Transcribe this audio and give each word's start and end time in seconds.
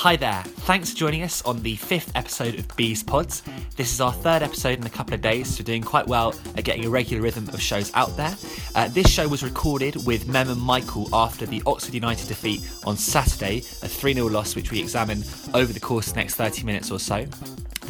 Hi 0.00 0.16
there. 0.16 0.42
Thanks 0.44 0.92
for 0.92 0.96
joining 0.96 1.22
us 1.24 1.42
on 1.42 1.62
the 1.62 1.76
fifth 1.76 2.10
episode 2.14 2.58
of 2.58 2.74
Bees 2.74 3.02
Pods. 3.02 3.42
This 3.76 3.92
is 3.92 4.00
our 4.00 4.14
third 4.14 4.42
episode 4.42 4.78
in 4.78 4.86
a 4.86 4.88
couple 4.88 5.12
of 5.12 5.20
days, 5.20 5.54
so 5.54 5.62
doing 5.62 5.82
quite 5.82 6.06
well 6.06 6.34
at 6.56 6.64
getting 6.64 6.86
a 6.86 6.88
regular 6.88 7.22
rhythm 7.22 7.46
of 7.50 7.60
shows 7.60 7.92
out 7.94 8.16
there. 8.16 8.34
Uh, 8.74 8.88
this 8.88 9.10
show 9.10 9.28
was 9.28 9.42
recorded 9.42 10.06
with 10.06 10.26
Mem 10.26 10.48
and 10.48 10.58
Michael 10.58 11.06
after 11.12 11.44
the 11.44 11.62
Oxford 11.66 11.92
United 11.92 12.28
defeat 12.28 12.66
on 12.86 12.96
Saturday, 12.96 13.58
a 13.58 13.88
3 13.88 14.14
0 14.14 14.30
loss, 14.30 14.56
which 14.56 14.70
we 14.70 14.80
examine 14.80 15.22
over 15.52 15.70
the 15.70 15.80
course 15.80 16.06
of 16.08 16.14
the 16.14 16.20
next 16.20 16.36
30 16.36 16.64
minutes 16.64 16.90
or 16.90 16.98
so. 16.98 17.26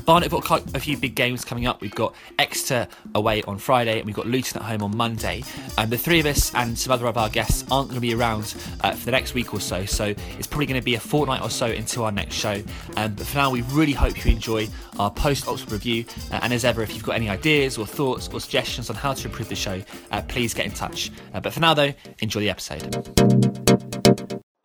Barnet 0.04 0.30
have 0.30 0.44
got 0.44 0.74
a 0.74 0.80
few 0.80 0.96
big 0.96 1.14
games 1.14 1.44
coming 1.44 1.66
up. 1.66 1.80
We've 1.80 1.94
got 1.94 2.14
Exeter 2.38 2.88
away 3.14 3.42
on 3.42 3.58
Friday 3.58 3.98
and 3.98 4.06
we've 4.06 4.14
got 4.14 4.26
Luton 4.26 4.60
at 4.60 4.68
home 4.68 4.82
on 4.82 4.96
Monday. 4.96 5.44
And 5.78 5.90
the 5.90 5.98
three 5.98 6.20
of 6.20 6.26
us 6.26 6.54
and 6.54 6.78
some 6.78 6.92
other 6.92 7.06
of 7.06 7.16
our 7.16 7.28
guests 7.28 7.64
aren't 7.70 7.88
going 7.88 7.96
to 7.96 8.00
be 8.00 8.14
around 8.14 8.54
uh, 8.80 8.92
for 8.92 9.04
the 9.04 9.10
next 9.10 9.34
week 9.34 9.52
or 9.52 9.60
so. 9.60 9.84
So 9.84 10.14
it's 10.38 10.46
probably 10.46 10.66
going 10.66 10.80
to 10.80 10.84
be 10.84 10.94
a 10.94 11.00
fortnight 11.00 11.42
or 11.42 11.50
so 11.50 11.66
until 11.66 12.04
our 12.04 12.12
next 12.12 12.34
show. 12.34 12.62
Um, 12.96 13.14
but 13.14 13.26
for 13.26 13.36
now, 13.36 13.50
we 13.50 13.62
really 13.62 13.92
hope 13.92 14.24
you 14.24 14.32
enjoy 14.32 14.68
our 14.98 15.10
post 15.10 15.48
Oxford 15.48 15.72
review. 15.72 16.04
Uh, 16.30 16.40
and 16.42 16.52
as 16.52 16.64
ever, 16.64 16.82
if 16.82 16.94
you've 16.94 17.04
got 17.04 17.16
any 17.16 17.28
ideas 17.28 17.78
or 17.78 17.86
thoughts 17.86 18.28
or 18.32 18.40
suggestions 18.40 18.90
on 18.90 18.96
how 18.96 19.12
to 19.12 19.28
improve 19.28 19.48
the 19.48 19.56
show, 19.56 19.82
uh, 20.12 20.22
please 20.22 20.54
get 20.54 20.66
in 20.66 20.72
touch. 20.72 21.10
Uh, 21.34 21.40
but 21.40 21.52
for 21.52 21.60
now, 21.60 21.74
though, 21.74 21.92
enjoy 22.20 22.40
the 22.40 22.50
episode. 22.50 22.96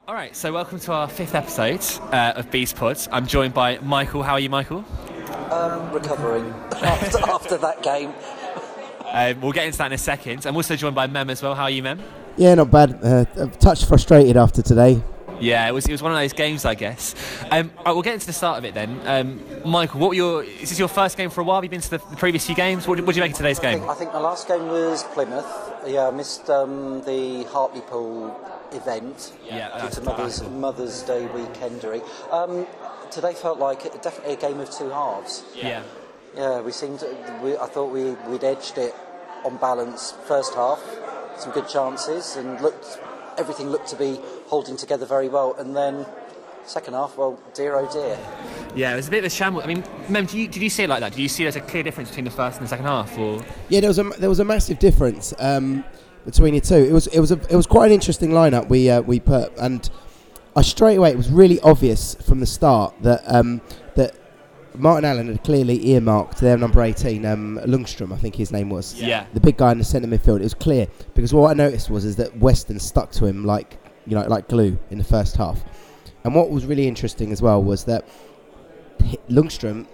All 0.07 0.13
right, 0.13 0.35
so 0.35 0.53
welcome 0.53 0.79
to 0.81 0.91
our 0.91 1.09
fifth 1.09 1.34
episode 1.34 1.84
uh, 2.13 2.34
of 2.35 2.49
Bees 2.51 2.71
Pods. 2.71 3.09
I'm 3.12 3.26
joined 3.26 3.53
by 3.53 3.79
Michael. 3.79 4.21
How 4.21 4.34
are 4.34 4.39
you, 4.39 4.49
Michael? 4.49 4.85
Um, 5.52 5.91
recovering 5.91 6.45
after, 6.72 7.20
after 7.30 7.58
that 7.58 7.81
game. 7.84 8.13
Um, 9.12 9.41
we'll 9.41 9.52
get 9.52 9.66
into 9.66 9.77
that 9.77 9.88
in 9.88 9.94
a 9.94 9.98
second. 9.98 10.45
I'm 10.45 10.55
also 10.55 10.76
joined 10.76 10.95
by 10.95 11.08
Mem 11.08 11.30
as 11.30 11.41
well. 11.41 11.55
How 11.55 11.63
are 11.63 11.70
you, 11.70 11.84
Mem? 11.84 12.02
Yeah, 12.38 12.55
not 12.55 12.70
bad. 12.71 12.99
Uh, 13.04 13.26
a 13.38 13.48
touch 13.48 13.85
frustrated 13.85 14.35
after 14.38 14.62
today. 14.62 15.02
Yeah, 15.40 15.68
it 15.68 15.73
was, 15.73 15.85
it 15.85 15.91
was 15.91 16.02
one 16.02 16.12
of 16.13 16.18
those 16.18 16.32
games, 16.34 16.63
I 16.65 16.76
guess. 16.76 17.13
Um, 17.52 17.71
right, 17.85 17.91
we'll 17.93 18.02
get 18.02 18.13
into 18.13 18.26
the 18.26 18.34
start 18.34 18.57
of 18.57 18.65
it 18.65 18.74
then. 18.74 18.99
Um, 19.05 19.41
Michael, 19.70 19.99
what 19.99 20.10
were 20.10 20.15
your? 20.15 20.43
Is 20.43 20.70
this 20.70 20.79
your 20.79 20.87
first 20.87 21.18
game 21.18 21.29
for 21.29 21.41
a 21.41 21.43
while? 21.43 21.57
Have 21.57 21.63
you 21.65 21.70
been 21.70 21.82
to 21.82 21.90
the, 21.90 21.98
the 21.98 22.15
previous 22.15 22.46
few 22.46 22.55
games? 22.55 22.87
What, 22.87 22.99
what 23.02 23.07
did 23.07 23.18
you 23.18 23.21
make 23.21 23.32
of 23.32 23.37
today's 23.37 23.59
I 23.59 23.62
game? 23.62 23.80
think, 23.80 23.91
I 23.91 23.96
think 23.96 24.13
my 24.13 24.20
last 24.20 24.48
game 24.48 24.68
was 24.68 25.04
Plymouth. 25.13 25.46
Yeah, 25.85 26.07
I 26.07 26.12
missed 26.12 26.49
um, 26.49 27.02
the 27.04 27.43
Hartlepool 27.49 28.40
event 28.71 29.34
Yeah, 29.46 29.70
due 29.76 29.80
that's 29.82 29.96
to 29.98 30.02
Mother's. 30.04 30.41
Mother's 30.49 31.02
Day 31.04 31.27
weekendery. 31.34 32.02
Um, 32.32 32.65
today 33.16 33.34
felt 33.34 33.58
like 33.58 33.82
definitely 34.02 34.34
a 34.34 34.38
game 34.38 34.60
of 34.60 34.70
two 34.70 34.90
halves. 34.90 35.44
Yeah. 35.55 35.84
Yeah, 36.35 36.60
we 36.60 36.74
seemed. 36.74 37.04
We, 37.41 37.55
I 37.58 37.66
thought 37.66 37.91
we 37.91 38.12
we'd 38.30 38.44
edged 38.44 38.77
it 38.77 38.94
on 39.46 39.55
balance 39.58 40.13
first 40.27 40.54
half, 40.54 40.84
some 41.38 41.54
good 41.54 41.70
chances, 41.70 42.36
and 42.36 42.60
looked 42.60 42.99
everything 43.38 43.70
looked 43.70 43.88
to 43.88 43.96
be 43.96 44.20
holding 44.48 44.76
together 44.76 45.05
very 45.05 45.30
well. 45.30 45.55
And 45.58 45.74
then 45.74 46.05
second 46.66 46.93
half, 46.93 47.18
well, 47.18 47.40
dear 47.54 47.76
oh 47.76 47.90
dear. 47.91 48.18
Yeah, 48.76 48.91
it 48.91 48.98
was 48.98 49.08
a 49.08 49.12
bit 49.12 49.20
of 49.20 49.26
a 49.26 49.30
shambles. 49.30 49.63
I 49.63 49.68
mean, 49.68 49.84
Mem, 50.10 50.26
did 50.26 50.34
you, 50.34 50.48
did 50.49 50.62
you 50.62 50.70
see 50.70 50.84
it 50.84 50.90
like 50.90 50.99
that? 50.99 51.13
Did 51.13 51.21
you 51.21 51.30
see 51.30 51.43
there's 51.43 51.55
a 51.55 51.62
clear 51.62 51.84
difference 51.84 52.10
between 52.10 52.26
the 52.26 52.32
first 52.32 52.58
and 52.58 52.66
the 52.66 52.70
second 52.70 52.86
half? 52.86 53.18
Or 53.18 53.41
Yeah, 53.70 53.80
there 53.80 53.90
was 53.90 53.99
a 53.99 54.04
there 54.04 54.30
was 54.30 54.40
a 54.40 54.46
massive 54.46 54.77
difference 54.80 55.34
um, 55.40 55.86
between 56.26 56.54
the 56.54 56.60
two. 56.60 56.76
It 56.76 56.91
was 56.91 57.08
it 57.08 57.21
was 57.21 57.32
a, 57.32 57.40
it 57.49 57.55
was 57.55 57.66
quite 57.66 57.86
an 57.86 57.93
interesting 57.93 58.32
lineup 58.32 58.68
we 58.68 58.90
uh, 58.90 59.02
we 59.02 59.21
put, 59.21 59.58
and 59.58 59.90
I 60.55 60.61
straight 60.61 60.95
away 60.95 61.11
it 61.11 61.17
was 61.17 61.29
really 61.29 61.59
obvious 61.61 62.15
from 62.15 62.39
the 62.39 62.45
start 62.45 62.93
that 63.01 63.23
um, 63.25 63.61
that 63.95 64.16
Martin 64.75 65.06
Allen 65.06 65.28
had 65.28 65.44
clearly 65.44 65.88
earmarked 65.89 66.38
their 66.39 66.57
number 66.57 66.81
eighteen, 66.81 67.25
um, 67.25 67.59
Lundstram, 67.66 68.13
I 68.13 68.17
think 68.17 68.35
his 68.35 68.51
name 68.51 68.69
was. 68.69 68.94
Yeah. 68.95 69.25
the 69.34 69.39
big 69.39 69.57
guy 69.57 69.72
in 69.72 69.78
the 69.78 69.84
centre 69.84 70.07
midfield. 70.07 70.39
It 70.39 70.44
was 70.44 70.53
clear 70.53 70.88
because 71.13 71.34
what 71.34 71.51
I 71.51 71.53
noticed 71.53 71.89
was 71.89 72.06
is 72.06 72.16
that 72.17 72.35
Weston 72.38 72.79
stuck 72.79 73.12
to 73.13 73.25
him 73.25 73.45
like 73.45 73.78
you 74.07 74.16
know 74.16 74.25
like 74.28 74.47
glue 74.47 74.78
in 74.91 74.97
the 74.97 75.03
first 75.03 75.35
half, 75.38 75.63
and 76.23 76.34
what 76.34 76.50
was 76.50 76.66
really 76.66 76.88
interesting 76.88 77.31
as 77.31 77.41
well 77.41 77.62
was 77.62 77.84
that 77.85 78.07
Lundstram 79.29 79.88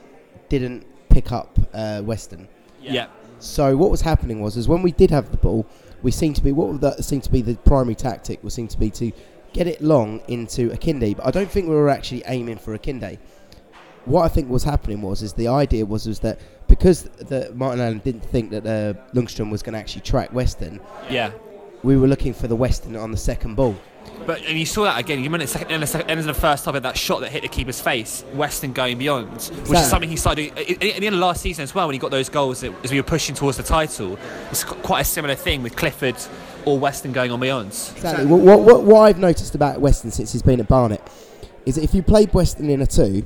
didn't 0.49 0.85
pick 1.09 1.31
up 1.31 1.57
uh, 1.73 2.01
Weston. 2.03 2.47
yeah, 2.81 2.91
So 3.39 3.75
what 3.77 3.91
was 3.91 4.01
happening 4.01 4.41
was, 4.41 4.57
is 4.57 4.67
when 4.67 4.81
we 4.81 4.91
did 4.91 5.11
have 5.11 5.31
the 5.31 5.37
ball, 5.37 5.65
we 6.01 6.11
seemed 6.11 6.35
to 6.37 6.43
be 6.43 6.51
what 6.51 6.81
that 6.81 7.03
seemed 7.03 7.23
to 7.23 7.31
be 7.31 7.41
the 7.41 7.55
primary 7.55 7.95
tactic 7.95 8.43
was 8.43 8.53
seemed 8.53 8.69
to 8.71 8.79
be 8.79 8.89
to 8.91 9.11
get 9.53 9.67
it 9.67 9.81
long 9.81 10.21
into 10.27 10.71
a 10.71 10.77
Akinde, 10.77 11.17
but 11.17 11.25
I 11.25 11.31
don't 11.31 11.49
think 11.49 11.67
we 11.67 11.75
were 11.75 11.89
actually 11.89 12.23
aiming 12.25 12.57
for 12.57 12.73
a 12.73 12.79
Akinde. 12.79 13.17
What 14.05 14.23
I 14.23 14.29
think 14.29 14.49
was 14.49 14.63
happening 14.63 15.01
was, 15.01 15.21
is 15.21 15.33
the 15.33 15.47
idea 15.47 15.85
was 15.85 16.07
was 16.07 16.19
that 16.19 16.39
because 16.67 17.03
the 17.03 17.51
Martin 17.53 17.81
Allen 17.81 17.99
didn't 17.99 18.25
think 18.25 18.49
that 18.51 18.65
uh, 18.65 18.99
Lundstram 19.13 19.51
was 19.51 19.61
going 19.61 19.73
to 19.73 19.79
actually 19.79 20.01
track 20.01 20.33
Weston, 20.33 20.79
yeah. 21.09 21.31
we 21.83 21.97
were 21.97 22.07
looking 22.07 22.33
for 22.33 22.47
the 22.47 22.55
Weston 22.55 22.95
on 22.95 23.11
the 23.11 23.17
second 23.17 23.55
ball. 23.55 23.75
But 24.25 24.45
and 24.45 24.57
you 24.57 24.65
saw 24.65 24.83
that 24.83 24.99
again. 24.99 25.19
You 25.19 25.25
remember 25.25 25.45
the 25.45 25.51
second, 25.51 25.71
end 25.71 25.83
of 25.83 25.89
the 25.89 25.91
second, 25.91 26.09
end 26.09 26.19
of 26.19 26.25
the 26.25 26.33
first 26.33 26.65
half, 26.65 26.79
that 26.79 26.97
shot 26.97 27.21
that 27.21 27.31
hit 27.31 27.41
the 27.41 27.47
keeper's 27.47 27.81
face, 27.81 28.23
Weston 28.33 28.71
going 28.73 28.97
beyond, 28.97 29.31
which 29.31 29.79
is 29.79 29.89
something 29.89 30.09
he 30.09 30.15
started 30.15 30.53
doing 30.53 30.57
at 30.57 30.69
at 30.71 30.79
the 30.79 31.07
end 31.07 31.15
of 31.15 31.21
last 31.21 31.41
season 31.41 31.63
as 31.63 31.73
well. 31.73 31.87
When 31.87 31.93
he 31.93 31.99
got 31.99 32.11
those 32.11 32.29
goals 32.29 32.61
that, 32.61 32.73
as 32.83 32.91
we 32.91 32.97
were 32.97 33.03
pushing 33.03 33.35
towards 33.35 33.57
the 33.57 33.63
title, 33.63 34.17
it's 34.49 34.63
quite 34.63 35.01
a 35.01 35.05
similar 35.05 35.35
thing 35.35 35.63
with 35.63 35.75
Clifford 35.75 36.15
or 36.65 36.79
Weston 36.79 37.11
going 37.11 37.31
on 37.31 37.39
my 37.39 37.49
own. 37.49 37.67
Exactly. 37.67 38.25
What, 38.25 38.41
what, 38.41 38.59
what, 38.61 38.83
what 38.83 39.01
I've 39.01 39.19
noticed 39.19 39.55
about 39.55 39.81
Weston 39.81 40.11
since 40.11 40.31
he's 40.31 40.41
been 40.41 40.59
at 40.59 40.67
Barnet 40.67 41.01
is 41.65 41.75
that 41.75 41.83
if 41.83 41.93
you 41.93 42.01
play 42.03 42.25
Weston 42.31 42.69
in 42.69 42.81
a 42.81 42.87
two, 42.87 43.23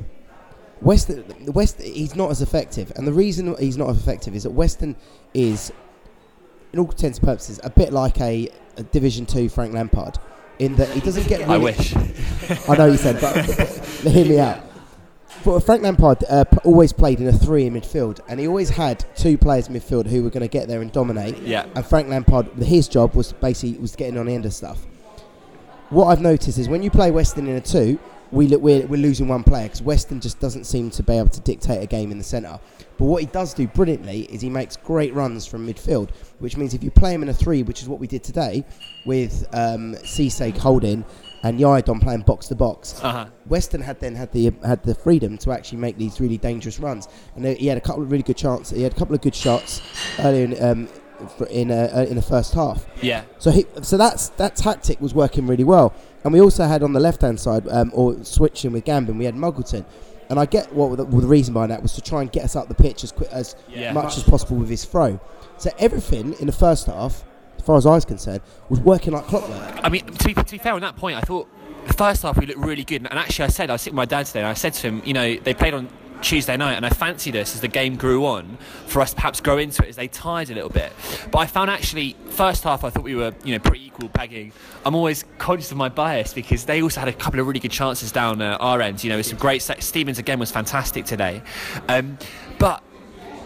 Weston, 0.81 1.23
West, 1.47 1.81
he's 1.81 2.15
not 2.15 2.31
as 2.31 2.41
effective. 2.41 2.91
And 2.95 3.07
the 3.07 3.13
reason 3.13 3.55
he's 3.57 3.77
not 3.77 3.89
as 3.89 3.97
effective 3.97 4.35
is 4.35 4.43
that 4.43 4.51
Weston 4.51 4.95
is, 5.33 5.71
in 6.73 6.79
all 6.79 6.89
intents 6.89 7.17
and 7.17 7.27
purposes, 7.27 7.59
a 7.63 7.69
bit 7.69 7.93
like 7.93 8.19
a, 8.19 8.49
a 8.77 8.83
Division 8.83 9.25
Two 9.25 9.49
Frank 9.49 9.73
Lampard, 9.73 10.17
in 10.59 10.75
that 10.75 10.89
he 10.89 10.99
doesn't 10.99 11.27
get. 11.27 11.47
I 11.49 11.57
wish. 11.57 11.95
I 12.69 12.75
know 12.77 12.85
you 12.87 12.97
said, 12.97 13.19
but, 13.19 13.35
but 14.03 14.11
hear 14.11 14.25
me 14.25 14.39
out. 14.39 14.59
But 15.45 15.59
Frank 15.59 15.83
Lampard 15.83 16.23
uh, 16.27 16.43
p- 16.43 16.57
always 16.63 16.91
played 16.91 17.21
in 17.21 17.27
a 17.27 17.31
three 17.31 17.67
in 17.67 17.75
midfield, 17.75 18.19
and 18.27 18.39
he 18.39 18.47
always 18.47 18.71
had 18.71 19.05
two 19.15 19.37
players 19.37 19.67
in 19.67 19.75
midfield 19.75 20.07
who 20.07 20.23
were 20.23 20.31
going 20.31 20.41
to 20.41 20.47
get 20.47 20.67
there 20.67 20.81
and 20.81 20.91
dominate. 20.91 21.37
Yeah. 21.37 21.67
And 21.75 21.85
Frank 21.85 22.09
Lampard, 22.09 22.47
his 22.53 22.87
job 22.87 23.13
was 23.13 23.31
basically 23.31 23.79
was 23.79 23.95
getting 23.95 24.17
on 24.17 24.25
the 24.25 24.33
end 24.33 24.47
of 24.47 24.53
stuff. 24.55 24.83
What 25.91 26.07
I've 26.07 26.19
noticed 26.19 26.57
is 26.57 26.67
when 26.67 26.81
you 26.81 26.89
play 26.89 27.11
Weston 27.11 27.47
in 27.47 27.57
a 27.57 27.61
two, 27.61 27.99
we 28.31 28.47
look, 28.47 28.59
we're, 28.59 28.87
we're 28.87 28.99
losing 28.99 29.27
one 29.27 29.43
player 29.43 29.65
because 29.65 29.83
Weston 29.83 30.19
just 30.19 30.39
doesn't 30.39 30.63
seem 30.63 30.89
to 30.89 31.03
be 31.03 31.13
able 31.13 31.29
to 31.29 31.39
dictate 31.41 31.83
a 31.83 31.85
game 31.85 32.11
in 32.11 32.17
the 32.17 32.23
centre. 32.23 32.59
But 32.97 33.05
what 33.05 33.21
he 33.21 33.27
does 33.27 33.53
do 33.53 33.67
brilliantly 33.67 34.21
is 34.21 34.41
he 34.41 34.49
makes 34.49 34.77
great 34.77 35.13
runs 35.13 35.45
from 35.45 35.67
midfield, 35.67 36.09
which 36.39 36.57
means 36.57 36.73
if 36.73 36.83
you 36.83 36.89
play 36.89 37.13
him 37.13 37.21
in 37.21 37.29
a 37.29 37.33
three, 37.33 37.61
which 37.61 37.83
is 37.83 37.87
what 37.87 37.99
we 37.99 38.07
did 38.07 38.23
today, 38.23 38.65
with 39.05 39.45
um, 39.53 39.93
Cisse 39.97 40.57
holding 40.57 41.05
and 41.45 41.59
Yiadom 41.59 42.01
playing 42.01 42.23
box 42.31 42.47
to 42.49 42.55
box, 42.55 42.99
Uh-huh. 43.03 43.25
Weston 43.53 43.81
had 43.89 43.97
then 43.99 44.15
had 44.15 44.29
the 44.31 44.43
had 44.71 44.81
the 44.83 44.95
freedom 45.05 45.37
to 45.43 45.51
actually 45.51 45.79
make 45.85 45.95
these 46.03 46.19
really 46.23 46.37
dangerous 46.49 46.77
runs, 46.87 47.07
and 47.35 47.45
he 47.45 47.67
had 47.71 47.77
a 47.77 47.85
couple 47.87 48.01
of 48.03 48.11
really 48.11 48.23
good 48.29 48.37
chances. 48.45 48.75
He 48.77 48.83
had 48.83 48.93
a 48.97 48.99
couple 49.01 49.15
of 49.15 49.21
good 49.21 49.35
shots 49.35 49.81
earlier 50.19 50.45
in 50.45 50.53
um, 50.67 50.79
in 51.49 51.67
uh, 51.71 52.05
in 52.09 52.15
the 52.15 52.27
first 52.33 52.53
half. 52.53 52.79
Yeah. 53.01 53.21
So 53.43 53.51
he, 53.51 53.65
so 53.81 53.95
that's 53.97 54.23
that 54.41 54.55
tactic 54.55 54.97
was 54.99 55.13
working 55.13 55.47
really 55.47 55.63
well. 55.75 55.93
And 56.23 56.33
we 56.33 56.41
also 56.41 56.63
had 56.73 56.81
on 56.83 56.93
the 56.93 56.99
left 56.99 57.21
hand 57.21 57.39
side, 57.39 57.63
um, 57.69 57.91
or 57.93 58.23
switching 58.23 58.71
with 58.73 58.83
Gambin, 58.85 59.17
we 59.17 59.25
had 59.25 59.35
Muggleton. 59.35 59.85
And 60.29 60.39
I 60.39 60.45
get 60.47 60.73
what 60.73 60.97
the, 60.97 61.05
the 61.05 61.27
reason 61.37 61.53
behind 61.53 61.69
that 61.71 61.83
was 61.83 61.93
to 61.93 62.01
try 62.01 62.21
and 62.23 62.31
get 62.31 62.43
us 62.43 62.55
up 62.55 62.67
the 62.67 62.73
pitch 62.73 63.03
as 63.03 63.11
quick 63.11 63.29
as 63.31 63.55
Yeah. 63.69 63.93
much 63.93 64.17
as 64.17 64.23
possible 64.23 64.57
with 64.57 64.69
his 64.69 64.83
throw. 64.83 65.19
So 65.57 65.69
everything 65.77 66.33
in 66.39 66.47
the 66.47 66.57
first 66.65 66.87
half, 66.87 67.23
far 67.65 67.77
as 67.77 67.85
I 67.85 67.91
was 67.91 68.05
concerned, 68.05 68.41
was 68.69 68.79
working 68.79 69.13
like 69.13 69.25
clockwork. 69.25 69.79
I 69.83 69.89
mean, 69.89 70.05
to 70.05 70.27
be, 70.27 70.33
to 70.33 70.51
be 70.51 70.57
fair 70.57 70.73
on 70.73 70.81
that 70.81 70.95
point, 70.95 71.17
I 71.17 71.21
thought 71.21 71.49
the 71.87 71.93
first 71.93 72.21
half 72.23 72.37
we 72.37 72.45
looked 72.45 72.59
really 72.59 72.83
good. 72.83 73.05
And 73.05 73.19
actually, 73.19 73.45
I 73.45 73.49
said, 73.49 73.69
I 73.69 73.73
was 73.73 73.81
sitting 73.81 73.95
with 73.95 74.09
my 74.09 74.17
dad 74.17 74.25
today, 74.27 74.39
and 74.39 74.47
I 74.47 74.53
said 74.53 74.73
to 74.73 74.87
him, 74.87 75.01
you 75.05 75.13
know, 75.13 75.35
they 75.35 75.53
played 75.53 75.73
on 75.73 75.89
Tuesday 76.21 76.57
night, 76.57 76.73
and 76.73 76.85
I 76.85 76.89
fancied 76.89 77.35
us 77.35 77.55
as 77.55 77.61
the 77.61 77.67
game 77.67 77.95
grew 77.95 78.25
on 78.25 78.57
for 78.87 79.01
us 79.01 79.13
perhaps 79.13 79.41
grow 79.41 79.57
into 79.57 79.83
it 79.83 79.89
as 79.89 79.95
they 79.95 80.07
tired 80.07 80.49
a 80.49 80.53
little 80.53 80.69
bit. 80.69 80.91
But 81.31 81.39
I 81.39 81.45
found 81.45 81.69
actually, 81.69 82.15
first 82.29 82.63
half, 82.63 82.83
I 82.83 82.89
thought 82.89 83.03
we 83.03 83.15
were, 83.15 83.33
you 83.43 83.53
know, 83.53 83.59
pretty 83.59 83.85
equal 83.85 84.09
pegging. 84.09 84.51
I'm 84.85 84.95
always 84.95 85.25
conscious 85.37 85.71
of 85.71 85.77
my 85.77 85.89
bias 85.89 86.33
because 86.33 86.65
they 86.65 86.81
also 86.81 86.99
had 86.99 87.09
a 87.09 87.13
couple 87.13 87.39
of 87.39 87.47
really 87.47 87.59
good 87.59 87.71
chances 87.71 88.11
down 88.11 88.41
uh, 88.41 88.57
our 88.59 88.81
end. 88.81 89.03
You 89.03 89.09
know, 89.09 89.21
some 89.21 89.37
great. 89.37 89.61
Se- 89.61 89.79
Stevens 89.79 90.17
again 90.17 90.39
was 90.39 90.51
fantastic 90.51 91.05
today, 91.05 91.41
um, 91.89 92.17
but 92.59 92.81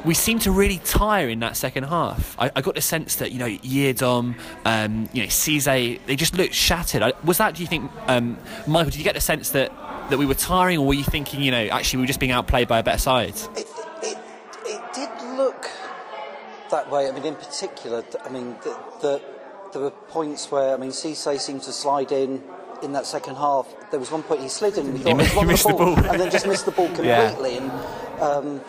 we 0.06 0.14
seemed 0.14 0.42
to 0.42 0.52
really 0.52 0.80
tire 0.86 1.30
in 1.30 1.40
that 1.40 1.58
second 1.58 1.84
half. 1.86 2.36
I, 2.40 2.52
I 2.56 2.62
got 2.62 2.76
the 2.76 2.82
sense 2.82 3.16
that 3.18 3.32
you 3.32 3.40
know 3.40 3.48
Yiadom, 3.48 4.36
um, 4.66 5.10
you 5.14 5.24
know 5.24 5.28
Cisse, 5.28 6.00
they 6.06 6.16
just 6.16 6.36
looked 6.36 6.54
shattered. 6.54 7.02
I, 7.02 7.14
was 7.24 7.38
that? 7.38 7.56
Do 7.56 7.62
you 7.62 7.68
think, 7.68 7.92
um, 8.08 8.38
Michael? 8.68 8.92
Did 8.92 8.98
you 9.00 9.04
get 9.04 9.16
the 9.16 9.22
sense 9.22 9.52
that 9.52 9.72
that 10.10 10.18
we 10.18 10.26
were 10.26 10.34
tiring, 10.34 10.78
or 10.80 10.88
were 10.88 10.94
you 10.94 11.04
thinking, 11.04 11.42
you 11.42 11.52
know, 11.52 11.68
actually 11.68 11.98
we 11.98 12.04
were 12.04 12.08
just 12.08 12.20
being 12.20 12.32
outplayed 12.32 12.68
by 12.68 12.80
a 12.80 12.84
better 12.84 12.98
side? 12.98 13.36
It, 13.56 13.68
it, 14.04 14.18
it 14.66 14.82
did 14.94 15.10
look 15.38 15.70
that 16.72 16.90
way. 16.90 17.08
I 17.08 17.12
mean, 17.12 17.26
in 17.26 17.36
particular, 17.36 18.04
I 18.26 18.30
mean, 18.30 18.56
the, 18.64 18.78
the, 19.02 19.22
there 19.74 19.82
were 19.82 19.92
points 19.92 20.50
where, 20.52 20.74
I 20.74 20.78
mean, 20.78 20.92
Cisse 20.92 21.40
seemed 21.40 21.62
to 21.64 21.72
slide 21.72 22.12
in 22.12 22.42
in 22.82 22.94
that 22.94 23.06
second 23.06 23.36
half. 23.36 23.68
There 23.92 24.00
was 24.00 24.10
one 24.12 24.24
point 24.24 24.42
he 24.42 24.48
slid 24.48 24.78
in 24.78 24.86
and 24.86 24.94
we 24.94 25.00
thought, 25.02 25.18
mi- 25.18 25.26
"He's 25.26 25.36
won 25.36 25.48
missed 25.48 25.68
the 25.68 25.74
ball." 25.74 25.96
and 25.98 26.20
then 26.20 26.32
just 26.32 26.48
missed 26.48 26.66
the 26.66 26.72
ball 26.72 26.90
Yeah. 27.04 27.28
completely. 27.32 27.58
And, 27.58 27.72
um, 28.22 28.62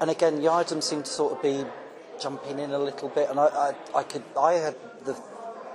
and 0.00 0.10
again, 0.10 0.40
Yiadom 0.40 0.82
seemed 0.82 1.04
to 1.04 1.10
sort 1.10 1.32
of 1.32 1.42
be 1.42 1.64
jumping 2.20 2.58
in 2.58 2.70
a 2.72 2.78
little 2.78 3.08
bit, 3.08 3.30
and 3.30 3.38
I, 3.40 3.46
I, 3.46 3.74
I 3.98 4.02
could, 4.02 4.22
I 4.38 4.54
had 4.54 4.76
the 5.04 5.16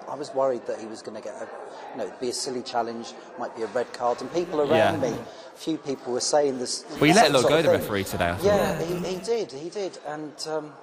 I 0.08 0.16
was 0.16 0.34
worried 0.34 0.66
that 0.68 0.80
he 0.80 0.86
was 0.86 1.02
going 1.02 1.18
to 1.18 1.24
get 1.24 1.34
a, 1.34 1.48
you 1.92 1.98
know, 1.98 2.14
be 2.22 2.30
a 2.30 2.34
silly 2.34 2.62
challenge, 2.62 3.14
might 3.40 3.56
be 3.56 3.64
a 3.64 3.68
red 3.68 3.92
card, 3.94 4.22
and 4.22 4.32
people 4.34 4.62
around 4.62 5.02
Yeah. 5.02 5.10
me, 5.12 5.18
a 5.18 5.58
few 5.58 5.78
people 5.78 6.14
were 6.14 6.20
saying 6.20 6.60
this. 6.60 6.86
Well, 6.92 7.06
he 7.06 7.14
let 7.14 7.32
a 7.32 7.34
lot 7.34 7.50
go, 7.50 7.58
of 7.58 7.64
the 7.64 7.72
referee, 7.72 8.04
today, 8.04 8.26
I. 8.26 8.42
Yeah, 8.42 8.84
he, 8.84 9.16
he 9.16 9.20
did, 9.20 9.52
he 9.52 9.70
did, 9.70 9.98
and 10.06 10.34
um, 10.48 10.74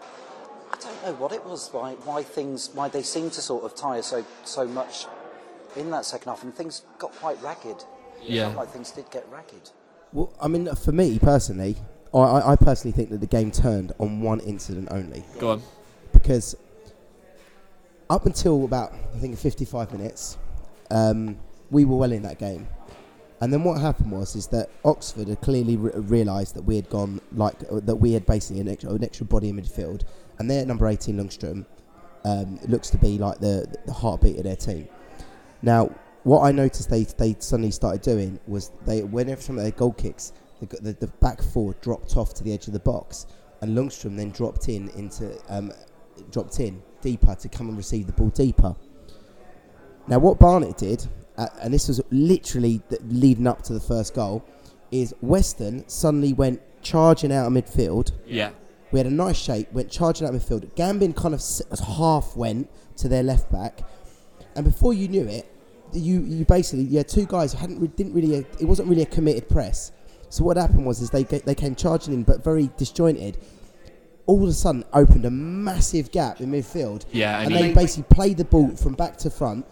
I 0.73 0.77
don't 0.81 1.05
know 1.05 1.15
what 1.15 1.33
it 1.33 1.45
was, 1.45 1.69
why, 1.71 1.93
why 2.05 2.23
things, 2.23 2.71
why 2.75 2.89
they 2.89 3.03
seemed 3.03 3.33
to 3.35 3.41
sort 3.41 3.65
of 3.65 3.75
tire 3.77 4.03
so 4.03 4.25
so 4.45 4.67
much 4.67 5.07
in 5.77 5.91
that 5.93 6.05
second 6.05 6.31
half, 6.31 6.43
and 6.43 6.55
things 6.55 6.83
got 6.99 7.13
quite 7.13 7.41
ragged. 7.43 7.85
Yeah. 8.23 8.47
Felt 8.47 8.57
like 8.57 8.69
things 8.71 8.91
did 8.91 9.11
get 9.11 9.27
ragged. 9.31 9.71
Well, 10.13 10.33
I 10.41 10.49
mean, 10.49 10.73
for 10.75 10.93
me 10.93 11.19
personally, 11.19 11.77
I, 12.21 12.53
I 12.53 12.57
personally 12.57 12.93
think 12.93 13.11
that 13.11 13.21
the 13.21 13.27
game 13.27 13.51
turned 13.51 13.93
on 13.99 14.21
one 14.21 14.41
incident 14.41 14.89
only. 14.91 15.25
Go 15.39 15.51
on. 15.53 15.63
because 16.13 16.55
up 18.11 18.27
until 18.27 18.65
about 18.65 18.93
I 19.15 19.19
think 19.19 19.39
55 19.39 19.93
minutes, 19.93 20.37
um, 20.91 21.39
we 21.71 21.85
were 21.85 21.97
well 21.97 22.13
in 22.13 22.23
that 22.23 22.39
game. 22.39 22.69
And 23.41 23.53
then 23.53 23.65
what 23.65 23.81
happened 23.81 24.13
was 24.13 24.37
is 24.37 24.47
that 24.49 24.69
Oxford 24.85 25.27
had 25.27 25.41
clearly 25.41 25.77
re- 25.77 25.91
realised 25.97 26.55
that 26.55 26.63
we 26.63 26.77
had 26.77 26.89
gone 26.91 27.21
like 27.33 27.57
uh, 27.71 27.81
that 27.83 27.97
we 27.97 28.13
had 28.13 28.25
basically 28.27 28.61
an 28.61 28.69
extra, 28.69 28.91
an 28.91 29.03
extra 29.03 29.27
body 29.27 29.49
in 29.49 29.57
midfield, 29.57 30.03
and 30.39 30.49
their 30.51 30.65
number 30.65 30.87
18 30.87 31.17
Lundstram 31.17 31.67
um, 32.25 32.61
looks 32.69 32.89
to 32.91 32.99
be 32.99 33.19
like 33.19 33.39
the 33.41 33.67
the 33.87 33.93
heartbeat 33.93 34.37
of 34.37 34.45
their 34.45 34.55
team. 34.55 34.87
Now, 35.61 35.91
what 36.23 36.43
I 36.43 36.53
noticed 36.53 36.89
they 36.89 37.03
they 37.05 37.35
suddenly 37.41 37.73
started 37.73 38.03
doing 38.03 38.39
was 38.47 38.71
they 38.87 39.03
whenever 39.03 39.41
some 39.41 39.57
of 39.57 39.65
their 39.65 39.73
goal 39.73 39.93
kicks, 39.93 40.33
the, 40.69 40.77
the, 40.77 40.93
the 40.93 41.07
back 41.21 41.43
four 41.43 41.75
dropped 41.81 42.17
off 42.17 42.35
to 42.35 42.45
the 42.45 42.53
edge 42.53 42.67
of 42.67 42.73
the 42.73 42.81
box, 42.81 43.27
and 43.61 43.77
Lundstram 43.77 44.17
then 44.17 44.31
dropped 44.31 44.69
in 44.69 44.89
into 44.91 45.39
um, 45.49 45.73
dropped 46.31 46.61
in 46.61 46.83
deeper 47.01 47.35
to 47.35 47.49
come 47.49 47.69
and 47.69 47.77
receive 47.77 48.07
the 48.07 48.13
ball 48.13 48.29
deeper. 48.29 48.75
Now, 50.09 50.19
what 50.19 50.39
Barnet 50.39 50.77
did, 50.77 51.07
uh, 51.37 51.47
and 51.61 51.73
this 51.73 51.89
was 51.89 52.01
literally 52.11 52.83
leading 53.05 53.47
up 53.47 53.63
to 53.63 53.73
the 53.73 53.81
first 53.81 54.15
goal, 54.15 54.45
is 54.91 55.15
Weston 55.21 55.89
suddenly 55.89 56.33
went 56.33 56.61
charging 56.83 57.33
out 57.33 57.47
of 57.47 57.53
midfield. 57.53 58.13
Yeah. 58.27 58.51
We 58.91 58.99
had 58.99 59.07
a 59.07 59.11
nice 59.11 59.39
shape, 59.39 59.73
went 59.73 59.91
charging 59.91 60.27
out 60.27 60.35
of 60.35 60.43
midfield. 60.43 60.75
Gambin 60.75 61.17
kind 61.17 61.35
of 61.35 61.87
half 61.97 62.37
went 62.37 62.69
to 62.99 63.09
their 63.09 63.23
left 63.23 63.51
back, 63.51 63.83
and 64.55 64.65
before 64.65 64.93
you 64.93 65.09
knew 65.09 65.27
it, 65.27 65.49
you 65.93 66.23
you 66.23 66.45
basically 66.45 66.85
you 66.85 66.99
had 66.99 67.09
two 67.09 67.27
guys 67.27 67.53
who 67.53 67.59
hadn't 67.59 67.97
didn't 67.97 68.15
really 68.15 68.47
it 68.61 68.65
wasn't 68.65 68.89
really 68.89 69.03
a 69.03 69.07
committed 69.07 69.49
press. 69.49 69.93
So 70.33 70.45
what 70.45 70.57
happened 70.57 70.87
was 70.87 71.03
is 71.03 71.11
they 71.11 71.25
they 71.25 71.55
came 71.55 71.75
charging 71.75 72.15
in, 72.15 72.23
but 72.23 72.43
very 72.43 72.71
disjointed. 72.79 73.37
All 74.25 74.43
of 74.43 74.49
a 74.49 74.53
sudden, 74.55 74.83
opened 74.95 75.27
a 75.27 75.31
massive 75.31 76.11
gap 76.11 76.41
in 76.41 76.51
midfield. 76.51 77.05
Yeah, 77.13 77.41
and, 77.41 77.55
and 77.55 77.65
they 77.65 77.75
basically 77.75 78.15
played 78.15 78.39
the 78.39 78.47
ball 78.47 78.75
from 78.75 78.95
back 78.95 79.19
to 79.19 79.31
front 79.31 79.67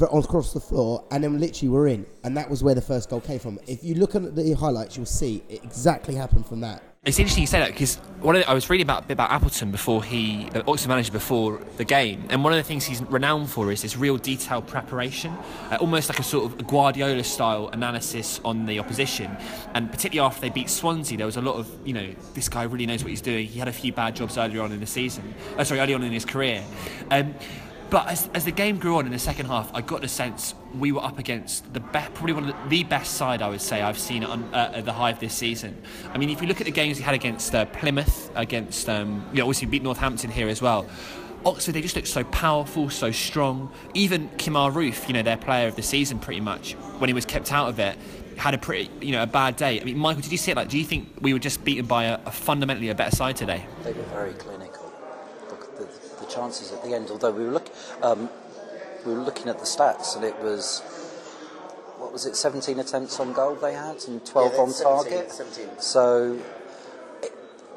across 0.00 0.52
the 0.52 0.60
floor, 0.60 1.04
and 1.10 1.24
then 1.24 1.40
literally 1.40 1.70
were 1.70 1.88
in, 1.88 2.06
and 2.22 2.36
that 2.36 2.48
was 2.48 2.62
where 2.62 2.76
the 2.76 2.80
first 2.80 3.10
goal 3.10 3.20
came 3.20 3.40
from. 3.40 3.58
If 3.66 3.82
you 3.82 3.96
look 3.96 4.14
at 4.14 4.36
the 4.36 4.52
highlights, 4.52 4.96
you'll 4.96 5.06
see 5.06 5.42
it 5.48 5.64
exactly 5.64 6.14
happened 6.14 6.46
from 6.46 6.60
that. 6.60 6.84
It's 7.02 7.18
interesting 7.18 7.40
you 7.40 7.46
say 7.46 7.60
that 7.60 7.70
because 7.70 7.96
one 8.20 8.36
of 8.36 8.42
the, 8.42 8.50
I 8.50 8.52
was 8.52 8.68
reading 8.68 8.84
about 8.84 9.04
a 9.04 9.06
bit 9.06 9.14
about 9.14 9.30
Appleton 9.30 9.70
before 9.70 10.04
he, 10.04 10.50
the 10.50 10.62
Oxford 10.66 10.90
manager 10.90 11.10
before 11.10 11.58
the 11.78 11.84
game, 11.84 12.26
and 12.28 12.44
one 12.44 12.52
of 12.52 12.58
the 12.58 12.62
things 12.62 12.84
he's 12.84 13.00
renowned 13.00 13.48
for 13.48 13.72
is 13.72 13.80
this 13.80 13.96
real 13.96 14.18
detailed 14.18 14.66
preparation, 14.66 15.32
uh, 15.70 15.78
almost 15.80 16.10
like 16.10 16.18
a 16.18 16.22
sort 16.22 16.44
of 16.44 16.66
Guardiola 16.66 17.24
style 17.24 17.68
analysis 17.68 18.38
on 18.44 18.66
the 18.66 18.78
opposition. 18.78 19.34
And 19.72 19.90
particularly 19.90 20.26
after 20.26 20.42
they 20.42 20.50
beat 20.50 20.68
Swansea, 20.68 21.16
there 21.16 21.24
was 21.24 21.38
a 21.38 21.40
lot 21.40 21.56
of 21.56 21.70
you 21.86 21.94
know 21.94 22.14
this 22.34 22.50
guy 22.50 22.64
really 22.64 22.84
knows 22.84 23.02
what 23.02 23.08
he's 23.08 23.22
doing. 23.22 23.46
He 23.46 23.58
had 23.58 23.68
a 23.68 23.72
few 23.72 23.94
bad 23.94 24.14
jobs 24.14 24.36
earlier 24.36 24.60
on 24.60 24.70
in 24.70 24.80
the 24.80 24.86
season, 24.86 25.32
uh, 25.56 25.64
sorry, 25.64 25.80
early 25.80 25.94
on 25.94 26.02
in 26.02 26.12
his 26.12 26.26
career. 26.26 26.62
Um, 27.10 27.34
but 27.90 28.06
as, 28.06 28.28
as 28.34 28.44
the 28.44 28.52
game 28.52 28.78
grew 28.78 28.96
on 28.96 29.06
in 29.06 29.12
the 29.12 29.18
second 29.18 29.46
half, 29.46 29.70
I 29.74 29.80
got 29.80 30.00
the 30.00 30.08
sense 30.08 30.54
we 30.78 30.92
were 30.92 31.02
up 31.02 31.18
against 31.18 31.72
the 31.74 31.80
be- 31.80 31.98
probably 32.14 32.32
one 32.32 32.48
of 32.48 32.54
the, 32.54 32.68
the 32.68 32.84
best 32.84 33.14
side 33.14 33.42
I 33.42 33.48
would 33.48 33.60
say 33.60 33.82
I've 33.82 33.98
seen 33.98 34.24
on, 34.24 34.44
uh, 34.54 34.72
at 34.76 34.84
the 34.84 34.92
Hive 34.92 35.18
this 35.18 35.34
season. 35.34 35.80
I 36.12 36.18
mean, 36.18 36.30
if 36.30 36.40
you 36.40 36.46
look 36.46 36.60
at 36.60 36.66
the 36.66 36.72
games 36.72 36.98
we 36.98 37.04
had 37.04 37.14
against 37.14 37.54
uh, 37.54 37.64
Plymouth, 37.66 38.30
against 38.36 38.88
um, 38.88 39.26
you 39.32 39.38
know, 39.38 39.44
obviously 39.44 39.66
beat 39.66 39.82
Northampton 39.82 40.30
here 40.30 40.48
as 40.48 40.62
well. 40.62 40.86
Oxford, 41.44 41.72
they 41.72 41.80
just 41.80 41.96
looked 41.96 42.08
so 42.08 42.22
powerful, 42.24 42.90
so 42.90 43.10
strong. 43.10 43.72
Even 43.94 44.28
Kemar 44.30 44.70
Roofe, 44.70 45.08
you 45.08 45.14
know, 45.14 45.22
their 45.22 45.38
player 45.38 45.68
of 45.68 45.74
the 45.74 45.82
season 45.82 46.18
pretty 46.18 46.40
much, 46.40 46.74
when 46.98 47.08
he 47.08 47.14
was 47.14 47.24
kept 47.24 47.50
out 47.50 47.68
of 47.68 47.78
it, 47.78 47.96
had 48.36 48.54
a 48.54 48.58
pretty, 48.58 48.90
you 49.00 49.12
know, 49.12 49.22
a 49.22 49.26
bad 49.26 49.56
day. 49.56 49.80
I 49.80 49.84
mean, 49.84 49.98
Michael, 49.98 50.22
did 50.22 50.32
you 50.32 50.38
see 50.38 50.50
it? 50.50 50.56
Like, 50.56 50.68
do 50.68 50.78
you 50.78 50.84
think 50.84 51.08
we 51.20 51.32
were 51.32 51.38
just 51.38 51.64
beaten 51.64 51.86
by 51.86 52.04
a, 52.04 52.20
a 52.26 52.30
fundamentally 52.30 52.90
a 52.90 52.94
better 52.94 53.14
side 53.16 53.36
today? 53.36 53.66
They 53.84 53.92
were 53.92 54.02
very 54.04 54.32
clinical. 54.34 54.59
Chances 56.30 56.72
at 56.72 56.82
the 56.82 56.94
end, 56.94 57.10
although 57.10 57.32
we 57.32 57.44
were 57.44 57.50
look, 57.50 57.68
um, 58.02 58.28
we 59.04 59.12
were 59.12 59.20
looking 59.20 59.48
at 59.48 59.58
the 59.58 59.64
stats, 59.64 60.16
and 60.16 60.24
it 60.24 60.38
was 60.40 60.82
what 62.00 62.12
was 62.12 62.26
it, 62.26 62.34
17 62.34 62.80
attempts 62.80 63.20
on 63.20 63.32
goal 63.32 63.54
they 63.54 63.74
had 63.74 64.02
and 64.08 64.24
12 64.24 64.58
on 64.58 64.72
target. 64.72 65.30
So 65.78 66.38
it 67.22 67.32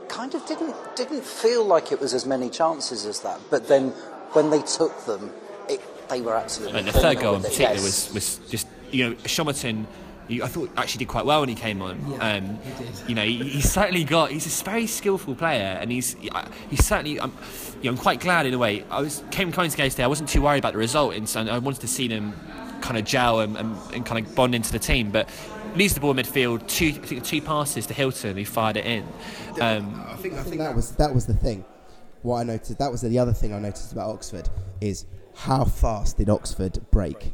kind 0.07 0.33
of 0.33 0.45
didn't 0.45 0.75
didn't 0.95 1.23
feel 1.23 1.65
like 1.65 1.91
it 1.91 2.00
was 2.00 2.13
as 2.13 2.25
many 2.25 2.50
chances 2.50 3.05
as 3.05 3.19
that. 3.21 3.39
But 3.50 3.67
then 3.67 3.89
when 4.31 4.50
they 4.50 4.61
took 4.61 5.05
them, 5.05 5.31
it, 5.69 5.81
they 6.09 6.21
were 6.21 6.35
absolutely. 6.35 6.79
And 6.79 6.88
the 6.88 6.94
third 6.94 7.19
goal 7.19 7.35
in 7.35 7.41
particular 7.41 7.73
yes. 7.73 7.83
was, 7.83 8.13
was 8.13 8.50
just, 8.50 8.67
you 8.91 9.09
know, 9.09 9.15
Shomerton, 9.17 9.85
you, 10.28 10.44
I 10.44 10.48
thought 10.48 10.70
actually 10.78 11.00
did 11.00 11.08
quite 11.08 11.25
well 11.25 11.42
when 11.42 11.50
he 11.50 11.56
came 11.56 11.81
on. 11.81 12.00
Yeah, 12.10 12.36
um, 12.36 12.58
he 12.58 12.84
did. 12.84 13.10
You 13.10 13.16
know, 13.16 13.24
he, 13.24 13.44
he's 13.44 13.72
certainly 13.72 14.04
got, 14.04 14.31
he's 14.31 14.62
a 14.62 14.64
very 14.64 14.88
skillful 14.88 15.36
player 15.36 15.78
and 15.80 15.92
he's 15.92 16.16
he's 16.70 16.86
certainly, 16.86 17.20
I'm, 17.20 17.31
you 17.81 17.86
know, 17.86 17.92
I'm 17.92 17.98
quite 17.98 18.20
glad 18.20 18.46
in 18.46 18.54
a 18.54 18.58
way. 18.58 18.86
I 18.90 19.02
was 19.02 19.24
came 19.31 19.52
coming 19.52 19.70
to 19.70 19.78
games 19.78 19.94
today, 19.94 20.04
I 20.04 20.08
wasn't 20.08 20.30
too 20.30 20.42
worried 20.42 20.60
about 20.60 20.74
the 20.74 20.80
result 20.80 21.16
and 21.16 21.28
so 21.28 21.42
I 21.42 21.58
wanted 21.58 21.81
to 21.81 21.88
see 21.88 22.08
them 22.08 22.34
kind 22.81 22.98
of 22.98 23.06
gel 23.06 23.40
and, 23.40 23.58
and, 23.58 23.78
and 23.94 24.06
kind 24.06 24.25
of 24.25 24.36
bond 24.36 24.56
into 24.56 24.72
the 24.72 24.80
team. 24.80 25.12
But 25.12 25.30
leaves 25.75 25.94
the 25.94 26.00
ball 26.00 26.12
in 26.12 26.18
midfield, 26.18 26.68
two, 26.68 26.90
I 26.90 27.06
think 27.06 27.24
two 27.24 27.42
passes 27.42 27.86
to 27.88 27.94
Hilton, 27.94 28.38
who 28.38 28.46
fired 28.46 28.78
it 28.78 28.86
in. 28.86 29.04
Um, 29.60 30.04
I 30.08 30.16
think, 30.16 30.36
I 30.36 30.44
think 30.44 30.58
that 30.58 30.75
was 30.75 30.92
that 30.96 31.14
was 31.14 31.25
the 31.25 31.34
thing. 31.34 31.66
What 32.22 32.38
I 32.38 32.44
noticed 32.44 32.78
that 32.78 32.92
was 32.92 33.02
the 33.02 33.20
other 33.20 33.34
thing 33.34 33.54
I 33.54 33.60
noticed 33.60 33.92
about 33.92 34.10
Oxford 34.10 34.50
is 34.80 35.06
how 35.36 35.66
fast 35.66 36.18
did 36.18 36.30
Oxford 36.30 36.80
break? 36.92 37.34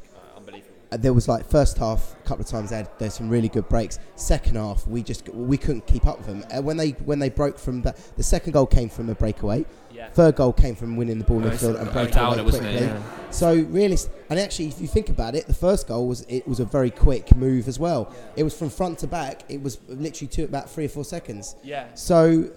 There 0.92 1.14
was 1.14 1.28
like 1.28 1.48
first 1.48 1.78
half 1.78 2.16
a 2.20 2.28
couple 2.28 2.44
of 2.44 2.50
times 2.50 2.72
they 2.72 2.78
had 2.78 2.90
there's 2.98 3.14
some 3.14 3.30
really 3.30 3.48
good 3.48 3.70
breaks. 3.70 4.00
Second 4.16 4.56
half 4.56 4.88
we 4.88 5.04
just 5.04 5.30
we 5.30 5.56
couldn't 5.58 5.86
keep 5.86 6.08
up 6.08 6.18
with 6.18 6.26
them. 6.28 6.44
Uh, 6.52 6.62
when 6.64 6.78
they 6.78 6.92
when 7.06 7.20
they 7.20 7.30
broke 7.30 7.60
from 7.60 7.84
the, 7.84 7.96
the 8.18 8.24
second 8.24 8.54
goal 8.54 8.66
came 8.66 8.90
from 8.90 9.08
a 9.10 9.14
breakaway. 9.16 9.66
Yeah. 9.92 10.10
Third 10.10 10.36
goal 10.38 10.52
came 10.54 10.76
from 10.76 10.96
winning 10.96 11.20
the 11.20 11.26
ball 11.26 11.40
in 11.40 11.44
Oh, 11.44 11.48
it's 11.50 11.62
midfield 11.62 11.80
and 11.82 11.92
breaking 11.92 12.18
away 12.18 12.42
wasn't 12.42 12.66
it? 12.66 12.70
quickly. 12.72 12.88
Yeah. 12.88 13.30
So 13.32 13.54
really, 13.54 13.98
and 14.32 14.40
actually 14.40 14.68
if 14.70 14.82
you 14.82 14.88
think 14.88 15.10
about 15.10 15.36
it, 15.36 15.46
the 15.46 15.54
first 15.54 15.88
goal 15.88 16.08
was 16.08 16.22
it 16.28 16.48
was 16.48 16.60
a 16.60 16.66
very 16.66 16.90
quick 16.90 17.36
move 17.36 17.68
as 17.68 17.78
well. 17.78 18.12
It 18.36 18.44
was 18.44 18.58
from 18.58 18.70
front 18.72 18.98
to 19.00 19.08
back. 19.08 19.44
It 19.48 19.62
was 19.62 19.78
literally 19.90 20.28
two 20.28 20.46
about 20.46 20.72
three 20.72 20.86
or 20.86 20.90
four 20.90 21.04
seconds. 21.06 21.56
Yeah. 21.64 21.86
So 21.94 22.50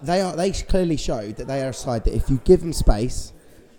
they 0.00 0.20
are 0.20 0.34
they 0.34 0.50
clearly 0.52 0.96
showed 0.96 1.36
that 1.36 1.46
they 1.46 1.62
are 1.62 1.70
a 1.70 1.74
side 1.74 2.04
that 2.04 2.14
if 2.14 2.30
you 2.30 2.40
give 2.44 2.60
them 2.60 2.72
space 2.72 3.32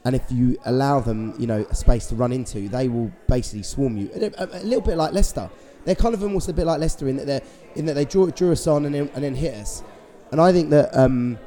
and 0.05 0.15
if 0.15 0.23
you 0.31 0.57
allow 0.65 0.99
them, 0.99 1.33
you 1.39 1.47
know, 1.47 1.65
a 1.69 1.75
space 1.75 2.07
to 2.07 2.15
run 2.15 2.31
into, 2.33 2.67
they 2.69 2.87
will 2.89 3.11
basically 3.27 3.63
swarm 3.63 3.97
you. 3.97 4.09
A, 4.15 4.25
a- 4.43 4.61
a 4.61 4.63
little 4.63 4.81
bit 4.81 4.97
like 4.97 5.13
Leicester. 5.13 5.49
They're 5.85 5.95
kind 5.95 6.13
of 6.13 6.23
almost 6.23 6.47
a 6.49 6.53
bit 6.53 6.65
like 6.65 6.79
Leicester 6.79 7.07
in 7.07 7.17
that 7.17 7.25
they 7.27 7.41
in 7.75 7.85
that 7.87 7.93
they 7.93 8.05
drew, 8.05 8.31
drew 8.31 8.51
us 8.51 8.67
on 8.67 8.85
and 8.85 8.93
then, 8.95 9.09
and 9.15 9.23
then 9.23 9.35
hit 9.35 9.53
us. 9.55 9.83
And 10.31 10.39
I 10.39 10.51
think 10.51 10.69
that 10.71 10.95
um, 10.97 11.37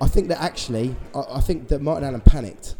I 0.00 0.06
think 0.08 0.28
that 0.28 0.40
actually 0.40 0.96
I, 1.14 1.24
I 1.34 1.40
think 1.40 1.68
that 1.68 1.80
Martin 1.82 2.04
Allen 2.08 2.20
panicked. 2.20 2.76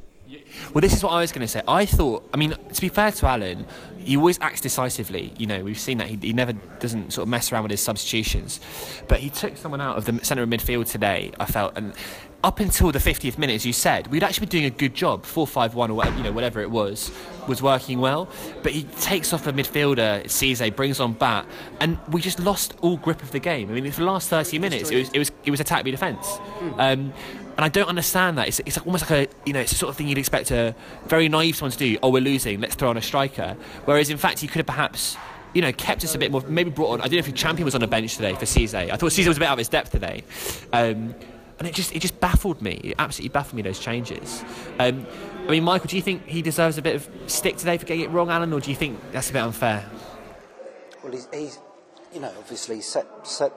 Well, 0.73 0.81
this 0.81 0.95
is 0.95 1.03
what 1.03 1.11
I 1.13 1.21
was 1.21 1.33
going 1.33 1.43
to 1.43 1.49
say. 1.49 1.63
I 1.67 1.85
thought, 1.87 2.29
I 2.33 2.37
mean, 2.37 2.51
to 2.73 2.81
be 2.81 2.89
fair 2.89 3.11
to 3.11 3.27
Alan, 3.27 3.67
he 3.99 4.17
always 4.17 4.39
acts 4.41 4.61
decisively. 4.61 5.33
You 5.37 5.47
know, 5.49 5.65
we've 5.65 5.79
seen 5.79 5.99
that 5.99 6.07
he, 6.09 6.17
he 6.21 6.33
never 6.33 6.53
doesn't 6.53 7.13
sort 7.13 7.25
of 7.25 7.29
mess 7.29 7.53
around 7.53 7.65
with 7.65 7.71
his 7.73 7.81
substitutions. 7.83 8.61
But 9.09 9.19
he 9.21 9.31
took 9.31 9.57
someone 9.57 9.81
out 9.81 9.97
of 9.97 10.05
the 10.05 10.25
centre 10.25 10.43
of 10.45 10.49
midfield 10.49 10.89
today. 10.91 11.33
I 11.41 11.47
felt, 11.47 11.77
and 11.77 11.95
up 12.43 12.61
until 12.61 12.91
the 12.91 12.99
50th 12.99 13.39
minute, 13.39 13.55
as 13.55 13.67
you 13.67 13.73
said, 13.73 14.07
we'd 14.07 14.23
actually 14.23 14.47
been 14.47 14.61
doing 14.61 14.65
a 14.65 14.71
good 14.71 14.95
job. 14.95 15.25
Four 15.25 15.47
five 15.47 15.75
one 15.75 15.91
or 15.91 15.95
whatever, 15.95 16.17
you 16.17 16.23
know, 16.23 16.33
whatever 16.33 16.61
it 16.61 16.71
was, 16.71 17.11
was 17.47 17.63
working 17.63 18.01
well. 18.01 18.29
But 18.63 18.73
he 18.73 18.85
takes 18.85 19.33
off 19.33 19.47
a 19.47 19.53
midfielder, 19.53 20.25
Cisse, 20.25 20.75
brings 20.75 21.01
on 21.01 21.13
Batt, 21.13 21.47
and 21.81 21.99
we 22.11 22.21
just 22.21 22.41
lost 22.41 22.75
all 22.81 22.97
grip 22.97 23.23
of 23.23 23.31
the 23.31 23.41
game. 23.41 23.71
I 23.71 23.81
mean, 23.81 23.93
for 23.93 24.01
the 24.01 24.07
last 24.07 24.29
30 24.29 24.59
minutes, 24.59 24.91
it 24.91 24.97
was 24.97 25.11
it 25.11 25.19
was 25.19 25.33
it 25.45 25.51
was 25.51 25.61
attack 25.61 25.85
v 25.85 25.91
defence. 25.91 26.39
Um, 26.79 27.13
and 27.61 27.67
I 27.67 27.69
don't 27.69 27.89
understand 27.89 28.39
that. 28.39 28.49
It's, 28.49 28.59
it's 28.61 28.79
almost 28.79 29.11
like 29.11 29.29
a, 29.29 29.33
you 29.45 29.53
know, 29.53 29.61
it's 29.61 29.73
the 29.73 29.77
sort 29.77 29.91
of 29.91 29.97
thing 29.97 30.09
you'd 30.09 30.17
expect 30.17 30.51
a 30.51 30.75
very 31.05 31.29
naive 31.29 31.57
someone 31.57 31.73
to 31.73 31.77
do. 31.77 31.99
Oh, 32.03 32.09
we're 32.09 32.23
losing, 32.23 32.59
let's 32.59 32.75
throw 32.75 32.89
on 32.89 32.97
a 32.97 33.03
striker. 33.03 33.55
Whereas 33.85 34.09
in 34.09 34.17
fact, 34.17 34.39
he 34.39 34.47
could 34.47 34.61
have 34.61 34.67
perhaps, 34.67 35.19
you 35.53 35.61
know, 35.61 35.71
kept 35.73 36.03
us 36.03 36.15
a 36.15 36.19
bit 36.19 36.33
more. 36.33 36.41
Maybe 36.49 36.71
brought 36.71 36.93
on. 36.93 37.01
I 37.01 37.05
don't 37.05 37.13
know 37.13 37.19
if 37.19 37.27
the 37.27 37.33
champion 37.33 37.67
was 37.67 37.75
on 37.75 37.83
the 37.83 37.87
bench 37.87 38.17
today 38.17 38.35
for 38.35 38.47
Cisse. 38.47 38.75
I 38.75 38.97
thought 38.97 39.13
Cisse 39.13 39.29
was 39.29 39.37
a 39.37 39.41
bit 39.41 39.47
out 39.47 39.53
of 39.53 39.59
his 39.59 39.69
depth 39.69 39.91
today, 39.91 40.25
um, 40.73 41.15
and 41.61 41.69
it 41.69 41.75
just 41.75 41.95
it 41.95 42.01
just 42.01 42.19
baffled 42.21 42.63
me. 42.63 42.81
It 42.83 42.95
absolutely 42.99 43.29
baffled 43.35 43.55
me 43.55 43.63
those 43.63 43.79
changes. 43.79 44.43
Um, 44.79 45.07
I 45.47 45.51
mean, 45.51 45.63
Michael, 45.63 45.89
do 45.89 45.97
you 45.97 46.03
think 46.03 46.27
he 46.27 46.41
deserves 46.41 46.79
a 46.79 46.83
bit 46.83 46.97
of 46.97 47.09
stick 47.27 47.59
today 47.59 47.77
for 47.77 47.85
getting 47.85 48.05
it 48.05 48.11
wrong, 48.11 48.31
Alan, 48.31 48.53
or 48.53 48.61
do 48.61 48.71
you 48.71 48.77
think 48.77 48.99
that's 49.13 49.29
a 49.29 49.33
bit 49.35 49.43
unfair? 49.43 49.89
Well, 51.03 51.13
he's, 51.13 51.29
he's 51.33 51.59
you 52.15 52.21
know, 52.21 52.33
obviously 52.39 52.81
set 52.81 53.07
set 53.27 53.53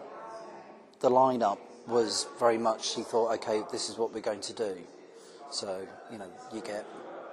the 0.99 1.09
lineup 1.09 1.59
was 1.87 2.27
very 2.39 2.57
much. 2.57 2.93
He 2.93 3.03
thought, 3.03 3.33
okay, 3.35 3.61
this 3.71 3.89
is 3.89 3.97
what 3.97 4.13
we're 4.13 4.19
going 4.19 4.41
to 4.41 4.53
do. 4.53 4.77
So 5.49 5.87
you 6.11 6.17
know 6.17 6.27
you 6.53 6.59
get 6.61 6.85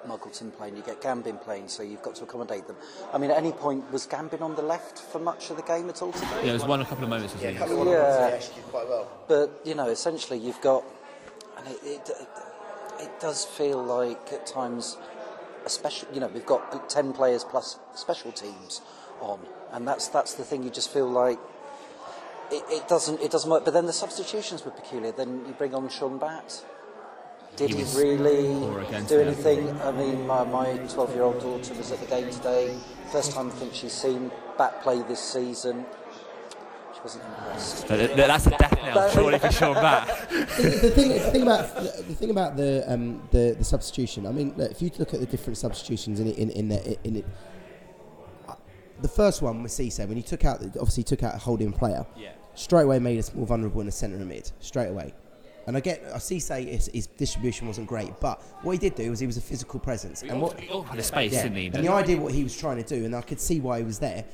Muggleton 0.07 0.55
playing, 0.57 0.77
you 0.77 0.83
get 0.83 1.01
Gambin 1.01 1.43
playing, 1.43 1.69
so 1.69 1.83
you've 1.83 2.03
got 2.03 2.15
to 2.17 2.25
accommodate 2.25 2.67
them. 2.67 2.77
I 3.13 3.19
mean, 3.19 3.31
at 3.31 3.37
any 3.37 3.53
point 3.53 3.91
was 3.93 4.07
Gambin 4.07 4.41
on 4.41 4.55
the 4.55 4.63
left 4.63 4.99
for 4.99 5.19
much 5.19 5.51
of 5.51 5.57
the 5.57 5.63
game 5.63 5.89
at 5.89 6.03
all 6.03 6.13
today? 6.13 6.27
Yeah, 6.37 6.43
there 6.45 6.53
was 6.55 6.65
one 6.65 6.81
a 6.81 6.85
couple 6.85 7.05
of 7.05 7.11
moments. 7.11 7.35
wasn't 7.35 7.59
there? 7.59 8.41
Yeah. 8.73 9.05
But 9.29 9.61
you 9.65 9.75
know, 9.75 9.89
essentially, 9.89 10.39
you've 10.39 10.61
got, 10.61 10.85
and 11.59 11.69
it, 11.69 11.79
it, 11.85 12.11
it, 12.11 12.29
it 13.01 13.21
does 13.21 13.45
feel 13.45 13.83
like 13.83 14.33
at 14.33 14.47
times, 14.47 14.97
especially. 15.67 16.15
You 16.15 16.21
know, 16.21 16.29
we've 16.29 16.47
got 16.47 16.89
ten 16.89 17.13
players 17.13 17.45
plus 17.45 17.79
special 17.95 18.33
teams 18.33 18.81
on, 19.21 19.41
and 19.73 19.87
that's 19.87 20.09
that's 20.09 20.35
the 20.35 20.45
thing. 20.45 20.63
You 20.63 20.71
just 20.71 20.91
feel 20.93 21.09
like 21.09 21.39
it, 22.51 22.65
it 22.69 22.89
doesn't 22.89 23.21
it 23.21 23.31
doesn't 23.31 23.51
work. 23.51 23.65
But 23.65 23.75
then 23.75 23.87
the 23.87 23.93
substitutions 23.93 24.65
were 24.65 24.71
peculiar. 24.71 25.13
Then 25.13 25.45
you 25.47 25.53
bring 25.53 25.75
on 25.75 25.89
Sean 25.89 26.19
Batt. 26.19 26.65
Did 27.57 27.71
He 27.71 27.83
he, 27.85 27.99
really 27.99 28.59
poor 28.59 28.81
against 28.81 29.09
do 29.09 29.19
them. 29.19 29.29
anything? 29.29 29.81
I 29.83 29.91
mean, 29.93 30.27
my 30.27 30.45
my 30.45 30.77
twelve-year-old 30.89 31.41
daughter 31.41 31.75
was 31.75 31.93
at 31.93 32.01
the 32.01 32.07
game 32.07 32.31
today. 32.31 32.75
First 33.13 33.33
time 33.33 33.49
I 33.49 33.51
think 33.51 33.75
she's 33.75 33.93
seen 33.93 34.31
Batt 34.57 34.83
play 34.83 35.03
this 35.03 35.21
season. 35.21 35.85
She 36.95 37.01
wasn't 37.03 37.25
impressed. 37.25 37.87
Th- 37.89 38.15
th- 38.15 38.17
That's 38.17 38.47
a 38.47 38.51
death 38.51 38.73
knell, 38.83 39.11
surely 39.11 39.39
for 39.39 39.51
Sean 39.59 39.75
Batt. 39.75 40.29
the, 40.31 40.79
the 40.83 40.91
thing, 40.91 41.09
the 41.11 41.19
thing 41.21 41.43
about 41.43 41.75
the 41.77 42.15
thing 42.15 42.31
about 42.31 42.57
the 42.57 42.85
um, 42.91 43.23
the, 43.31 43.55
the 43.59 43.65
substitution. 43.65 44.27
I 44.27 44.33
mean, 44.33 44.55
look, 44.57 44.71
if 44.71 44.81
you 44.81 44.91
look 44.99 45.13
at 45.13 45.21
the 45.21 45.27
different 45.27 45.59
substitutions 45.59 46.19
in 46.21 46.29
it, 46.29 46.39
in 46.39 46.51
in, 46.51 46.69
the, 46.69 46.99
in 47.07 47.17
it, 47.17 47.27
the 49.03 49.09
first 49.09 49.43
one 49.43 49.63
with 49.63 49.73
Cisse 49.73 50.07
when 50.07 50.17
he 50.17 50.23
took 50.23 50.45
out, 50.45 50.63
obviously 50.63 51.01
he 51.01 51.05
took 51.05 51.23
out 51.23 51.35
a 51.35 51.39
holding 51.39 51.73
player. 51.73 52.07
Yeah. 52.17 52.31
Straight 52.55 52.83
away 52.85 52.99
made 52.99 53.19
us 53.19 53.33
more 53.35 53.47
vulnerable 53.47 53.81
in 53.81 53.87
the 53.87 53.93
centre 53.93 54.17
of 54.17 54.27
mid. 54.27 54.51
Straight 54.61 54.89
away. 54.89 55.15
And 55.71 55.77
I 55.77 55.81
get, 55.81 56.03
I 56.13 56.19
see 56.19 56.41
say 56.41 56.65
his, 56.65 56.91
his 56.93 57.07
distribution 57.07 57.69
wasn't 57.69 57.87
great, 57.87 58.19
but 58.19 58.43
what 58.63 58.73
he 58.73 58.79
did 58.79 58.97
do 58.97 59.09
was 59.09 59.21
he 59.21 59.27
was 59.29 59.37
a 59.37 59.41
physical 59.41 59.79
presence. 59.79 60.25
And 60.25 60.43
what, 60.43 60.57
oh, 60.57 60.61
He 60.61 60.69
offered 60.69 60.99
a 60.99 61.03
space, 61.05 61.33
yeah. 61.33 61.45
didn't 61.45 61.59
he? 61.59 61.67
And 61.67 61.85
the 61.87 61.93
idea 61.93 62.17
what 62.17 62.35
he 62.35 62.43
was 62.43 62.59
trying 62.59 62.83
to 62.83 62.83
do, 62.83 63.05
and 63.05 63.15
I 63.15 63.21
could 63.21 63.39
see 63.39 63.61
why 63.61 63.79
he 63.79 63.85
was 63.85 64.01
there, 64.01 64.25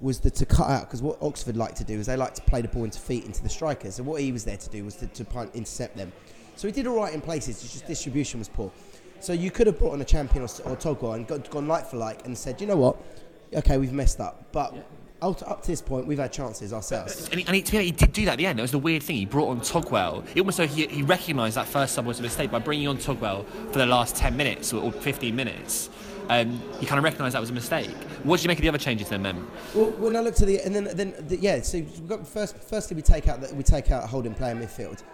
was 0.00 0.20
the, 0.20 0.30
to 0.30 0.46
cut 0.46 0.70
out 0.70 0.84
because 0.84 1.02
what 1.02 1.18
Oxford 1.20 1.54
like 1.54 1.74
to 1.74 1.84
do 1.84 1.98
is 1.98 2.06
they 2.06 2.16
like 2.16 2.32
to 2.36 2.40
play 2.40 2.62
the 2.62 2.68
ball 2.68 2.84
into 2.84 2.98
feet 2.98 3.26
into 3.26 3.42
the 3.42 3.48
strikers. 3.50 3.96
So 3.96 4.04
what 4.04 4.22
he 4.22 4.32
was 4.32 4.42
there 4.42 4.56
to 4.56 4.70
do 4.70 4.86
was 4.86 4.96
to, 4.96 5.06
to 5.06 5.24
punt, 5.26 5.50
intercept 5.54 5.98
them. 5.98 6.10
So 6.56 6.66
he 6.66 6.72
did 6.72 6.86
all 6.86 6.96
right 6.96 7.12
in 7.12 7.20
places. 7.20 7.62
It's 7.62 7.74
just 7.74 7.86
distribution 7.86 8.40
was 8.40 8.48
poor. 8.48 8.72
So 9.20 9.34
you 9.34 9.50
could 9.50 9.66
have 9.66 9.78
brought 9.78 9.92
on 9.92 10.00
a 10.00 10.04
champion 10.06 10.44
or, 10.44 10.48
or 10.64 10.76
Togwell 10.76 11.16
and 11.16 11.26
got, 11.26 11.50
gone 11.50 11.68
like 11.68 11.84
for 11.84 11.98
like 11.98 12.24
and 12.24 12.38
said, 12.38 12.58
you 12.58 12.66
know 12.66 12.76
what, 12.76 12.96
okay, 13.52 13.76
we've 13.76 13.92
messed 13.92 14.18
up, 14.18 14.50
but. 14.50 14.74
Up 15.22 15.38
to, 15.38 15.48
up 15.48 15.62
to 15.62 15.68
this 15.68 15.80
point, 15.80 16.06
we've 16.06 16.18
had 16.18 16.30
chances 16.32 16.74
ourselves. 16.74 17.28
And, 17.30 17.40
he, 17.40 17.46
and 17.46 17.56
he, 17.56 17.62
to 17.62 17.72
be 17.72 17.78
honest, 17.78 17.86
he 17.86 18.06
did 18.06 18.12
do 18.12 18.24
that 18.26 18.32
at 18.32 18.38
the 18.38 18.46
end. 18.46 18.58
That 18.58 18.62
was 18.62 18.70
the 18.72 18.78
weird 18.78 19.02
thing. 19.02 19.16
He 19.16 19.24
brought 19.24 19.48
on 19.48 19.60
Togwell. 19.60 20.24
It 20.34 20.40
almost 20.40 20.58
like 20.58 20.70
he, 20.70 20.86
he 20.88 21.02
recognised 21.02 21.56
that 21.56 21.66
first 21.66 21.94
sub 21.94 22.04
was 22.04 22.18
a 22.18 22.22
mistake 22.22 22.50
by 22.50 22.58
bringing 22.58 22.86
on 22.86 22.98
Togwell 22.98 23.46
for 23.72 23.78
the 23.78 23.86
last 23.86 24.14
10 24.16 24.36
minutes 24.36 24.74
or, 24.74 24.82
or 24.82 24.92
15 24.92 25.34
minutes. 25.34 25.88
Um, 26.28 26.60
he 26.80 26.86
kind 26.86 26.98
of 26.98 27.04
recognised 27.04 27.34
that 27.34 27.40
was 27.40 27.50
a 27.50 27.54
mistake. 27.54 27.88
What 28.24 28.36
did 28.36 28.44
you 28.44 28.48
make 28.48 28.58
of 28.58 28.62
the 28.62 28.68
other 28.68 28.78
changes 28.78 29.08
then, 29.08 29.22
Mem? 29.22 29.48
Well, 29.74 29.90
when 29.92 30.16
I 30.16 30.20
looked 30.20 30.40
at 30.40 30.48
the 30.48 30.60
and 30.60 30.74
then 30.74 30.88
then 30.96 31.14
the, 31.28 31.36
yeah, 31.36 31.62
so 31.62 31.78
we've 31.78 32.08
got 32.08 32.26
first 32.26 32.56
firstly 32.56 32.96
we 32.96 33.02
take 33.02 33.28
out 33.28 33.40
the, 33.40 33.54
we 33.54 33.62
take 33.62 33.92
out 33.92 34.02
a 34.02 34.06
holding 34.08 34.34
player 34.34 34.54
midfield. 34.54 35.04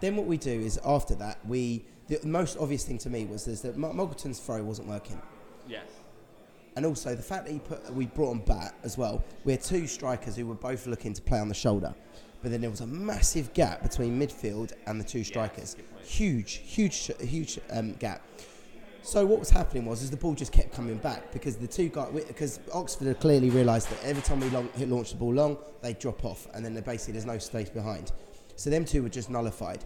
Then 0.00 0.16
what 0.16 0.26
we 0.26 0.36
do 0.36 0.50
is 0.50 0.78
after 0.84 1.14
that 1.14 1.38
we 1.46 1.84
the 2.08 2.20
most 2.26 2.58
obvious 2.58 2.84
thing 2.84 2.98
to 2.98 3.10
me 3.10 3.24
was 3.24 3.48
is 3.48 3.62
that 3.62 3.76
Mo- 3.78 3.92
throw 4.14 4.62
wasn't 4.62 4.88
working. 4.88 5.20
Yes. 5.66 5.86
And 6.80 6.86
also 6.86 7.14
the 7.14 7.20
fact 7.20 7.44
that 7.44 7.52
he 7.52 7.58
put, 7.58 7.92
we 7.92 8.06
brought 8.06 8.32
him 8.32 8.38
back 8.38 8.72
as 8.84 8.96
well. 8.96 9.22
We 9.44 9.52
had 9.52 9.60
two 9.60 9.86
strikers 9.86 10.34
who 10.34 10.46
were 10.46 10.54
both 10.54 10.86
looking 10.86 11.12
to 11.12 11.20
play 11.20 11.38
on 11.38 11.46
the 11.46 11.54
shoulder, 11.54 11.94
but 12.40 12.50
then 12.50 12.62
there 12.62 12.70
was 12.70 12.80
a 12.80 12.86
massive 12.86 13.52
gap 13.52 13.82
between 13.82 14.18
midfield 14.18 14.72
and 14.86 14.98
the 14.98 15.04
two 15.04 15.22
strikers. 15.22 15.76
Huge, 16.02 16.52
huge, 16.52 17.10
huge 17.20 17.60
um, 17.70 17.92
gap. 17.96 18.22
So 19.02 19.26
what 19.26 19.40
was 19.40 19.50
happening 19.50 19.84
was, 19.84 20.00
is 20.00 20.10
the 20.10 20.16
ball 20.16 20.32
just 20.32 20.52
kept 20.52 20.72
coming 20.72 20.96
back 20.96 21.30
because 21.32 21.56
the 21.56 21.66
two 21.66 21.90
guys, 21.90 22.08
because 22.26 22.60
Oxford 22.72 23.08
had 23.08 23.20
clearly 23.20 23.50
realised 23.50 23.90
that 23.90 24.02
every 24.02 24.22
time 24.22 24.40
we 24.40 24.48
long, 24.48 24.70
hit, 24.74 24.88
launched 24.88 25.10
the 25.10 25.18
ball 25.18 25.34
long, 25.34 25.58
they 25.82 25.92
drop 25.92 26.24
off, 26.24 26.48
and 26.54 26.64
then 26.64 26.72
basically 26.80 27.12
there's 27.12 27.26
no 27.26 27.36
space 27.36 27.68
behind. 27.68 28.10
So 28.56 28.70
them 28.70 28.86
two 28.86 29.02
were 29.02 29.10
just 29.10 29.28
nullified. 29.28 29.84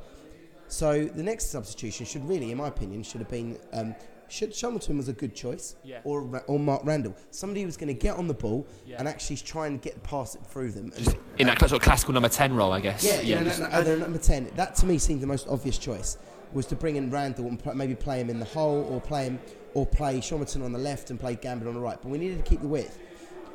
So 0.69 1.07
the 1.07 1.25
next 1.25 1.51
substitution 1.51 2.07
should 2.07 2.25
really, 2.29 2.53
in 2.53 2.59
my 2.59 2.69
opinion, 2.69 3.03
should 3.03 3.21
have 3.21 3.31
been 3.31 3.59
um, 3.73 3.97
should 4.29 4.51
Shamilton 4.53 4.97
was 4.97 5.09
a 5.09 5.13
good 5.13 5.35
choice, 5.35 5.77
Yeah. 5.85 6.01
or 6.05 6.43
or 6.47 6.59
Mark 6.59 6.83
Randall, 6.85 7.15
somebody 7.31 7.61
who 7.61 7.67
was 7.67 7.77
going 7.77 7.89
to 7.89 7.95
get 7.95 8.17
on 8.17 8.27
the 8.29 8.35
ball 8.35 8.67
Yeah. 8.87 8.97
and 8.99 9.07
actually 9.09 9.37
try 9.37 9.67
and 9.67 9.81
get 9.81 10.03
past 10.03 10.37
it 10.37 10.47
through 10.47 10.73
them. 10.73 10.93
And, 10.97 11.17
In 11.39 11.47
that 11.47 11.59
sort 11.61 11.73
of 11.73 11.81
classical 11.83 12.15
number 12.15 12.29
10 12.29 12.55
role, 12.55 12.73
I 12.73 12.81
guess. 12.81 13.05
yeah, 13.05 13.21
yeah, 13.21 13.43
just- 13.45 13.61
no, 13.61 13.69
no, 13.69 13.83
no, 13.83 13.97
number 13.97 14.19
ten. 14.19 14.51
That 14.57 14.75
to 14.77 14.87
me 14.87 14.99
seemed 14.99 15.21
the 15.21 15.27
most 15.27 15.47
obvious 15.49 15.79
choice 15.79 16.17
was 16.53 16.67
to 16.67 16.77
bring 16.77 16.97
in 16.97 17.11
Randall 17.11 17.47
and 17.47 17.59
pl- 17.59 17.75
maybe 17.75 17.95
play 17.95 18.21
him 18.21 18.31
in 18.31 18.39
the 18.39 18.45
hole, 18.45 18.87
or 18.91 19.01
play 19.01 19.25
him, 19.25 19.41
or 19.75 19.85
play 19.87 20.19
Shomerton 20.19 20.65
on 20.65 20.73
the 20.73 20.79
left 20.79 21.11
and 21.11 21.19
play 21.19 21.35
Gambin 21.35 21.67
on 21.67 21.75
the 21.75 21.81
right. 21.81 21.99
But 22.01 22.11
we 22.11 22.19
needed 22.19 22.37
to 22.45 22.49
keep 22.49 22.61
the 22.61 22.69
width, 22.69 22.97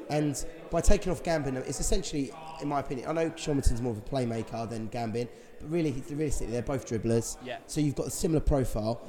and 0.10 0.44
by 0.70 0.82
taking 0.82 1.12
off 1.12 1.24
Gambin, 1.24 1.56
it's 1.56 1.80
essentially, 1.80 2.32
in 2.62 2.68
my 2.68 2.80
opinion, 2.82 3.08
I 3.10 3.14
know 3.14 3.30
Shomerton's 3.32 3.82
more 3.82 3.94
of 3.94 4.00
a 4.00 4.02
playmaker 4.02 4.70
than 4.70 4.90
Gambin, 4.90 5.28
but 5.62 5.70
really, 5.70 6.04
realistically, 6.10 6.52
they're 6.54 6.62
both 6.62 6.86
dribblers. 6.88 7.38
Yeah. 7.46 7.58
So 7.68 7.80
you've 7.80 7.96
got 7.96 8.08
a 8.08 8.12
similar 8.12 8.42
profile, 8.42 9.02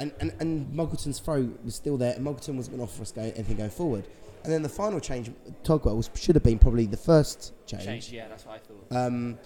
and, 0.00 0.12
and 0.20 0.32
and 0.40 0.74
Muggleton's 0.74 1.18
throw 1.18 1.50
was 1.64 1.74
still 1.74 1.96
there, 1.96 2.14
and 2.14 2.26
Muggleton 2.26 2.56
wasn't 2.56 2.76
going 2.76 2.86
to 2.86 2.92
offer 2.92 3.02
us 3.02 3.12
go, 3.12 3.22
anything 3.22 3.56
going 3.56 3.70
forward. 3.70 4.06
And 4.44 4.52
then 4.52 4.62
the 4.62 4.68
final 4.68 5.00
change, 5.00 5.30
Togwell, 5.62 5.96
was, 5.96 6.10
should 6.14 6.34
have 6.34 6.42
been 6.42 6.58
probably 6.58 6.84
the 6.86 6.98
first 6.98 7.54
change. 7.66 7.84
Change, 7.84 8.12
yeah, 8.12 8.28
that's 8.28 8.44
what 8.44 8.56
I 8.56 8.58
thought. 8.58 9.06
Um, 9.06 9.38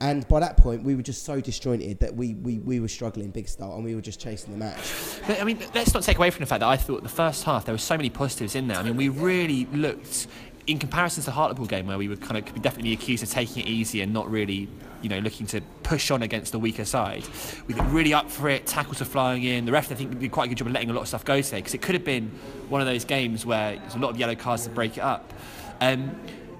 and 0.00 0.26
by 0.26 0.40
that 0.40 0.56
point, 0.56 0.82
we 0.82 0.96
were 0.96 1.02
just 1.02 1.24
so 1.24 1.40
disjointed 1.40 2.00
that 2.00 2.16
we, 2.16 2.34
we, 2.34 2.58
we 2.58 2.80
were 2.80 2.88
struggling 2.88 3.30
big 3.30 3.46
start 3.46 3.76
and 3.76 3.84
we 3.84 3.94
were 3.94 4.00
just 4.00 4.18
chasing 4.18 4.52
the 4.52 4.58
match. 4.58 4.80
But, 5.28 5.40
I 5.40 5.44
mean, 5.44 5.60
let's 5.76 5.94
not 5.94 6.02
take 6.02 6.18
away 6.18 6.30
from 6.30 6.40
the 6.40 6.46
fact 6.46 6.58
that 6.58 6.68
I 6.68 6.76
thought 6.76 7.04
the 7.04 7.08
first 7.08 7.44
half 7.44 7.66
there 7.66 7.72
were 7.72 7.78
so 7.78 7.96
many 7.96 8.10
positives 8.10 8.56
in 8.56 8.66
there. 8.66 8.78
I 8.78 8.82
mean, 8.82 8.96
we 8.96 9.10
really 9.10 9.66
looked, 9.66 10.26
in 10.66 10.78
comparison 10.78 11.22
to 11.22 11.26
the 11.26 11.32
Hartlepool 11.32 11.66
game, 11.66 11.86
where 11.86 11.98
we 11.98 12.08
were 12.08 12.16
kind 12.16 12.36
of 12.36 12.44
could 12.44 12.54
be 12.54 12.60
definitely 12.60 12.92
accused 12.92 13.22
of 13.22 13.30
taking 13.30 13.62
it 13.62 13.68
easy 13.68 14.00
and 14.00 14.12
not 14.12 14.30
really, 14.30 14.68
you 15.00 15.08
know, 15.08 15.18
looking 15.18 15.46
to 15.48 15.60
push 15.82 16.10
on 16.10 16.22
against 16.22 16.52
the 16.52 16.58
weaker 16.58 16.84
side. 16.84 17.24
We 17.66 17.74
looked 17.74 17.90
really 17.90 18.14
up 18.14 18.30
for 18.30 18.48
it. 18.48 18.66
Tackles 18.66 19.00
were 19.00 19.06
flying 19.06 19.42
in. 19.42 19.64
The 19.64 19.72
ref, 19.72 19.90
I 19.90 19.94
think, 19.94 20.18
did 20.18 20.30
quite 20.30 20.46
a 20.46 20.48
good 20.48 20.58
job 20.58 20.68
of 20.68 20.72
letting 20.72 20.90
a 20.90 20.92
lot 20.92 21.02
of 21.02 21.08
stuff 21.08 21.24
go 21.24 21.40
today 21.40 21.58
because 21.58 21.74
it 21.74 21.82
could 21.82 21.94
have 21.94 22.04
been 22.04 22.30
one 22.68 22.80
of 22.80 22.86
those 22.86 23.04
games 23.04 23.44
where 23.44 23.76
there's 23.76 23.94
a 23.94 23.98
lot 23.98 24.10
of 24.10 24.18
yellow 24.18 24.36
cards 24.36 24.64
to 24.64 24.70
break 24.70 24.96
it 24.96 25.02
up. 25.02 25.32
Um, 25.80 26.14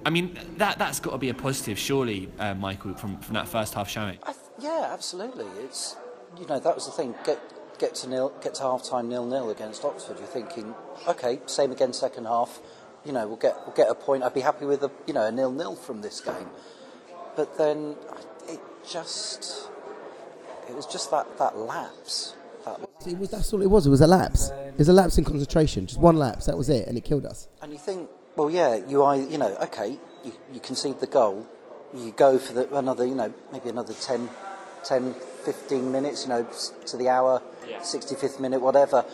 I 0.05 0.11
mean, 0.11 0.37
that 0.57 0.79
that's 0.79 0.99
got 0.99 1.13
to 1.13 1.19
be 1.19 1.29
a 1.29 1.35
positive, 1.35 1.79
surely, 1.79 2.29
uh, 2.39 2.55
Michael, 2.55 2.95
from, 2.95 3.19
from 3.19 3.35
that 3.35 3.47
first 3.47 3.75
half 3.75 3.89
showing. 3.89 4.19
Th- 4.25 4.37
yeah, 4.59 4.89
absolutely. 4.93 5.47
It's 5.65 5.97
you 6.39 6.47
know 6.47 6.59
that 6.59 6.75
was 6.75 6.87
the 6.87 6.93
thing. 6.93 7.15
Get 7.25 7.41
get 7.79 7.95
to 7.97 8.09
nil, 8.09 8.33
get 8.43 8.55
to 8.55 8.63
half 8.63 8.85
time 8.85 9.09
nil 9.09 9.27
nil 9.27 9.51
against 9.51 9.85
Oxford. 9.85 10.19
You're 10.19 10.27
thinking, 10.27 10.75
okay, 11.09 11.41
same 11.47 11.73
again 11.73 11.93
second 11.93 12.27
half. 12.27 12.61
You 13.05 13.13
know, 13.13 13.27
we'll 13.27 13.37
get 13.37 13.57
we'll 13.67 13.75
get 13.75 13.89
a 13.91 13.95
point. 13.95 14.23
I'd 14.23 14.35
be 14.35 14.41
happy 14.41 14.65
with 14.65 14.83
a 14.83 14.91
you 15.07 15.15
know 15.15 15.27
a 15.27 15.33
nil 15.33 15.51
nil 15.51 15.75
from 15.75 16.03
this 16.03 16.21
game. 16.21 16.49
But 17.37 17.59
then 17.59 17.97
it 18.49 18.61
just 18.89 19.69
it 20.69 20.75
was 20.75 20.87
just 20.87 21.11
that 21.11 21.39
that 21.39 21.57
lapse. 21.57 22.35
That 22.65 22.81
It 23.07 23.19
was, 23.19 23.31
that's 23.31 23.53
all 23.53 23.61
it 23.63 23.71
was. 23.71 23.87
It 23.87 23.91
was 23.91 24.01
a 24.01 24.07
lapse. 24.07 24.51
It 24.51 24.79
was 24.79 24.89
a 24.89 24.93
lapse 24.93 25.19
in 25.19 25.25
concentration. 25.25 25.87
Just 25.87 25.99
one 25.99 26.17
lapse. 26.17 26.47
That 26.47 26.57
was 26.57 26.69
it. 26.69 26.87
And 26.87 26.97
it 26.97 27.05
killed 27.05 27.27
us. 27.27 27.49
And 27.61 27.73
you 27.73 27.79
think, 27.79 28.09
well, 28.37 28.51
yeah, 28.51 28.77
you 28.77 29.03
are, 29.03 29.17
you 29.17 29.37
know, 29.37 29.57
okay, 29.63 29.99
you, 30.25 30.33
you 30.53 30.61
concede 30.61 31.01
the 31.01 31.07
goal, 31.07 31.47
you 31.95 32.13
go 32.13 32.39
for 32.39 32.53
the, 32.53 32.75
another, 32.77 33.05
you 33.05 33.15
know, 33.15 33.33
maybe 33.53 33.69
another 33.69 33.95
10, 33.95 34.29
10, 34.85 35.15
15 35.45 35.93
minutes, 35.93 36.23
you 36.23 36.29
know, 36.31 36.47
to 36.87 36.97
the 36.97 37.09
hour, 37.09 37.43
65th 37.81 38.41
minute, 38.41 38.61
whatever. 38.61 39.05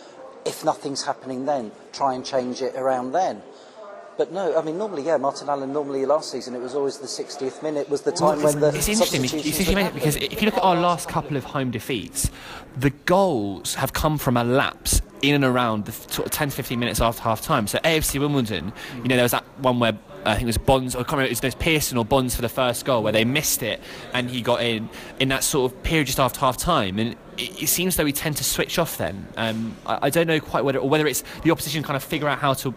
If 0.45 0.63
nothing's 0.63 1.03
happening 1.03 1.45
then, 1.45 1.71
try 1.91 2.13
and 2.13 2.25
change 2.25 2.61
it 2.61 2.75
around 2.75 3.11
then. 3.11 3.41
But 4.19 4.33
no, 4.33 4.53
I 4.59 4.61
mean, 4.63 4.77
normally, 4.77 5.03
yeah, 5.03 5.15
Martin 5.15 5.47
Allen, 5.47 5.71
normally 5.71 6.05
last 6.05 6.29
season 6.29 6.53
it 6.53 6.59
was 6.59 6.75
always 6.75 6.97
the 6.97 7.07
60th 7.07 7.63
minute 7.63 7.89
was 7.89 8.01
the 8.01 8.11
time 8.11 8.43
when 8.43 8.59
the 8.59 8.67
It's 8.67 8.89
interesting. 8.89 9.23
It's 9.23 9.31
substitutions 9.31 9.69
interesting 9.69 9.93
because 9.93 10.15
if 10.17 10.41
you 10.41 10.45
look 10.45 10.57
at 10.57 10.63
our 10.63 10.75
last 10.75 11.07
couple 11.07 11.37
of 11.37 11.45
home 11.45 11.71
defeats, 11.71 12.29
the 12.75 12.89
goals 12.89 13.75
have 13.75 13.93
come 13.93 14.17
from 14.17 14.35
a 14.35 14.43
lapse 14.43 15.01
in 15.21 15.35
and 15.35 15.45
around 15.45 15.85
the 15.85 15.93
sort 15.93 16.25
of 16.25 16.31
10 16.33 16.49
to 16.49 16.55
15 16.57 16.77
minutes 16.77 16.99
after 16.99 17.21
half 17.21 17.41
time. 17.41 17.65
So 17.65 17.79
AFC 17.79 18.19
Wimbledon, 18.19 18.73
you 18.97 19.03
know, 19.03 19.15
there 19.15 19.23
was 19.23 19.31
that 19.31 19.45
one 19.59 19.79
where 19.79 19.97
I 20.25 20.33
think 20.33 20.43
it 20.43 20.47
was 20.47 20.57
Bonds, 20.57 20.95
or 20.95 20.99
I 20.99 21.03
can't 21.03 21.13
remember, 21.13 21.31
it 21.31 21.41
was 21.41 21.55
Pearson 21.55 21.97
or 21.97 22.03
Bonds 22.03 22.35
for 22.35 22.41
the 22.41 22.49
first 22.49 22.83
goal 22.83 23.03
where 23.03 23.13
they 23.13 23.23
missed 23.23 23.63
it 23.63 23.79
and 24.13 24.29
he 24.29 24.41
got 24.41 24.61
in 24.61 24.89
in 25.21 25.29
that 25.29 25.45
sort 25.45 25.71
of 25.71 25.81
period 25.81 26.07
just 26.07 26.19
after 26.19 26.41
half 26.41 26.57
time. 26.57 26.99
And 26.99 27.15
it, 27.37 27.63
it 27.63 27.67
seems 27.67 27.95
though 27.95 28.03
we 28.03 28.11
tend 28.11 28.35
to 28.35 28.43
switch 28.43 28.79
off 28.79 28.97
then. 28.97 29.27
Um, 29.37 29.77
I, 29.85 29.99
I 30.03 30.09
don't 30.09 30.27
know 30.27 30.41
quite 30.41 30.65
whether, 30.65 30.79
or 30.79 30.89
whether 30.89 31.07
it's 31.07 31.23
the 31.43 31.51
opposition 31.51 31.83
kind 31.83 31.95
of 31.95 32.03
figure 32.03 32.27
out 32.27 32.39
how 32.39 32.53
to 32.55 32.75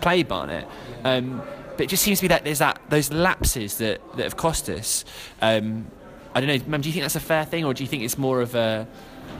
play 0.00 0.22
Barnet. 0.22 0.66
Um, 1.04 1.42
but 1.76 1.84
it 1.84 1.88
just 1.88 2.02
seems 2.02 2.18
to 2.18 2.24
be 2.24 2.28
that 2.28 2.44
there's 2.44 2.60
that 2.60 2.80
those 2.88 3.12
lapses 3.12 3.78
that, 3.78 4.00
that 4.16 4.22
have 4.22 4.36
cost 4.36 4.68
us. 4.68 5.04
Um, 5.42 5.86
I 6.34 6.40
don't 6.40 6.68
know, 6.68 6.78
do 6.78 6.88
you 6.88 6.92
think 6.92 7.02
that's 7.02 7.16
a 7.16 7.20
fair 7.20 7.44
thing, 7.44 7.64
or 7.64 7.72
do 7.74 7.82
you 7.82 7.88
think 7.88 8.02
it's 8.02 8.18
more 8.18 8.42
of 8.42 8.54
a, 8.54 8.86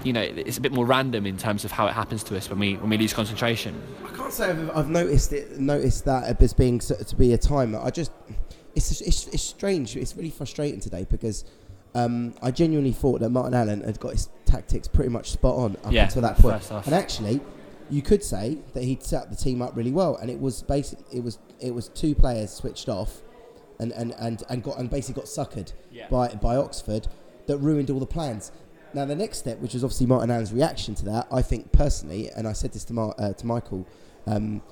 you 0.02 0.12
know, 0.12 0.22
it's 0.22 0.56
a 0.56 0.60
bit 0.60 0.72
more 0.72 0.86
random 0.86 1.26
in 1.26 1.36
terms 1.36 1.64
of 1.64 1.70
how 1.72 1.86
it 1.86 1.92
happens 1.92 2.22
to 2.24 2.36
us 2.36 2.48
when 2.48 2.58
we 2.58 2.76
when 2.76 2.88
we 2.90 2.96
lose 2.98 3.12
concentration? 3.12 3.80
I 4.04 4.16
can't 4.16 4.32
say 4.32 4.50
I've, 4.50 4.76
I've 4.76 4.88
noticed 4.88 5.32
it, 5.32 5.58
noticed 5.58 6.04
that 6.06 6.40
as 6.40 6.54
being 6.54 6.78
to 6.78 7.16
be 7.16 7.32
a 7.34 7.38
timer. 7.38 7.80
I 7.82 7.90
just, 7.90 8.12
it's, 8.74 9.00
it's, 9.00 9.26
it's 9.28 9.42
strange. 9.42 9.96
It's 9.96 10.16
really 10.16 10.30
frustrating 10.30 10.80
today 10.80 11.06
because 11.10 11.44
um, 11.94 12.34
I 12.42 12.50
genuinely 12.50 12.92
thought 12.92 13.20
that 13.20 13.30
Martin 13.30 13.54
Allen 13.54 13.82
had 13.82 13.98
got 14.00 14.12
his 14.12 14.28
tactics 14.44 14.88
pretty 14.88 15.10
much 15.10 15.30
spot 15.30 15.56
on 15.56 15.76
up 15.84 15.92
Yeah, 15.92 16.04
until 16.04 16.22
that 16.22 16.38
point. 16.38 16.70
And 16.86 16.94
actually, 16.94 17.40
you 17.90 18.02
could 18.02 18.22
say 18.22 18.58
that 18.74 18.82
he'd 18.84 19.02
set 19.02 19.30
the 19.30 19.36
team 19.36 19.62
up 19.62 19.76
really 19.76 19.92
well, 19.92 20.16
and 20.16 20.30
it 20.30 20.40
was 20.40 20.62
basic. 20.62 20.98
It 21.12 21.22
was 21.22 21.38
it 21.60 21.74
was 21.74 21.88
two 21.88 22.14
players 22.14 22.50
switched 22.50 22.88
off, 22.88 23.22
and 23.78 23.92
and 23.92 24.12
and, 24.18 24.42
and 24.48 24.62
got 24.62 24.78
and 24.78 24.90
basically 24.90 25.20
got 25.22 25.26
suckered 25.28 25.72
Yeah. 25.90 26.08
by 26.08 26.28
by 26.28 26.56
Oxford 26.56 27.08
that 27.46 27.58
ruined 27.58 27.90
all 27.90 28.00
the 28.00 28.06
plans. 28.06 28.50
Now 28.94 29.04
the 29.04 29.14
next 29.14 29.38
step, 29.38 29.58
which 29.60 29.74
was 29.74 29.84
obviously 29.84 30.06
Martin 30.06 30.30
Allen's 30.30 30.52
reaction 30.52 30.94
to 30.96 31.04
that, 31.06 31.26
I 31.30 31.42
think 31.42 31.70
personally, 31.72 32.30
and 32.30 32.48
I 32.48 32.52
said 32.52 32.72
this 32.72 32.84
to 32.84 32.92
Mar- 32.94 33.14
uh, 33.18 33.32
to 33.34 33.46
Michael. 33.46 33.86
Um, 34.26 34.62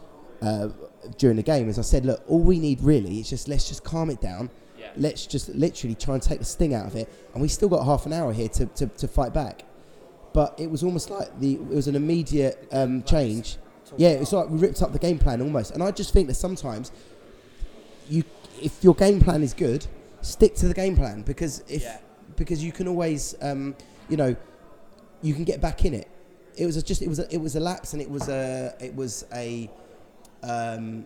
uh, 0.43 0.69
during 1.17 1.37
the 1.37 1.43
game, 1.43 1.69
is 1.69 1.79
I 1.79 1.83
said, 1.83 2.05
look, 2.05 2.23
all 2.29 2.41
we 2.41 2.59
need 2.59 2.81
really 2.83 3.21
is 3.21 3.31
just 3.31 3.47
let's 3.49 3.69
just 3.69 3.85
calm 3.85 4.11
it 4.11 4.21
down. 4.21 4.51
Yeah. 4.79 4.91
Let's 4.97 5.27
just 5.27 5.49
literally 5.51 5.95
try 5.95 6.15
and 6.15 6.23
take 6.23 6.39
the 6.39 6.45
sting 6.45 6.75
out 6.75 6.87
of 6.87 6.97
it, 6.97 7.09
and 7.33 7.41
we 7.41 7.49
still 7.49 7.69
got 7.69 7.85
half 7.85 8.05
an 8.07 8.13
hour 8.13 8.33
here 8.33 8.49
to, 8.49 8.67
to, 8.67 8.87
to 8.89 9.09
fight 9.09 9.33
back. 9.33 9.65
But 10.35 10.55
it 10.59 10.71
was 10.71 10.83
almost 10.83 11.09
like 11.09 11.29
the 11.41 11.55
it 11.55 11.67
was 11.69 11.89
an 11.89 11.95
immediate 11.97 12.69
um, 12.73 13.03
change. 13.05 13.57
Yeah, 13.97 14.11
it's 14.11 14.33
like 14.33 14.51
we 14.51 14.59
ripped 14.59 14.83
up 14.83 14.93
the 14.93 14.99
game 14.99 15.19
plan 15.19 15.41
almost, 15.41 15.71
and 15.71 15.83
I 15.83 15.91
just 15.93 16.13
think 16.13 16.27
that 16.29 16.35
sometimes 16.35 16.91
you, 18.09 18.25
if 18.61 18.83
your 18.83 18.95
game 18.95 19.21
plan 19.21 19.43
is 19.43 19.55
good, 19.55 19.87
stick 20.21 20.55
to 20.57 20.67
the 20.69 20.75
game 20.75 20.97
plan 20.97 21.23
because 21.23 21.63
if 21.69 21.83
Yeah. 21.83 21.99
because 22.37 22.63
you 22.65 22.73
can 22.73 22.89
always 22.89 23.35
um, 23.41 23.75
you 24.09 24.17
know 24.17 24.35
you 25.23 25.33
can 25.35 25.45
get 25.45 25.61
back 25.61 25.85
in 25.85 25.95
it. 25.95 26.09
It 26.57 26.67
was 26.67 26.77
a, 26.77 26.83
just 26.83 27.01
it 27.03 27.09
was 27.09 27.19
a, 27.21 27.33
it 27.33 27.41
was 27.41 27.57
a 27.57 27.61
lapse 27.61 27.93
and 27.95 28.03
it 28.03 28.11
was 28.11 28.29
a 28.29 28.75
it 28.81 28.95
was 28.95 29.25
a 29.33 29.71
um, 30.43 31.05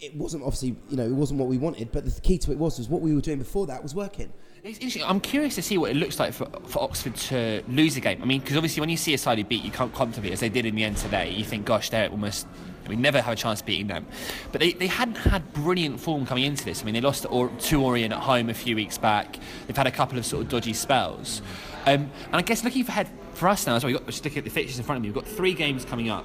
it 0.00 0.14
wasn't 0.14 0.42
obviously 0.42 0.76
you 0.88 0.96
know 0.96 1.04
it 1.04 1.12
wasn't 1.12 1.38
what 1.38 1.48
we 1.48 1.58
wanted, 1.58 1.92
but 1.92 2.04
the 2.04 2.20
key 2.20 2.38
to 2.38 2.52
it 2.52 2.58
was 2.58 2.78
was 2.78 2.88
what 2.88 3.00
we 3.00 3.14
were 3.14 3.20
doing 3.20 3.38
before 3.38 3.66
that 3.66 3.82
was 3.82 3.94
working. 3.94 4.32
It's 4.64 4.78
interesting. 4.78 5.04
I'm 5.04 5.20
curious 5.20 5.54
to 5.54 5.62
see 5.62 5.78
what 5.78 5.90
it 5.90 5.96
looks 5.96 6.18
like 6.18 6.32
for, 6.32 6.48
for 6.66 6.82
Oxford 6.82 7.14
to 7.14 7.62
lose 7.68 7.96
a 7.96 8.00
game. 8.00 8.20
I 8.20 8.26
mean, 8.26 8.40
because 8.40 8.56
obviously 8.56 8.80
when 8.80 8.88
you 8.88 8.96
see 8.96 9.14
a 9.14 9.18
side 9.18 9.38
who 9.38 9.44
beat 9.44 9.64
you 9.64 9.70
can't 9.70 9.94
comfortably, 9.94 10.32
as 10.32 10.40
they 10.40 10.48
did 10.48 10.66
in 10.66 10.74
the 10.74 10.84
end 10.84 10.96
today, 10.96 11.30
you 11.30 11.44
think, 11.44 11.64
gosh, 11.64 11.90
they're 11.90 12.10
almost. 12.10 12.46
We 12.88 12.96
never 12.96 13.20
have 13.20 13.34
a 13.34 13.36
chance 13.36 13.60
of 13.60 13.66
beating 13.66 13.86
them. 13.86 14.06
But 14.50 14.62
they, 14.62 14.72
they 14.72 14.86
hadn't 14.86 15.16
had 15.16 15.52
brilliant 15.52 16.00
form 16.00 16.24
coming 16.24 16.44
into 16.44 16.64
this. 16.64 16.80
I 16.80 16.86
mean, 16.86 16.94
they 16.94 17.02
lost 17.02 17.22
to, 17.22 17.28
or, 17.28 17.50
to 17.50 17.96
at 17.96 18.12
home 18.12 18.48
a 18.48 18.54
few 18.54 18.76
weeks 18.76 18.96
back. 18.96 19.38
They've 19.66 19.76
had 19.76 19.86
a 19.86 19.90
couple 19.90 20.16
of 20.16 20.24
sort 20.24 20.44
of 20.44 20.48
dodgy 20.48 20.72
spells. 20.72 21.42
Um, 21.84 22.10
and 22.26 22.36
I 22.36 22.40
guess 22.40 22.64
looking 22.64 22.86
ahead 22.86 23.10
for 23.34 23.48
us 23.48 23.66
now 23.66 23.76
as 23.76 23.84
well, 23.84 23.92
we've 23.92 24.00
got, 24.00 24.06
just 24.06 24.24
looking 24.24 24.38
at 24.38 24.44
the 24.44 24.50
fixtures 24.50 24.78
in 24.78 24.86
front 24.86 24.96
of 24.96 25.02
me, 25.02 25.08
we've 25.08 25.22
got 25.22 25.26
three 25.26 25.52
games 25.52 25.84
coming 25.84 26.08
up. 26.08 26.24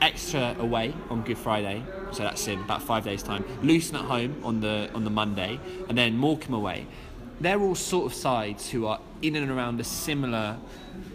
Exeter 0.00 0.56
away 0.58 0.94
on 1.10 1.22
Good 1.22 1.38
Friday, 1.38 1.82
so 2.12 2.22
that's 2.22 2.46
in 2.48 2.60
about 2.60 2.82
five 2.82 3.04
days' 3.04 3.22
time. 3.22 3.44
Luton 3.62 3.96
at 3.96 4.04
home 4.04 4.40
on 4.44 4.60
the 4.60 4.90
on 4.94 5.04
the 5.04 5.10
Monday, 5.10 5.58
and 5.88 5.96
then 5.96 6.16
Morecambe 6.16 6.54
away. 6.54 6.86
They're 7.40 7.60
all 7.60 7.74
sort 7.74 8.06
of 8.06 8.14
sides 8.14 8.70
who 8.70 8.86
are 8.86 9.00
in 9.22 9.34
and 9.36 9.50
around 9.50 9.80
a 9.80 9.84
similar 9.84 10.56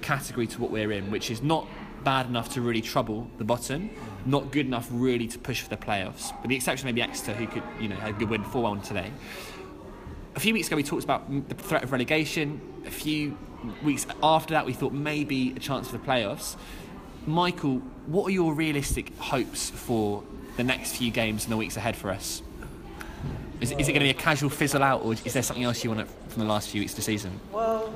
category 0.01 0.47
to 0.47 0.61
what 0.61 0.71
we're 0.71 0.91
in, 0.91 1.11
which 1.11 1.31
is 1.31 1.41
not 1.41 1.67
bad 2.03 2.27
enough 2.27 2.53
to 2.53 2.61
really 2.61 2.81
trouble 2.81 3.29
the 3.37 3.43
bottom, 3.43 3.89
not 4.25 4.51
good 4.51 4.65
enough 4.65 4.87
really 4.91 5.27
to 5.27 5.39
push 5.39 5.61
for 5.61 5.69
the 5.69 5.77
playoffs. 5.77 6.39
With 6.41 6.49
the 6.49 6.55
exception 6.55 6.85
maybe 6.85 7.01
Exeter, 7.01 7.33
who 7.33 7.47
could 7.47 7.63
you 7.79 7.87
know 7.87 7.95
had 7.95 8.09
a 8.09 8.13
good 8.13 8.29
win 8.29 8.43
4-1 8.43 8.83
today. 8.83 9.11
A 10.35 10.39
few 10.39 10.53
weeks 10.53 10.67
ago, 10.67 10.75
we 10.75 10.83
talked 10.83 11.03
about 11.03 11.49
the 11.49 11.55
threat 11.55 11.83
of 11.83 11.91
relegation. 11.91 12.61
A 12.85 12.91
few 12.91 13.37
weeks 13.83 14.05
after 14.23 14.53
that, 14.53 14.65
we 14.65 14.73
thought 14.73 14.93
maybe 14.93 15.53
a 15.55 15.59
chance 15.59 15.89
for 15.89 15.97
the 15.97 16.03
playoffs. 16.03 16.55
Michael, 17.29 17.77
what 18.07 18.25
are 18.25 18.31
your 18.31 18.55
realistic 18.55 19.15
hopes 19.19 19.69
for 19.69 20.23
the 20.57 20.63
next 20.63 20.95
few 20.95 21.11
games 21.11 21.43
and 21.43 21.53
the 21.53 21.57
weeks 21.57 21.77
ahead 21.77 21.95
for 21.95 22.09
us? 22.09 22.41
Is, 23.61 23.71
is 23.71 23.87
it 23.87 23.91
going 23.91 23.99
to 23.99 24.05
be 24.05 24.09
a 24.09 24.15
casual 24.15 24.49
fizzle 24.49 24.81
out, 24.81 25.03
or 25.03 25.13
is 25.13 25.21
there 25.33 25.43
something 25.43 25.63
else 25.63 25.83
you 25.83 25.91
want 25.91 26.09
from 26.29 26.41
the 26.41 26.47
last 26.47 26.69
few 26.69 26.81
weeks 26.81 26.93
of 26.93 26.95
the 26.95 27.01
season? 27.03 27.39
Well, 27.51 27.93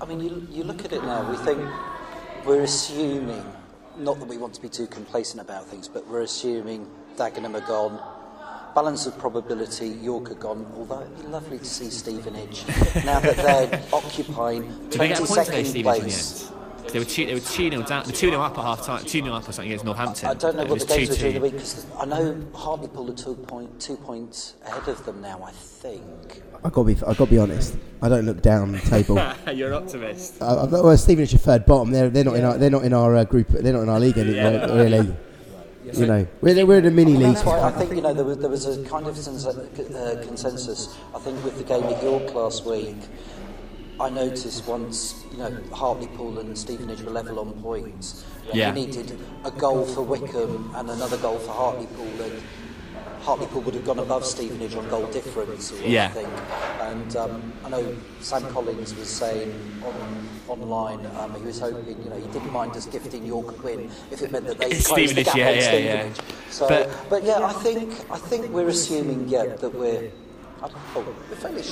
I 0.00 0.04
mean, 0.04 0.20
you, 0.20 0.46
you 0.48 0.62
look 0.62 0.84
at 0.84 0.92
it 0.92 1.02
now, 1.02 1.28
we 1.28 1.36
think 1.38 1.60
we're 2.44 2.62
assuming, 2.62 3.44
not 3.98 4.20
that 4.20 4.28
we 4.28 4.36
want 4.38 4.54
to 4.54 4.62
be 4.62 4.68
too 4.68 4.86
complacent 4.86 5.40
about 5.40 5.66
things, 5.66 5.88
but 5.88 6.06
we're 6.06 6.22
assuming 6.22 6.88
Dagenham 7.16 7.60
are 7.60 7.66
gone. 7.66 8.00
Balance 8.76 9.06
of 9.06 9.18
probability, 9.18 9.88
York 9.88 10.30
are 10.30 10.34
gone, 10.34 10.70
although 10.76 11.00
it'd 11.00 11.20
be 11.20 11.26
lovely 11.26 11.58
to 11.58 11.64
see 11.64 11.90
Stevenage 11.90 12.64
now 13.04 13.18
that 13.18 13.36
they're 13.36 13.82
occupying 13.92 14.62
Did 14.88 15.00
they 15.00 15.08
get 15.08 15.20
a 15.20 15.26
point 15.26 15.46
today, 15.46 15.62
22nd 15.62 15.66
Stevenage, 15.66 16.00
place. 16.02 16.52
End? 16.92 16.94
They 16.94 16.98
were 16.98 17.04
two, 17.04 17.26
they 17.26 17.34
were 17.34 17.40
two 17.40 17.70
0 17.70 17.82
down, 17.82 18.06
the 18.06 18.12
two 18.12 18.30
0 18.30 18.40
up 18.40 18.58
at 18.58 18.64
half 18.64 18.84
time, 18.86 19.04
two 19.04 19.22
0 19.22 19.34
up 19.34 19.48
or 19.48 19.52
something 19.52 19.70
against 19.70 19.84
Northampton. 19.84 20.28
I 20.28 20.34
don't 20.34 20.56
know 20.56 20.62
It 20.62 20.68
what 20.68 20.80
the 20.80 20.86
games 20.86 21.08
were 21.08 21.14
2-2. 21.14 21.18
during 21.18 21.34
the 21.34 21.40
week 21.40 21.52
because 21.52 21.86
I 21.98 22.04
know 22.04 22.44
Hartlepool 22.54 23.10
are 23.10 23.14
two, 23.14 23.34
point, 23.34 23.80
two 23.80 23.96
points 23.96 24.54
ahead 24.66 24.88
of 24.88 25.04
them 25.04 25.20
now, 25.20 25.42
I 25.42 25.50
think. 25.52 26.42
I 26.64 26.68
got 26.68 26.74
to 26.74 26.84
be 26.84 26.96
I 27.02 27.14
got 27.14 27.16
to 27.16 27.26
be 27.26 27.38
honest. 27.38 27.76
I 28.00 28.08
don't 28.08 28.24
look 28.24 28.40
down 28.40 28.72
the 28.72 28.78
table. 28.78 29.16
You're 29.52 29.72
an 29.72 29.82
optimist. 29.82 30.40
Uh, 30.40 30.68
well, 30.70 30.96
Stevenage 30.96 31.34
are 31.34 31.38
third 31.38 31.66
bottom. 31.66 31.90
They're 31.90 32.08
they're 32.08 32.24
not 32.24 32.36
in 32.36 32.44
our 32.44 32.56
they're 32.56 32.70
not 32.70 32.84
in 32.84 32.92
our 32.92 33.16
uh, 33.16 33.24
group. 33.24 33.48
They're 33.48 33.72
not 33.72 33.82
in 33.82 33.88
our 33.88 33.98
league 33.98 34.16
anymore. 34.16 34.68
Really, 34.76 35.12
you 35.92 36.06
know, 36.06 36.26
we're 36.40 36.64
we're 36.64 36.78
in 36.78 36.86
a 36.86 36.90
mini 36.92 37.16
league. 37.16 37.34
That's 37.34 37.44
why 37.44 37.60
I 37.60 37.72
think 37.72 37.94
you 37.94 38.00
know 38.00 38.14
there 38.14 38.24
was, 38.24 38.38
there 38.38 38.48
was 38.48 38.66
a 38.66 38.84
kind 38.84 39.06
of 39.08 39.16
sense, 39.16 39.44
uh, 39.44 40.22
consensus. 40.24 40.96
I 41.14 41.18
think 41.18 41.42
with 41.44 41.58
the 41.58 41.64
game 41.64 41.82
at 41.82 42.00
York 42.00 42.32
last 42.32 42.64
week, 42.64 42.96
I 44.00 44.10
noticed 44.10 44.66
once 44.66 45.24
you 45.30 45.38
know 45.38 45.56
Hartlepool 45.72 46.38
and 46.38 46.56
Stevenage 46.56 47.02
were 47.02 47.10
level 47.12 47.38
on 47.38 47.52
points. 47.62 48.24
Yeah. 48.52 48.68
You 48.68 48.74
needed 48.74 49.18
a 49.44 49.50
goal 49.50 49.84
for 49.84 50.02
Wycombe 50.02 50.72
and 50.76 50.90
another 50.90 51.16
goal 51.18 51.38
for 51.38 51.52
Hartlepool, 51.52 52.20
and 52.22 52.42
Hartlepool 53.22 53.62
would 53.62 53.74
have 53.74 53.84
gone 53.84 54.00
above 54.00 54.24
Stevenage 54.26 54.74
on 54.74 54.88
goal 54.88 55.06
difference. 55.06 55.72
Or 55.72 55.76
Yeah. 55.86 56.06
I 56.06 56.08
think. 56.08 56.28
And 56.80 57.16
um, 57.16 57.52
I 57.64 57.68
know 57.68 57.96
Sam 58.20 58.42
Collins 58.52 58.94
was 58.96 59.08
saying 59.08 59.52
on 59.84 60.28
online 60.48 61.06
um, 61.16 61.34
he 61.36 61.42
was 61.42 61.60
hoping 61.60 62.02
you 62.02 62.10
know 62.10 62.16
he 62.16 62.26
didn't 62.32 62.52
mind 62.52 62.72
us 62.76 62.86
gifting 62.86 63.24
York 63.24 63.56
a 63.56 63.62
win 63.62 63.90
if 64.10 64.22
it 64.22 64.32
meant 64.32 64.46
that 64.46 64.58
they 64.58 64.70
closed 64.80 65.14
the 65.14 65.22
gap 65.22 65.36
yeah, 65.36 65.48
on 65.48 65.54
yeah, 65.54 65.60
yeah. 65.60 66.12
Stevenage. 66.12 66.20
So, 66.50 66.68
But- 66.68 66.90
but, 67.08 67.24
yeah, 67.24 67.38
I 67.44 67.52
think 67.52 67.92
I 68.10 68.18
think 68.18 68.50
we're 68.50 68.68
assuming 68.68 69.28
yeah 69.28 69.44
that 69.46 69.74
we're. 69.74 70.10
I 70.62 70.68
Oh, 70.94 71.04
we're 71.30 71.36
fairly. 71.36 71.62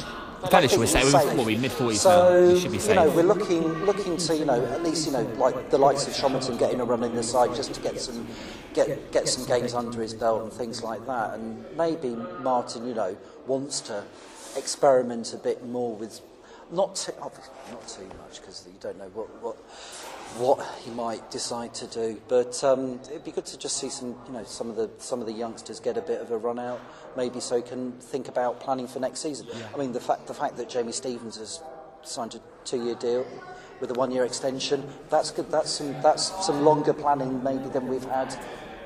Fairly 0.49 0.69
sure 0.69 0.79
we're 0.79 0.87
safe. 0.87 1.13
We're- 1.13 1.37
what 1.37 1.47
we, 1.47 1.57
mid-forties 1.57 2.05
now? 2.05 2.11
So 2.11 2.59
should 2.59 2.73
be 2.73 2.79
you 2.79 2.95
know 2.95 3.11
we're 3.11 3.23
looking 3.23 3.63
looking 3.85 4.17
to 4.17 4.37
you 4.37 4.45
know 4.45 4.65
at 4.67 4.83
least 4.83 5.07
you 5.07 5.13
know 5.13 5.23
like 5.39 5.71
the 5.71 5.79
likes 5.79 6.07
of 6.07 6.15
Shomerton 6.15 6.59
getting 6.59 6.81
a 6.81 6.85
run 6.85 7.03
in 7.05 7.15
the 7.15 7.23
side 7.23 7.55
just 7.55 7.75
to 7.75 7.81
get 7.81 8.01
some 8.01 8.27
get 8.73 9.13
get 9.13 9.29
some 9.29 9.45
games 9.47 9.75
under 9.75 10.01
his 10.01 10.15
belt 10.15 10.43
and 10.43 10.53
things 10.53 10.83
like 10.83 11.07
that. 11.07 11.35
And 11.35 11.65
maybe 11.77 12.17
Martin 12.41 12.87
you 12.87 12.95
know 12.95 13.17
wants 13.47 13.81
to 13.83 14.03
experiment 14.57 15.35
a 15.35 15.37
bit 15.39 15.65
more 15.67 15.95
with 15.95 16.21
not 16.73 16.95
too, 16.97 17.13
obviously 17.21 17.53
not 17.73 17.89
too 17.89 18.09
much 18.19 18.41
because 18.41 18.65
you 18.67 18.79
don't 18.81 18.99
know 18.99 19.11
what 19.13 19.29
what 19.43 19.57
what 20.39 20.65
he 20.85 20.91
might 20.91 21.31
decide 21.31 21.75
to 21.75 21.87
do. 21.87 22.21
But 22.29 22.63
um, 22.65 23.01
it'd 23.11 23.25
be 23.25 23.33
good 23.33 23.47
to 23.47 23.59
just 23.59 23.77
see 23.77 23.89
some, 23.89 24.15
you 24.27 24.33
know, 24.33 24.45
some 24.45 24.71
of 24.71 24.77
the 24.77 24.91
some 24.99 25.21
of 25.21 25.27
the 25.27 25.33
youngsters 25.33 25.81
get 25.81 25.97
a 25.97 26.03
bit 26.03 26.21
of 26.21 26.31
a 26.31 26.37
run 26.37 26.59
out, 26.59 26.81
maybe 27.17 27.41
so 27.41 27.61
can 27.61 27.93
think 27.93 28.29
about 28.29 28.61
planning 28.61 28.87
for 28.87 29.01
next 29.01 29.21
season. 29.21 29.47
I 29.75 29.79
mean, 29.79 29.93
the 29.93 30.01
fact 30.01 30.27
the 30.27 30.35
fact 30.35 30.57
that 30.57 30.69
Jamie 30.69 30.93
Stevens 30.93 31.37
has 31.37 31.61
signed 32.03 32.35
a 32.35 32.41
two-year 32.65 32.95
deal 32.95 33.27
with 33.81 33.91
a 33.91 33.95
one-year 33.95 34.25
extension, 34.25 34.87
that's 35.09 35.31
good. 35.31 35.51
That's 35.51 35.71
some 35.71 35.93
that's 36.03 36.47
some 36.47 36.65
longer 36.65 36.93
planning 36.93 37.43
maybe 37.43 37.69
than 37.69 37.89
we've 37.89 38.05
had 38.05 38.35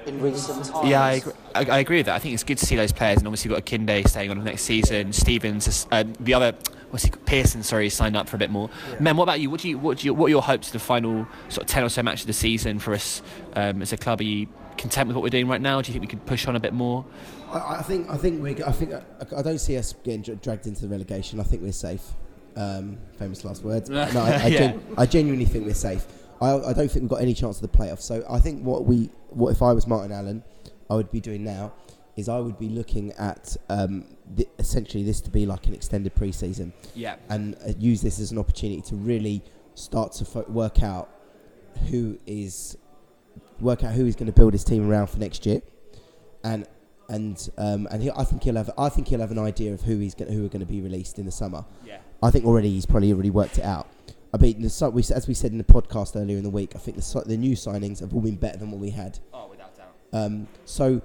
in 0.06 0.20
recent 0.20 0.64
times. 0.64 0.88
Yeah, 0.88 1.02
I 1.02 1.12
agree, 1.12 1.32
I, 1.54 1.64
I 1.64 1.78
agree 1.78 1.96
with 1.98 2.06
that. 2.06 2.14
I 2.14 2.18
think 2.18 2.34
it's 2.34 2.44
good 2.44 2.58
to 2.58 2.66
see 2.66 2.76
those 2.76 2.92
players, 2.92 3.18
and 3.18 3.26
obviously 3.26 3.50
you've 3.50 3.58
got 3.58 3.66
Kinde 3.66 4.06
staying 4.08 4.30
on 4.30 4.42
next 4.44 4.62
season. 4.62 5.12
Stevens, 5.12 5.86
uh, 5.90 6.04
the 6.20 6.34
other, 6.34 6.54
what's 6.94 7.02
he, 7.02 7.10
Pearson, 7.10 7.60
sorry, 7.64 7.90
signed 7.90 8.16
up 8.16 8.28
for 8.28 8.36
a 8.36 8.38
bit 8.38 8.50
more. 8.50 8.70
Mem, 9.00 9.16
what 9.16 9.24
about 9.24 9.40
you? 9.40 9.50
What 9.50 9.60
do 9.60 9.68
you, 9.68 9.76
what 9.76 9.98
do 9.98 10.06
you, 10.06 10.14
what 10.14 10.26
are 10.26 10.30
your 10.30 10.42
hopes 10.42 10.68
for 10.68 10.74
the 10.74 10.78
final 10.78 11.26
sort 11.48 11.64
of 11.64 11.66
ten 11.66 11.82
or 11.82 11.88
so 11.88 12.04
matches 12.04 12.20
of 12.22 12.26
the 12.28 12.32
season 12.32 12.78
for 12.78 12.94
us 12.94 13.20
um, 13.54 13.82
as 13.82 13.92
a 13.92 13.96
club? 13.96 14.20
Are 14.20 14.24
you 14.24 14.46
content 14.78 15.08
with 15.08 15.16
what 15.16 15.24
we're 15.24 15.28
doing 15.28 15.48
right 15.48 15.60
now? 15.60 15.82
Do 15.82 15.88
you 15.88 15.92
think 15.92 16.02
we 16.02 16.06
could 16.06 16.24
push 16.24 16.46
on 16.46 16.54
a 16.54 16.60
bit 16.60 16.72
more? 16.72 17.04
I, 17.50 17.78
I 17.78 17.82
think 17.82 18.08
I 18.08 18.16
think 18.16 18.40
we 18.40 18.62
I 18.62 18.70
think 18.70 18.92
I, 18.94 19.02
I 19.36 19.42
don't 19.42 19.58
see 19.58 19.76
us 19.76 19.92
getting 20.04 20.22
dragged 20.36 20.68
into 20.68 20.82
the 20.82 20.88
relegation. 20.88 21.40
I 21.40 21.42
think 21.42 21.62
we're 21.62 21.72
safe. 21.72 22.12
Um, 22.56 22.98
famous 23.18 23.44
last 23.44 23.64
words. 23.64 23.90
No, 23.94 24.00
I, 24.00 24.04
I, 24.04 24.46
Yeah. 24.46 24.58
gen- 24.58 24.82
I 24.96 25.06
genuinely 25.06 25.46
think 25.46 25.66
we're 25.66 25.74
safe. 25.74 26.06
I, 26.40 26.52
I 26.54 26.72
don't 26.72 26.88
think 26.88 27.00
we've 27.02 27.08
got 27.08 27.22
any 27.22 27.34
chance 27.34 27.60
of 27.60 27.68
the 27.72 27.76
playoffs. 27.76 28.02
So 28.02 28.24
I 28.30 28.38
think 28.38 28.62
what 28.64 28.84
we 28.84 29.10
what 29.30 29.50
if 29.50 29.62
I 29.62 29.72
was 29.72 29.88
Martin 29.88 30.12
Allen, 30.12 30.44
I 30.88 30.94
would 30.94 31.10
be 31.10 31.20
doing 31.20 31.42
now 31.42 31.72
is 32.16 32.28
I 32.28 32.38
would 32.38 32.58
be 32.58 32.68
looking 32.68 33.12
at 33.12 33.56
um, 33.68 34.04
the, 34.34 34.46
essentially 34.58 35.02
this 35.02 35.20
to 35.22 35.30
be 35.30 35.46
like 35.46 35.66
an 35.66 35.74
extended 35.74 36.14
pre-season 36.14 36.72
Yeah. 36.94 37.16
and 37.28 37.54
uh, 37.56 37.72
use 37.78 38.02
this 38.02 38.20
as 38.20 38.30
an 38.32 38.38
opportunity 38.38 38.82
to 38.82 38.94
really 38.96 39.42
start 39.74 40.12
to 40.12 40.24
fo- 40.24 40.44
work 40.48 40.82
out 40.82 41.08
who 41.90 42.18
is 42.26 42.76
work 43.60 43.82
out 43.84 43.94
who 43.94 44.04
he's 44.04 44.16
going 44.16 44.26
to 44.26 44.32
build 44.32 44.52
his 44.52 44.64
team 44.64 44.88
around 44.88 45.08
for 45.08 45.18
next 45.18 45.44
year, 45.46 45.60
and 46.44 46.66
and 47.08 47.48
um, 47.58 47.86
and 47.90 48.02
he, 48.02 48.10
I 48.10 48.24
think 48.24 48.44
he'll 48.44 48.56
have 48.56 48.70
I 48.78 48.88
think 48.88 49.08
he'll 49.08 49.20
have 49.20 49.30
an 49.32 49.38
idea 49.38 49.72
of 49.74 49.82
who 49.82 49.98
he's 49.98 50.14
going 50.14 50.32
who 50.32 50.44
are 50.44 50.48
going 50.48 50.60
to 50.60 50.66
be 50.66 50.80
released 50.80 51.18
in 51.18 51.26
the 51.26 51.32
summer. 51.32 51.64
Yeah. 51.84 51.98
I 52.22 52.30
think 52.30 52.44
already 52.46 52.70
he's 52.70 52.86
probably 52.86 53.12
already 53.12 53.30
worked 53.30 53.58
it 53.58 53.64
out. 53.64 53.88
I 54.32 54.36
mean, 54.36 54.62
the, 54.62 54.90
we, 54.90 55.02
as 55.14 55.28
we 55.28 55.34
said 55.34 55.52
in 55.52 55.58
the 55.58 55.64
podcast 55.64 56.16
earlier 56.20 56.36
in 56.36 56.42
the 56.42 56.50
week, 56.50 56.72
I 56.74 56.78
think 56.78 56.96
the, 56.96 57.22
the 57.26 57.36
new 57.36 57.54
signings 57.54 58.00
have 58.00 58.12
all 58.14 58.20
been 58.20 58.34
better 58.36 58.58
than 58.58 58.70
what 58.72 58.80
we 58.80 58.90
had. 58.90 59.18
Oh, 59.32 59.48
without 59.48 59.76
doubt. 59.76 59.94
Um, 60.12 60.48
so 60.64 61.00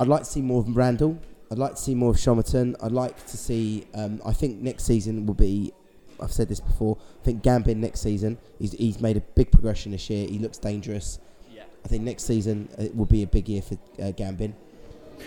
I'd 0.00 0.08
like 0.08 0.22
to 0.22 0.28
see 0.28 0.42
more 0.42 0.60
of 0.60 0.76
Randall. 0.76 1.18
I'd 1.50 1.58
like 1.58 1.76
to 1.76 1.80
see 1.80 1.94
more 1.94 2.10
of 2.10 2.16
Shomerton. 2.16 2.76
I'd 2.82 2.92
like 2.92 3.26
to 3.26 3.36
see. 3.36 3.86
Um, 3.94 4.20
I 4.24 4.32
think 4.32 4.60
next 4.60 4.84
season 4.84 5.26
will 5.26 5.34
be 5.34 5.72
I've 6.20 6.32
said 6.32 6.48
this 6.48 6.60
before. 6.60 6.98
I 7.20 7.24
think 7.24 7.42
Gambin 7.42 7.76
next 7.76 8.00
season, 8.00 8.38
he's, 8.58 8.72
he's 8.72 9.00
made 9.00 9.16
a 9.16 9.20
big 9.20 9.50
progression 9.50 9.92
this 9.92 10.08
year. 10.10 10.28
He 10.28 10.38
looks 10.38 10.58
dangerous. 10.58 11.18
Yeah. 11.52 11.64
I 11.84 11.88
think 11.88 12.04
next 12.04 12.24
season 12.24 12.68
it 12.78 12.94
will 12.94 13.06
be 13.06 13.22
a 13.22 13.26
big 13.26 13.48
year 13.48 13.62
for 13.62 13.74
uh, 13.74 14.12
Gambin. 14.12 14.54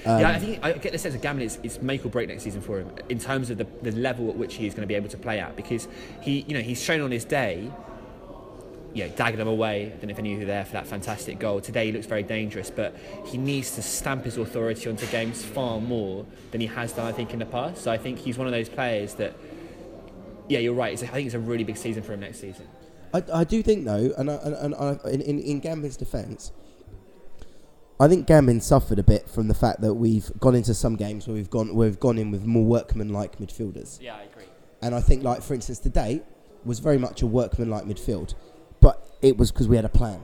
Um, 0.05 0.21
yeah, 0.21 0.29
I 0.29 0.39
think 0.39 0.63
I 0.63 0.71
get 0.73 0.93
the 0.93 0.97
sense 0.97 1.15
of 1.15 1.21
Gambin 1.21 1.41
is, 1.41 1.59
is 1.63 1.81
make 1.81 2.05
or 2.05 2.09
break 2.09 2.29
next 2.29 2.43
season 2.43 2.61
for 2.61 2.79
him 2.79 2.91
in 3.09 3.19
terms 3.19 3.49
of 3.49 3.57
the, 3.57 3.67
the 3.81 3.91
level 3.91 4.29
at 4.29 4.37
which 4.37 4.55
he 4.55 4.65
is 4.65 4.73
going 4.73 4.83
to 4.83 4.87
be 4.87 4.95
able 4.95 5.09
to 5.09 5.17
play 5.17 5.39
at 5.39 5.55
because 5.57 5.87
he, 6.21 6.41
you 6.47 6.53
know, 6.53 6.61
he's 6.61 6.81
shown 6.81 7.01
on 7.01 7.11
his 7.11 7.25
day, 7.25 7.69
you 8.93 9.07
know, 9.07 9.31
them 9.31 9.47
away. 9.47 9.85
I 9.85 9.89
don't 9.89 10.03
know 10.05 10.09
if 10.11 10.19
any 10.19 10.33
of 10.33 10.39
you 10.39 10.45
were 10.45 10.51
there 10.51 10.65
for 10.65 10.73
that 10.73 10.87
fantastic 10.87 11.39
goal. 11.39 11.61
Today 11.61 11.87
he 11.87 11.91
looks 11.91 12.07
very 12.07 12.23
dangerous, 12.23 12.69
but 12.69 12.95
he 13.25 13.37
needs 13.37 13.75
to 13.75 13.81
stamp 13.81 14.25
his 14.25 14.37
authority 14.37 14.89
onto 14.89 15.05
games 15.07 15.43
far 15.43 15.79
more 15.79 16.25
than 16.51 16.61
he 16.61 16.67
has 16.67 16.91
done, 16.91 17.05
I 17.07 17.11
think, 17.11 17.31
in 17.33 17.39
the 17.39 17.45
past. 17.45 17.83
So 17.83 17.91
I 17.91 17.97
think 17.97 18.19
he's 18.19 18.37
one 18.37 18.47
of 18.47 18.53
those 18.53 18.67
players 18.69 19.13
that, 19.15 19.33
yeah, 20.49 20.59
you're 20.59 20.73
right. 20.73 20.93
It's, 20.93 21.03
I 21.03 21.07
think 21.07 21.25
it's 21.25 21.35
a 21.35 21.39
really 21.39 21.63
big 21.63 21.77
season 21.77 22.03
for 22.03 22.13
him 22.13 22.19
next 22.19 22.39
season. 22.41 22.67
I, 23.13 23.23
I 23.33 23.43
do 23.43 23.61
think 23.63 23.85
though, 23.85 24.11
and 24.17 24.29
I, 24.31 24.35
and, 24.35 24.55
and 24.55 24.75
I, 24.75 24.97
in, 25.09 25.21
in 25.21 25.39
in 25.39 25.61
Gambin's 25.61 25.97
defence, 25.97 26.51
I 27.99 28.07
think 28.07 28.25
Gambin 28.27 28.61
suffered 28.61 28.99
a 28.99 29.03
bit 29.03 29.29
from 29.29 29.47
the 29.47 29.53
fact 29.53 29.81
that 29.81 29.93
we've 29.93 30.31
gone 30.39 30.55
into 30.55 30.73
some 30.73 30.95
games 30.95 31.27
where 31.27 31.35
we've 31.35 31.49
gone 31.49 31.75
where 31.75 31.87
we've 31.89 31.99
gone 31.99 32.17
in 32.17 32.31
with 32.31 32.45
more 32.45 32.63
workman-like 32.65 33.37
midfielders, 33.37 34.01
Yeah, 34.01 34.15
I 34.15 34.23
agree. 34.23 34.45
and 34.81 34.95
I 34.95 35.01
think 35.01 35.23
like 35.23 35.41
for 35.41 35.53
instance 35.53 35.79
today 35.79 36.21
was 36.63 36.79
very 36.79 36.97
much 36.97 37.21
a 37.21 37.27
workman-like 37.27 37.83
midfield, 37.83 38.33
but 38.81 39.01
it 39.21 39.37
was 39.37 39.51
because 39.51 39.67
we 39.67 39.75
had 39.77 39.85
a 39.85 39.89
plan, 39.89 40.19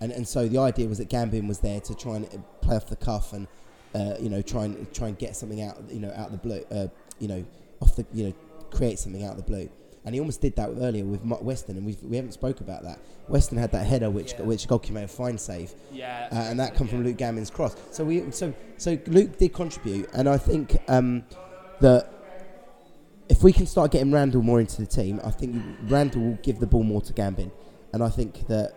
and 0.00 0.10
and 0.12 0.26
so 0.26 0.48
the 0.48 0.58
idea 0.58 0.86
was 0.88 0.98
that 0.98 1.08
Gambin 1.08 1.46
was 1.48 1.60
there 1.60 1.80
to 1.80 1.94
try 1.94 2.16
and 2.16 2.26
uh, 2.26 2.38
play 2.60 2.76
off 2.76 2.86
the 2.86 2.96
cuff 2.96 3.32
and 3.32 3.46
uh, 3.94 4.14
you 4.20 4.28
know 4.28 4.42
try 4.42 4.64
and 4.64 4.92
try 4.92 5.08
and 5.08 5.18
get 5.18 5.36
something 5.36 5.62
out 5.62 5.76
you 5.90 6.00
know 6.00 6.12
out 6.16 6.26
of 6.26 6.32
the 6.32 6.38
blue, 6.38 6.64
uh, 6.70 6.88
you 7.20 7.28
know 7.28 7.44
off 7.80 7.94
the 7.96 8.04
you 8.12 8.24
know 8.24 8.34
create 8.70 8.98
something 8.98 9.24
out 9.24 9.32
of 9.32 9.36
the 9.38 9.42
blue. 9.42 9.68
And 10.04 10.14
he 10.14 10.20
almost 10.20 10.40
did 10.40 10.54
that 10.54 10.68
earlier 10.78 11.04
with 11.04 11.20
Weston, 11.24 11.76
and 11.76 11.84
we've, 11.84 12.00
we 12.04 12.14
haven't 12.14 12.30
spoke 12.30 12.60
about 12.60 12.84
that. 12.84 13.00
Weston 13.26 13.58
had 13.58 13.72
that 13.72 13.84
header, 13.88 14.08
which 14.08 14.34
Yeah. 14.34 14.42
which 14.42 14.64
a 14.70 15.08
fine 15.08 15.36
save, 15.36 15.74
Yeah. 15.92 16.28
uh, 16.30 16.36
and 16.36 16.60
that 16.60 16.76
come 16.76 16.86
from 16.86 17.02
Luke 17.02 17.16
Gambin's 17.16 17.50
cross. 17.50 17.74
So 17.90 18.04
we 18.04 18.30
so 18.30 18.54
so 18.76 18.96
Luke 19.08 19.36
did 19.36 19.52
contribute, 19.52 20.08
and 20.14 20.28
I 20.28 20.38
think 20.38 20.78
um, 20.86 21.24
that 21.80 22.08
if 23.28 23.42
we 23.42 23.52
can 23.52 23.66
start 23.66 23.90
getting 23.90 24.12
Randall 24.12 24.42
more 24.42 24.60
into 24.60 24.80
the 24.80 24.86
team, 24.86 25.20
I 25.24 25.32
think 25.32 25.60
Randall 25.88 26.22
will 26.22 26.38
give 26.40 26.60
the 26.60 26.66
ball 26.68 26.84
more 26.84 27.00
to 27.02 27.12
Gambin, 27.12 27.50
and 27.96 28.04
I 28.04 28.10
think 28.10 28.46
that 28.48 28.74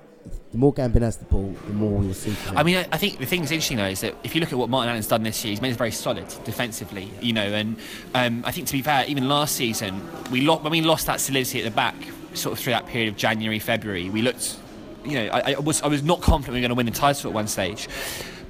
the 0.51 0.57
more 0.57 0.73
Gambin 0.73 1.01
has 1.01 1.17
the 1.17 1.25
ball, 1.25 1.53
the 1.67 1.73
more 1.73 1.99
we'll 1.99 2.13
see. 2.13 2.33
I 2.55 2.63
mean, 2.63 2.77
I, 2.77 2.87
I 2.93 2.97
think 2.97 3.19
the 3.19 3.25
thing 3.25 3.41
that's 3.41 3.51
interesting 3.51 3.75
though 3.75 3.83
is 3.83 3.99
that 3.99 4.15
if 4.23 4.33
you 4.33 4.39
look 4.39 4.53
at 4.53 4.57
what 4.57 4.69
Martin 4.69 4.89
Allen's 4.89 5.07
done 5.07 5.23
this 5.23 5.43
year, 5.43 5.49
he's 5.49 5.61
made 5.61 5.71
us 5.71 5.77
very 5.77 5.91
solid 5.91 6.25
defensively, 6.45 7.11
you 7.21 7.33
know. 7.33 7.43
And 7.43 7.77
um, 8.15 8.43
I 8.45 8.51
think 8.51 8.67
to 8.67 8.73
be 8.73 8.81
fair, 8.81 9.03
even 9.07 9.27
last 9.27 9.57
season, 9.57 10.01
we 10.31 10.39
lost 10.39 10.63
when 10.63 10.71
we 10.71 10.81
lost 10.81 11.05
that 11.07 11.19
solidity 11.19 11.59
at 11.59 11.65
the 11.65 11.75
back, 11.75 11.95
sort 12.33 12.53
of 12.53 12.63
through 12.63 12.71
that 12.71 12.87
period 12.87 13.09
of 13.09 13.17
January, 13.17 13.59
February, 13.59 14.09
we 14.09 14.21
looked, 14.21 14.57
you 15.03 15.15
know, 15.15 15.27
I, 15.33 15.55
I 15.55 15.59
was 15.59 15.81
I 15.81 15.87
was 15.87 16.01
not 16.01 16.21
confident 16.21 16.53
we 16.53 16.59
were 16.59 16.61
going 16.61 16.69
to 16.69 16.75
win 16.75 16.85
the 16.85 16.93
title 16.93 17.29
at 17.29 17.33
one 17.33 17.47
stage, 17.47 17.89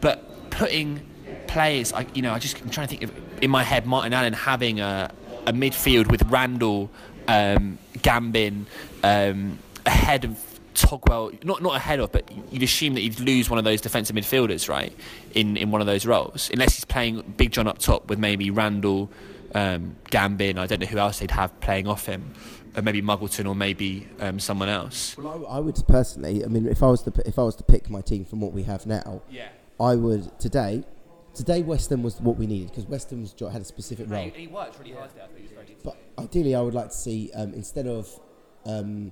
but 0.02 0.52
putting 0.52 1.02
players, 1.48 1.94
I, 1.94 2.06
you 2.14 2.22
know, 2.22 2.32
I 2.32 2.38
just 2.38 2.62
I'm 2.62 2.70
trying 2.70 2.88
to 2.88 2.96
think 2.96 3.04
of 3.04 3.44
in 3.44 3.50
my 3.50 3.64
head 3.64 3.88
Martin 3.88 4.14
Allen 4.14 4.34
having 4.34 4.80
a, 4.80 5.12
a 5.48 5.52
midfield 5.52 6.12
with 6.12 6.22
Randall, 6.30 6.92
um, 7.28 7.80
Gambin, 7.98 8.66
um, 9.04 9.58
ahead 9.86 10.24
of 10.24 10.49
Togwell, 10.74 11.44
not 11.44 11.62
not 11.62 11.76
ahead 11.76 12.00
of, 12.00 12.12
but 12.12 12.30
you'd 12.52 12.64
assume 12.64 12.94
that 12.96 13.02
you'd 13.02 13.20
lose 13.20 13.50
one 13.50 13.58
of 13.60 13.66
those 13.66 13.82
defensive 13.82 14.16
midfielders, 14.16 14.70
right? 14.70 14.94
In 15.34 15.58
in 15.58 15.72
one 15.72 15.82
of 15.82 15.88
those 15.88 16.06
roles, 16.06 16.50
unless 16.54 16.76
he's 16.76 16.86
playing 16.86 17.22
Big 17.38 17.52
John 17.52 17.68
up 17.68 17.78
top 17.80 18.10
with 18.10 18.20
maybe 18.20 18.50
Randall, 18.52 19.10
um, 19.56 19.96
Gambin. 20.12 20.58
I 20.58 20.68
don't 20.68 20.80
know 20.80 20.86
who 20.88 20.98
else 20.98 21.20
they'd 21.20 21.32
have 21.32 21.60
playing 21.60 21.88
off 21.88 22.06
him, 22.06 22.34
or 22.76 22.82
maybe 22.82 23.02
Muggleton 23.02 23.48
or 23.48 23.56
maybe 23.56 24.08
um, 24.20 24.40
someone 24.40 24.70
else. 24.70 25.18
Well, 25.18 25.46
I, 25.50 25.58
I 25.58 25.60
would 25.60 25.82
personally. 25.88 26.44
I 26.44 26.48
mean, 26.48 26.68
if 26.68 26.82
I 26.84 26.88
was 26.88 27.02
to 27.04 27.14
if 27.26 27.38
I 27.40 27.44
was 27.44 27.56
to 27.58 27.64
pick 27.64 27.90
my 27.90 28.02
team 28.02 28.26
from 28.26 28.40
what 28.42 28.54
we 28.54 28.64
have 28.64 28.86
now, 28.86 29.22
Yeah. 29.30 29.50
I 29.80 29.96
would 29.96 30.38
today. 30.40 30.84
Today, 31.36 31.62
Weston 31.62 32.04
was 32.04 32.20
what 32.20 32.38
we 32.38 32.48
needed 32.48 32.70
because 32.70 32.86
Weston's 32.86 33.32
jo- 33.34 33.48
had 33.50 33.62
a 33.62 33.66
specific 33.66 34.10
role. 34.10 34.30
he 34.36 34.48
worked 34.48 34.78
really 34.80 34.92
hard 34.92 35.10
there. 35.16 35.24
I 35.24 35.28
think 35.28 35.38
he 35.38 35.44
was 35.44 35.52
very 35.54 35.66
good. 35.68 35.78
But 35.84 35.96
ideally, 36.18 36.54
I 36.56 36.60
would 36.62 36.74
like 36.74 36.90
to 36.90 36.96
see 36.96 37.32
um, 37.34 37.54
instead 37.54 37.88
of 37.88 38.10
um, 38.66 39.12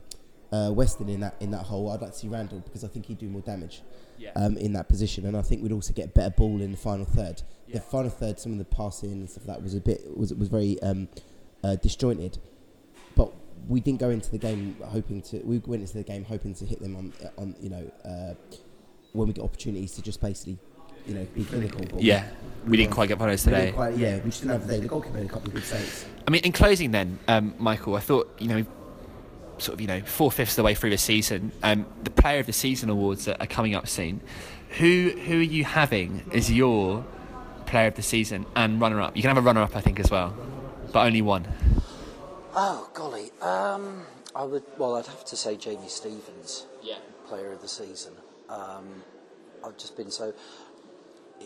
uh, 0.52 0.72
Weston 0.74 1.10
in 1.10 1.20
that 1.22 1.36
in 1.40 1.52
that 1.52 1.64
hole, 1.64 1.92
I'd 1.92 2.02
like 2.02 2.12
to 2.12 2.18
see 2.18 2.28
Randall 2.28 2.60
because 2.60 2.84
I 2.84 2.88
think 2.88 3.06
he'd 3.08 3.18
do 3.18 3.28
more 3.28 3.42
damage 3.42 3.82
Yeah. 4.18 4.32
um, 4.36 4.58
in 4.58 4.74
that 4.74 4.88
position, 4.88 5.26
and 5.26 5.36
I 5.36 5.42
think 5.42 5.62
we'd 5.64 5.72
also 5.74 5.94
get 5.94 6.06
a 6.06 6.10
better 6.10 6.30
ball 6.32 6.62
in 6.62 6.72
the 6.72 6.78
final 6.78 7.06
third. 7.06 7.42
Yeah. 7.68 7.76
The 7.76 7.82
final 7.82 8.10
third, 8.10 8.40
some 8.40 8.54
of 8.54 8.58
the 8.58 8.66
passing 8.66 9.12
and 9.12 9.30
stuff 9.30 9.48
like 9.48 9.58
that 9.58 9.64
was 9.64 9.74
a 9.76 9.82
bit 9.82 10.02
was 10.18 10.34
was 10.34 10.48
very 10.48 10.82
um, 10.82 11.10
uh, 11.64 11.76
disjointed, 11.76 12.38
but 13.16 13.32
we 13.68 13.82
didn't 13.82 14.00
go 14.00 14.10
into 14.10 14.32
the 14.32 14.38
game 14.38 14.78
hoping 14.86 15.22
to. 15.24 15.40
We 15.40 15.58
went 15.60 15.82
into 15.82 15.96
the 15.96 16.04
game 16.04 16.24
hoping 16.24 16.54
to 16.56 16.66
hit 16.66 16.80
them 16.82 16.96
on 16.96 17.14
on 17.38 17.56
you 17.60 17.70
know 17.70 17.92
uh, 18.06 18.34
when 19.14 19.28
we 19.28 19.34
get 19.34 19.44
opportunities 19.44 19.92
to 19.94 20.02
just 20.02 20.22
basically 20.22 20.58
you 21.06 21.16
know 21.16 21.28
be 21.36 21.44
clinical. 21.44 21.82
Yeah, 22.02 22.26
we 22.66 22.78
didn't 22.78 22.94
quite 22.94 23.08
get 23.10 23.20
one 23.20 23.30
of 23.30 23.34
we 23.34 23.38
today. 23.38 23.72
quite- 23.74 23.98
yeah, 23.98 24.16
we 24.18 24.30
just 24.30 24.42
didn't 24.44 24.60
have 24.60 24.68
the. 24.68 24.78
The 24.78 24.88
goalkeeper 24.88 25.18
made 25.18 25.26
a 25.26 25.30
couple 25.30 25.50
of 25.50 25.56
good 25.56 25.64
saves. 25.66 26.06
I 26.26 26.32
mean, 26.32 26.42
in 26.44 26.52
closing, 26.54 26.92
then, 26.92 27.20
um, 27.28 27.54
Michael, 27.58 27.96
I 27.96 28.00
thought 28.02 28.34
you 28.40 28.48
know, 28.48 28.66
sort 29.60 29.74
of 29.76 29.82
you 29.82 29.88
know, 29.88 30.02
four 30.02 30.32
fifths 30.32 30.54
of 30.54 30.58
the 30.58 30.64
way 30.64 30.76
through 30.76 30.92
the 30.92 30.98
season, 30.98 31.52
um, 31.64 31.86
the 32.04 32.10
Player 32.12 32.40
of 32.40 32.46
the 32.46 32.54
Season 32.54 32.90
awards 32.90 33.28
are, 33.28 33.38
are 33.40 33.48
coming 33.48 33.76
up 33.76 33.88
soon. 33.88 34.22
Who 34.80 35.12
who 35.26 35.40
are 35.40 35.44
you 35.44 35.64
having 35.64 36.30
as 36.34 36.52
your 36.52 37.06
Player 37.66 37.88
of 37.88 37.96
the 37.96 38.02
Season 38.02 38.46
and 38.56 38.80
runner 38.82 39.02
up? 39.02 39.16
You 39.16 39.22
can 39.22 39.30
have 39.30 39.38
a 39.38 39.42
runner 39.46 39.62
up, 39.62 39.76
I 39.76 39.82
think, 39.82 40.00
as 40.00 40.12
well, 40.12 40.36
but 40.94 41.06
only 41.06 41.22
one. 41.22 41.48
Oh 42.56 42.90
golly, 42.94 43.32
um, 43.42 44.04
I 44.36 44.44
would. 44.44 44.64
Well, 44.78 44.96
I'd 44.96 45.06
have 45.08 45.26
to 45.26 45.36
say 45.38 45.56
Jamie 45.58 45.88
Stevens, 45.90 46.66
Yeah. 46.82 46.96
player 47.28 47.52
of 47.54 47.62
the 47.62 47.68
season. 47.68 48.14
Um, 48.50 49.04
I've 49.66 49.78
just 49.78 49.96
been 49.98 50.12
so 50.12 50.34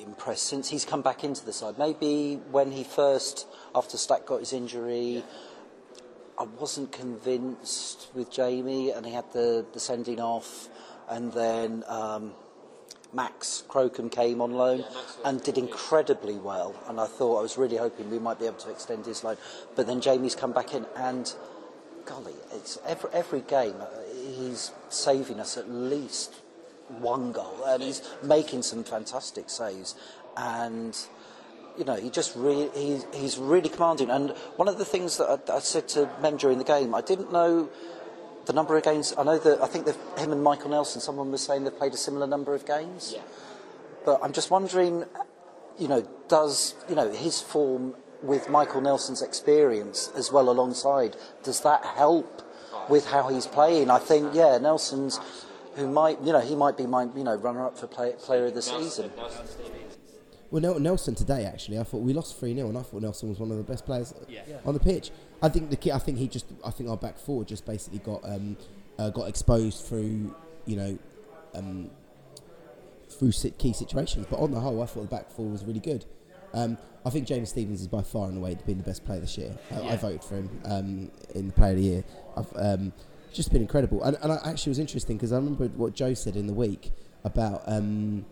impressed 0.01 0.45
since 0.45 0.69
he's 0.69 0.85
come 0.85 1.01
back 1.01 1.23
into 1.23 1.43
the 1.45 1.51
side. 1.53 1.77
Maybe 1.77 2.35
when 2.51 2.71
he 2.71 2.83
first, 2.83 3.45
after 3.75 3.97
Stack 3.97 4.25
got 4.25 4.39
his 4.39 4.53
injury, 4.53 5.23
I 6.41 6.45
wasn't 6.59 6.91
convinced 6.91 8.07
with 8.15 8.31
Jamie, 8.31 8.89
and 8.89 9.05
he 9.05 9.11
had 9.11 9.31
the, 9.31 9.63
the 9.73 9.79
sending 9.79 10.19
off, 10.19 10.69
and 11.07 11.31
then 11.33 11.83
um, 11.87 12.31
Max 13.13 13.63
Crocombe 13.67 14.09
came 14.09 14.41
on 14.41 14.53
loan 14.53 14.83
and 15.23 15.43
did 15.43 15.59
incredibly 15.59 16.37
well. 16.37 16.73
And 16.87 16.99
I 16.99 17.05
thought 17.05 17.37
I 17.37 17.43
was 17.43 17.59
really 17.59 17.77
hoping 17.77 18.09
we 18.09 18.17
might 18.17 18.39
be 18.39 18.47
able 18.47 18.57
to 18.57 18.71
extend 18.71 19.05
his 19.05 19.23
loan, 19.23 19.37
but 19.75 19.85
then 19.85 20.01
Jamie's 20.01 20.33
come 20.33 20.51
back 20.51 20.73
in, 20.73 20.87
and 20.95 21.31
golly, 22.05 22.33
it's 22.55 22.79
every 22.87 23.11
every 23.13 23.41
game 23.41 23.75
uh, 23.79 23.85
he's 24.35 24.71
saving 24.89 25.39
us 25.39 25.57
at 25.57 25.69
least 25.69 26.33
one 26.87 27.31
goal, 27.33 27.55
and 27.67 27.83
he's 27.83 28.01
making 28.23 28.63
some 28.63 28.83
fantastic 28.83 29.47
saves, 29.47 29.93
and 30.35 30.97
you 31.77 31.85
know, 31.85 31.95
he 31.95 32.09
just 32.09 32.35
really 32.35 32.69
he's, 32.73 33.05
he's 33.13 33.37
really 33.37 33.69
commanding. 33.69 34.09
And 34.09 34.31
one 34.55 34.67
of 34.67 34.77
the 34.77 34.85
things 34.85 35.17
that 35.17 35.41
I, 35.49 35.57
I 35.57 35.59
said 35.59 35.87
to 35.89 36.09
Mem 36.21 36.37
during 36.37 36.57
the 36.57 36.63
game, 36.63 36.93
I 36.93 37.01
didn't 37.01 37.31
know 37.31 37.69
the 38.45 38.53
number 38.53 38.75
of 38.77 38.83
games. 38.83 39.13
I 39.17 39.23
know 39.23 39.37
that 39.37 39.61
I 39.61 39.67
think 39.67 39.85
that 39.85 39.95
him 40.17 40.31
and 40.31 40.43
Michael 40.43 40.69
Nelson, 40.69 41.01
someone 41.01 41.31
was 41.31 41.41
saying 41.41 41.63
they've 41.63 41.77
played 41.77 41.93
a 41.93 41.97
similar 41.97 42.27
number 42.27 42.55
of 42.55 42.65
games. 42.65 43.13
Yeah. 43.15 43.21
But 44.05 44.19
I'm 44.23 44.33
just 44.33 44.49
wondering, 44.49 45.05
you 45.77 45.87
know, 45.87 46.07
does 46.27 46.75
you 46.89 46.95
know 46.95 47.11
his 47.11 47.41
form 47.41 47.95
with 48.23 48.49
Michael 48.49 48.81
Nelson's 48.81 49.21
experience 49.21 50.11
as 50.15 50.31
well 50.31 50.49
alongside, 50.49 51.15
does 51.43 51.61
that 51.61 51.83
help 51.83 52.41
with 52.89 53.07
how 53.07 53.29
he's 53.29 53.47
playing? 53.47 53.89
I 53.89 53.99
think 53.99 54.33
yeah, 54.33 54.57
Nelson's 54.57 55.19
who 55.75 55.87
might 55.87 56.21
you 56.21 56.33
know 56.33 56.39
he 56.41 56.55
might 56.55 56.77
be 56.77 56.85
my 56.85 57.03
you 57.15 57.23
know 57.23 57.35
runner 57.35 57.65
up 57.65 57.77
for 57.77 57.87
play, 57.87 58.13
player 58.19 58.47
of 58.47 58.53
the 58.53 58.61
season. 58.61 59.11
Well, 60.51 60.61
Nel- 60.61 60.79
Nelson 60.79 61.15
today 61.15 61.45
actually, 61.45 61.79
I 61.79 61.83
thought 61.83 61.99
we 62.01 62.13
lost 62.13 62.37
three 62.37 62.53
0 62.53 62.67
and 62.69 62.77
I 62.77 62.81
thought 62.81 63.01
Nelson 63.01 63.29
was 63.29 63.39
one 63.39 63.51
of 63.51 63.57
the 63.57 63.63
best 63.63 63.85
players 63.85 64.13
Yeah. 64.27 64.41
on 64.65 64.73
the 64.73 64.79
pitch. 64.79 65.09
I 65.41 65.49
think 65.49 65.69
the 65.69 65.77
key, 65.77 65.91
I 65.91 65.97
think 65.97 66.17
he 66.17 66.27
just, 66.27 66.45
I 66.63 66.71
think 66.71 66.89
our 66.89 66.97
back 66.97 67.17
four 67.17 67.43
just 67.45 67.65
basically 67.65 67.99
got 67.99 68.21
um, 68.25 68.57
uh, 68.99 69.09
got 69.09 69.29
exposed 69.29 69.85
through, 69.85 70.35
you 70.65 70.75
know, 70.75 70.99
um, 71.55 71.89
through 73.09 73.31
si- 73.31 73.51
key 73.51 73.73
situations. 73.73 74.25
But 74.29 74.39
on 74.39 74.51
the 74.51 74.59
whole, 74.59 74.81
I 74.81 74.85
thought 74.85 75.01
the 75.03 75.07
back 75.15 75.31
four 75.31 75.45
was 75.47 75.63
really 75.63 75.79
good. 75.79 76.05
Um, 76.53 76.77
I 77.05 77.09
think 77.09 77.25
James 77.27 77.49
Stevens 77.49 77.81
is 77.81 77.87
by 77.87 78.01
far 78.03 78.27
and 78.27 78.37
away 78.37 78.55
been 78.67 78.77
the 78.77 78.83
best 78.83 79.05
player 79.05 79.21
this 79.21 79.37
year. 79.37 79.57
I, 79.71 79.89
I 79.93 79.95
voted 79.95 80.23
for 80.23 80.35
him 80.35 80.49
um, 80.65 81.11
in 81.33 81.47
the 81.47 81.53
Player 81.53 81.71
of 81.71 81.77
the 81.77 81.83
Year. 81.83 82.03
I've 82.37 82.53
um, 82.57 82.93
just 83.33 83.51
been 83.53 83.61
incredible, 83.61 84.03
and, 84.03 84.17
and 84.21 84.33
I 84.33 84.39
actually 84.43 84.71
was 84.71 84.79
interesting 84.79 85.15
because 85.17 85.31
I 85.31 85.37
remember 85.37 85.67
what 85.69 85.93
Joe 85.95 86.13
said 86.13 86.35
in 86.35 86.45
the 86.47 86.53
week 86.53 86.91
about. 87.23 87.63
Um, 87.67 88.25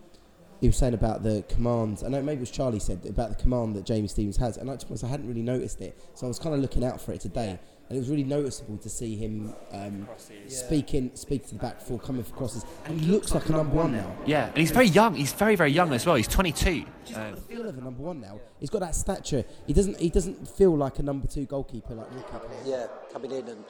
he 0.61 0.67
was 0.67 0.77
saying 0.77 0.93
about 0.93 1.23
the 1.23 1.43
commands. 1.49 2.03
I 2.03 2.09
know 2.09 2.21
maybe 2.21 2.37
it 2.37 2.41
was 2.41 2.51
Charlie 2.51 2.79
said 2.79 3.05
about 3.07 3.29
the 3.29 3.35
command 3.41 3.75
that 3.75 3.85
Jamie 3.85 4.07
Stevens 4.07 4.37
has, 4.37 4.57
and 4.57 4.69
I, 4.69 4.75
to 4.75 4.85
be 4.85 4.91
honest, 4.91 5.03
I 5.03 5.07
hadn't 5.07 5.27
really 5.27 5.41
noticed 5.41 5.81
it. 5.81 5.97
So 6.15 6.25
I 6.25 6.27
was 6.27 6.39
kind 6.39 6.53
of 6.55 6.61
looking 6.61 6.83
out 6.83 6.99
for 7.01 7.13
it 7.13 7.21
today, 7.21 7.57
and 7.87 7.95
it 7.97 7.99
was 7.99 8.09
really 8.09 8.23
noticeable 8.23 8.77
to 8.77 8.89
see 8.89 9.15
him 9.15 9.53
um, 9.71 10.07
speaking, 10.47 11.11
speak 11.15 11.47
to 11.47 11.55
the 11.55 11.59
back 11.59 11.81
four, 11.81 11.99
coming 11.99 12.23
for 12.23 12.33
crosses, 12.35 12.65
and 12.85 12.99
he 12.99 13.07
looks 13.11 13.33
like 13.33 13.47
a 13.49 13.51
number 13.51 13.75
one 13.75 13.91
now. 13.93 14.15
Yeah, 14.25 14.47
and 14.47 14.57
he's 14.57 14.71
very 14.71 14.87
young. 14.87 15.15
He's 15.15 15.33
very, 15.33 15.55
very 15.55 15.71
young 15.71 15.93
as 15.93 16.05
well. 16.05 16.15
He's 16.15 16.27
22. 16.27 16.85
Um, 17.15 17.35
The 17.35 17.41
feel 17.41 17.67
of 17.67 17.77
a 17.77 17.81
number 17.81 18.03
one 18.03 18.21
now. 18.21 18.39
He's 18.59 18.69
got 18.69 18.79
that 18.81 18.95
stature. 18.95 19.45
He 19.65 19.73
doesn't. 19.73 19.99
He 19.99 20.09
doesn't 20.09 20.47
feel 20.47 20.75
like 20.75 20.99
a 20.99 21.03
number 21.03 21.27
two 21.27 21.45
goalkeeper 21.45 21.95
like 21.95 22.07
Ricky. 22.13 22.27
plays. 22.29 22.51
yeah, 22.65 22.87
coming 23.11 23.31
in 23.31 23.47
and 23.47 23.63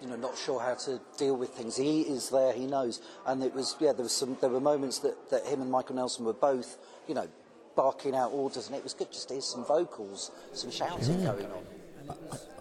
you 0.00 0.08
know 0.08 0.16
not 0.16 0.36
sure 0.36 0.60
how 0.60 0.74
to 0.74 1.00
deal 1.18 1.36
with 1.36 1.50
things. 1.50 1.76
He 1.76 2.02
is 2.02 2.30
there, 2.30 2.52
he 2.52 2.66
knows, 2.66 3.00
and 3.26 3.42
it 3.42 3.54
was 3.54 3.76
yeah. 3.80 3.92
There 3.92 4.02
was 4.02 4.12
some. 4.12 4.36
There 4.40 4.50
were 4.50 4.60
moments 4.60 4.98
that, 5.00 5.30
that 5.30 5.44
him 5.46 5.60
and 5.62 5.70
Michael 5.70 5.96
Nelson 5.96 6.24
were 6.24 6.32
both 6.32 6.78
you 7.08 7.14
know 7.14 7.28
barking 7.76 8.14
out 8.14 8.32
orders, 8.32 8.66
and 8.66 8.76
it 8.76 8.82
was 8.82 8.94
good 8.94 9.10
just 9.12 9.28
to 9.28 9.34
hear 9.34 9.40
some 9.42 9.64
vocals, 9.64 10.30
some 10.52 10.70
shouting 10.70 11.06
going 11.22 11.46
on. 11.46 11.64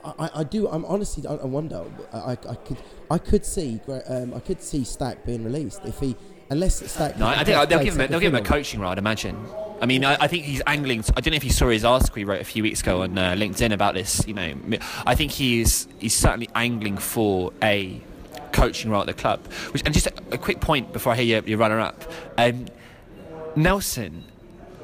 I, 0.03 0.25
I- 0.25 0.31
I 0.41 0.43
do. 0.43 0.67
I'm 0.69 0.85
honestly. 0.85 1.25
I, 1.27 1.33
I 1.35 1.45
wonder. 1.45 1.83
I, 2.13 2.31
I 2.33 2.55
could. 2.55 2.77
I 3.09 3.17
could 3.17 3.45
see. 3.45 3.79
Um, 4.07 4.33
I 4.33 4.39
could 4.39 4.61
see 4.61 4.83
Stack 4.83 5.25
being 5.25 5.43
released 5.43 5.81
if 5.85 5.99
he, 5.99 6.15
unless 6.49 6.89
Stack. 6.91 7.17
no, 7.17 7.27
I 7.27 7.43
think 7.43 7.69
they'll 7.69 7.83
give 7.83 7.95
him. 7.95 8.01
A, 8.01 8.07
they'll 8.07 8.19
give 8.19 8.33
him 8.33 8.43
a 8.43 8.45
coaching 8.47 8.79
ride. 8.79 8.93
I'd 8.93 8.97
imagine. 8.99 9.37
I 9.81 9.85
mean, 9.85 10.03
I, 10.03 10.17
I 10.19 10.27
think 10.27 10.43
he's 10.45 10.61
angling. 10.67 11.03
I 11.15 11.21
don't 11.21 11.31
know 11.31 11.37
if 11.37 11.43
you 11.43 11.51
saw 11.51 11.69
his 11.69 11.85
article 11.85 12.15
he 12.15 12.23
wrote 12.23 12.41
a 12.41 12.45
few 12.45 12.63
weeks 12.63 12.81
ago 12.81 13.03
on 13.03 13.17
uh, 13.17 13.33
LinkedIn 13.33 13.71
about 13.71 13.93
this. 13.93 14.25
You 14.27 14.33
know, 14.33 14.53
I 15.05 15.15
think 15.15 15.31
he's 15.31 15.87
he's 15.99 16.15
certainly 16.15 16.49
angling 16.55 16.97
for 16.97 17.53
a 17.61 18.01
coaching 18.51 18.91
role 18.91 19.01
at 19.01 19.07
the 19.07 19.13
club. 19.13 19.45
Which, 19.71 19.83
and 19.85 19.93
just 19.93 20.07
a, 20.07 20.13
a 20.31 20.37
quick 20.37 20.59
point 20.59 20.91
before 20.91 21.13
I 21.13 21.15
hear 21.15 21.39
your, 21.39 21.49
your 21.49 21.57
runner 21.57 21.79
up. 21.79 22.03
Um, 22.37 22.65
Nelson, 23.55 24.25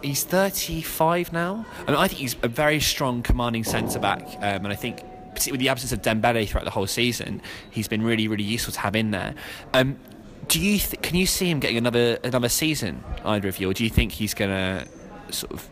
he's 0.02 0.24
35 0.24 1.34
now. 1.34 1.66
I 1.88 1.92
mean, 1.92 2.00
I 2.00 2.08
think 2.08 2.20
he's 2.20 2.36
a 2.42 2.48
very 2.48 2.80
strong, 2.80 3.22
commanding 3.22 3.64
centre 3.64 4.00
back, 4.00 4.24
um, 4.38 4.66
and 4.66 4.68
I 4.68 4.76
think. 4.76 5.02
Particularly 5.36 5.58
with 5.58 5.66
the 5.66 5.70
absence 5.70 5.92
of 5.92 6.02
Dembele 6.02 6.48
throughout 6.48 6.64
the 6.64 6.72
whole 6.72 6.88
season, 6.88 7.42
he's 7.70 7.90
been 7.90 8.02
really, 8.02 8.30
really 8.30 8.46
useful 8.46 8.74
to 8.74 8.80
have 8.80 8.96
in 8.96 9.12
there. 9.12 9.36
Um, 9.74 10.00
do 10.48 10.60
you 10.60 10.80
th- 10.80 11.02
can 11.02 11.16
you 11.16 11.26
see 11.26 11.50
him 11.50 11.60
getting 11.60 11.78
another 11.78 12.20
another 12.24 12.50
season, 12.50 13.04
either 13.24 13.48
of 13.48 13.60
you, 13.60 13.70
or 13.70 13.74
do 13.74 13.84
you 13.84 13.90
think 13.90 14.14
he's 14.14 14.34
gonna 14.34 14.86
sort 15.30 15.54
of 15.54 15.70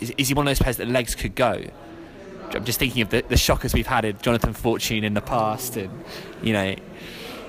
is, 0.00 0.10
is 0.16 0.28
he 0.28 0.34
one 0.34 0.46
of 0.46 0.50
those 0.50 0.60
players 0.60 0.76
that 0.76 0.88
legs 0.88 1.14
could 1.14 1.34
go? 1.34 1.64
I'm 2.54 2.64
just 2.64 2.78
thinking 2.78 3.02
of 3.02 3.10
the, 3.10 3.22
the 3.28 3.36
shockers 3.36 3.74
we've 3.74 3.86
had 3.86 4.04
in 4.04 4.16
Jonathan 4.18 4.54
Fortune 4.54 5.04
in 5.04 5.14
the 5.14 5.20
past, 5.20 5.76
and 5.76 5.90
you 6.42 6.52
know, 6.52 6.74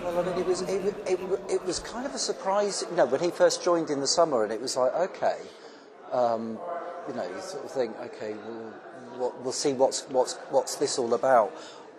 Well, 0.04 0.19
I 0.19 0.24
mean, 0.24 0.39
it 0.39 0.45
was 0.45 0.62
it, 0.63 0.93
it, 1.08 1.19
it 1.50 1.65
was 1.65 1.80
kind 1.80 2.06
of 2.06 2.13
a 2.13 2.17
surprise, 2.17 2.84
you 2.89 2.98
know, 2.98 3.06
when 3.06 3.22
he 3.22 3.32
first 3.32 3.63
joined 3.63 3.89
in 3.89 4.02
the 4.02 4.08
summer, 4.08 4.43
and 4.43 4.52
it 4.52 4.60
was 4.60 4.76
like, 4.76 4.93
okay, 4.93 5.38
um, 6.12 6.60
you 7.08 7.13
know, 7.13 7.24
you 7.24 7.41
sort 7.41 7.63
of 7.63 7.72
think, 7.72 7.98
okay, 8.00 8.36
we'll, 9.17 9.34
we'll 9.41 9.54
see 9.54 9.74
what's 9.74 10.02
what's 10.10 10.34
what's 10.50 10.76
this 10.76 11.00
all 11.00 11.13
about. 11.13 11.54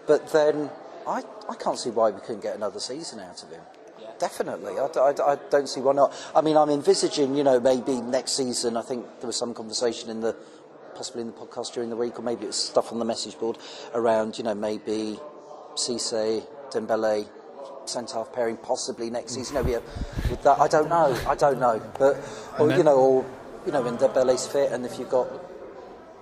But 0.07 0.31
then 0.33 0.71
I 1.07 1.23
I 1.49 1.55
can't 1.55 1.79
see 1.79 1.91
why 1.91 2.11
we 2.11 2.21
couldn't 2.21 2.43
get 2.43 2.57
another 2.57 2.81
season 2.81 3.21
out 3.21 3.43
of 3.43 3.51
him. 3.51 3.63
Definitely, 4.21 4.79
I 4.79 5.39
don't 5.49 5.67
see 5.67 5.81
why 5.81 5.95
not. 5.95 6.13
I 6.37 6.43
mean, 6.43 6.57
I'm 6.57 6.69
envisaging, 6.69 7.35
you 7.37 7.43
know, 7.43 7.59
maybe 7.59 8.03
next 8.03 8.33
season. 8.33 8.77
I 8.77 8.83
think 8.83 9.07
there 9.21 9.27
was 9.27 9.37
some 9.37 9.55
conversation 9.55 10.11
in 10.11 10.21
the 10.21 10.37
possibly 10.95 11.23
in 11.23 11.29
the 11.29 11.33
podcast 11.33 11.73
during 11.73 11.89
the 11.89 11.97
week, 11.97 12.19
or 12.19 12.23
maybe 12.23 12.45
it 12.45 12.49
was 12.49 12.57
stuff 12.57 12.93
on 12.93 12.99
the 12.99 13.05
message 13.07 13.39
board 13.39 13.57
around, 13.95 14.37
you 14.37 14.45
know, 14.45 14.55
maybe 14.55 15.19
Cisse, 15.75 16.47
Dembele, 16.71 17.27
centre 17.87 18.17
half 18.17 18.31
pairing 18.35 18.59
possibly 18.59 19.09
next 19.09 19.33
season. 19.33 19.57
You 19.57 19.63
know, 19.63 19.83
with 20.29 20.43
that, 20.43 20.61
I 20.61 20.69
don't 20.69 20.91
know. 20.91 21.19
I 21.27 21.35
don't 21.35 21.59
know, 21.59 21.81
but 21.99 22.19
or 22.59 22.71
you 22.73 22.83
know, 22.83 22.97
or 22.97 23.27
you 23.65 23.73
know, 23.73 23.81
when 23.81 23.97
Dembele's 23.97 24.47
fit, 24.47 24.71
and 24.73 24.85
if 24.85 24.99
you've 24.99 25.09
got 25.09 25.29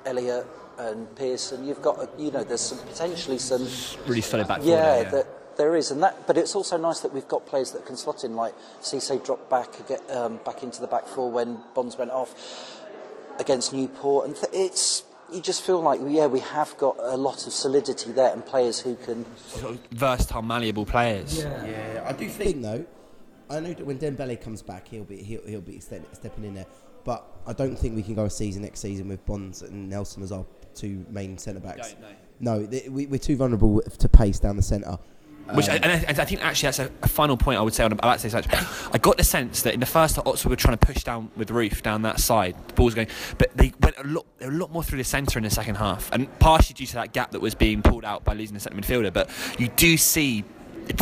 Elliot 0.06 0.46
and 0.78 1.12
Pearson, 1.16 1.66
you've 1.66 1.82
got 1.82 2.08
you 2.16 2.30
know, 2.30 2.44
there's 2.44 2.60
some 2.60 2.78
potentially 2.78 3.38
some 3.38 3.66
really 4.06 4.20
solid 4.20 4.46
back 4.46 4.60
four 4.60 4.68
yeah, 4.68 5.02
that 5.02 5.26
there 5.58 5.76
is, 5.76 5.90
and 5.90 6.02
that. 6.02 6.26
But 6.26 6.38
it's 6.38 6.54
also 6.54 6.78
nice 6.78 7.00
that 7.00 7.12
we've 7.12 7.28
got 7.28 7.44
players 7.46 7.72
that 7.72 7.84
can 7.84 7.96
slot 7.96 8.24
in, 8.24 8.34
like 8.34 8.54
Cisse 8.80 9.22
dropped 9.24 9.50
back 9.50 9.86
get 9.86 10.08
um, 10.10 10.40
back 10.44 10.62
into 10.62 10.80
the 10.80 10.86
back 10.86 11.06
four 11.06 11.30
when 11.30 11.58
Bonds 11.74 11.98
went 11.98 12.10
off 12.10 12.80
against 13.38 13.74
Newport, 13.74 14.26
and 14.26 14.36
th- 14.36 14.52
it's 14.52 15.04
you 15.32 15.42
just 15.42 15.62
feel 15.62 15.82
like 15.82 16.00
yeah, 16.06 16.26
we 16.26 16.40
have 16.40 16.76
got 16.78 16.96
a 16.98 17.16
lot 17.16 17.46
of 17.46 17.52
solidity 17.52 18.12
there 18.12 18.32
and 18.32 18.44
players 18.46 18.80
who 18.80 18.96
can. 18.96 19.26
sort 19.36 19.74
of 19.74 19.80
versatile, 19.90 20.42
malleable 20.42 20.86
players. 20.86 21.38
Yeah, 21.38 21.66
yeah 21.66 22.04
I 22.06 22.12
do 22.12 22.28
think 22.28 22.62
though. 22.62 22.86
I 23.50 23.60
know 23.60 23.72
that 23.72 23.86
when 23.86 23.98
Dembele 23.98 24.40
comes 24.40 24.62
back, 24.62 24.88
he'll 24.88 25.04
be 25.04 25.22
he'll, 25.22 25.44
he'll 25.46 25.60
be 25.60 25.80
ste- 25.80 26.02
stepping 26.12 26.44
in 26.44 26.54
there. 26.54 26.66
But 27.04 27.24
I 27.46 27.52
don't 27.52 27.76
think 27.76 27.96
we 27.96 28.02
can 28.02 28.14
go 28.14 28.24
a 28.26 28.30
season 28.30 28.62
next 28.62 28.80
season 28.80 29.08
with 29.08 29.24
Bonds 29.24 29.62
and 29.62 29.88
Nelson 29.88 30.22
as 30.22 30.32
our 30.32 30.44
two 30.74 31.06
main 31.08 31.38
centre 31.38 31.60
backs. 31.60 31.92
Don't, 31.92 32.02
No, 32.40 32.66
th- 32.66 32.88
we, 32.90 33.06
we're 33.06 33.18
too 33.18 33.36
vulnerable 33.36 33.80
to 33.80 34.08
pace 34.08 34.38
down 34.38 34.56
the 34.56 34.62
centre. 34.62 34.98
Which 35.54 35.68
I, 35.68 35.76
and 35.76 35.86
I, 35.86 36.04
and 36.08 36.18
I 36.18 36.24
think 36.24 36.44
actually 36.44 36.66
that's 36.66 36.78
a, 36.78 36.90
a 37.02 37.08
final 37.08 37.36
point 37.36 37.58
I 37.58 37.62
would 37.62 37.72
say 37.72 37.84
on 37.84 37.92
about 37.92 38.20
say 38.20 38.28
such. 38.28 38.46
I 38.92 38.98
got 38.98 39.16
the 39.16 39.24
sense 39.24 39.62
that 39.62 39.72
in 39.74 39.80
the 39.80 39.86
first 39.86 40.16
half, 40.16 40.26
Oxford 40.26 40.50
were 40.50 40.56
trying 40.56 40.76
to 40.76 40.86
push 40.86 41.02
down 41.04 41.30
with 41.36 41.48
Roofe 41.48 41.82
down 41.82 42.02
that 42.02 42.20
side. 42.20 42.54
The 42.68 42.74
ball 42.74 42.86
was 42.86 42.94
going, 42.94 43.08
but 43.38 43.56
they 43.56 43.72
went 43.80 43.96
a 43.98 44.06
lot, 44.06 44.26
they 44.38 44.46
were 44.46 44.52
a 44.52 44.56
lot 44.56 44.70
more 44.70 44.82
through 44.82 44.98
the 44.98 45.04
centre 45.04 45.38
in 45.38 45.44
the 45.44 45.50
second 45.50 45.76
half, 45.76 46.10
and 46.12 46.38
partially 46.38 46.74
due 46.74 46.86
to 46.86 46.94
that 46.94 47.12
gap 47.12 47.30
that 47.30 47.40
was 47.40 47.54
being 47.54 47.82
pulled 47.82 48.04
out 48.04 48.24
by 48.24 48.34
losing 48.34 48.54
the 48.54 48.60
centre 48.60 48.78
midfielder. 48.78 49.12
But 49.12 49.30
you 49.58 49.68
do 49.68 49.96
see. 49.96 50.44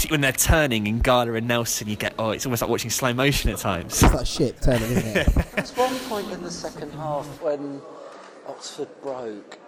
When 0.08 0.20
they're 0.20 0.32
turning 0.32 0.88
in 0.88 0.98
Gala 0.98 1.34
and 1.34 1.46
Nelson, 1.46 1.86
you 1.86 1.94
get 1.94 2.14
oh, 2.18 2.30
it's 2.30 2.44
almost 2.44 2.60
like 2.60 2.68
watching 2.68 2.90
slow 2.90 3.12
motion 3.12 3.50
at 3.50 3.58
times. 3.58 4.02
It's 4.02 4.12
like 4.12 4.26
shit 4.26 4.60
turning, 4.60 4.90
isn't 4.90 5.16
it? 5.16 5.26
There's 5.54 5.76
one 5.76 5.96
point 6.08 6.28
in 6.32 6.42
the 6.42 6.50
second 6.50 6.90
half 6.94 7.24
when 7.40 7.80
Oxford 8.48 8.88
broke, 9.00 9.58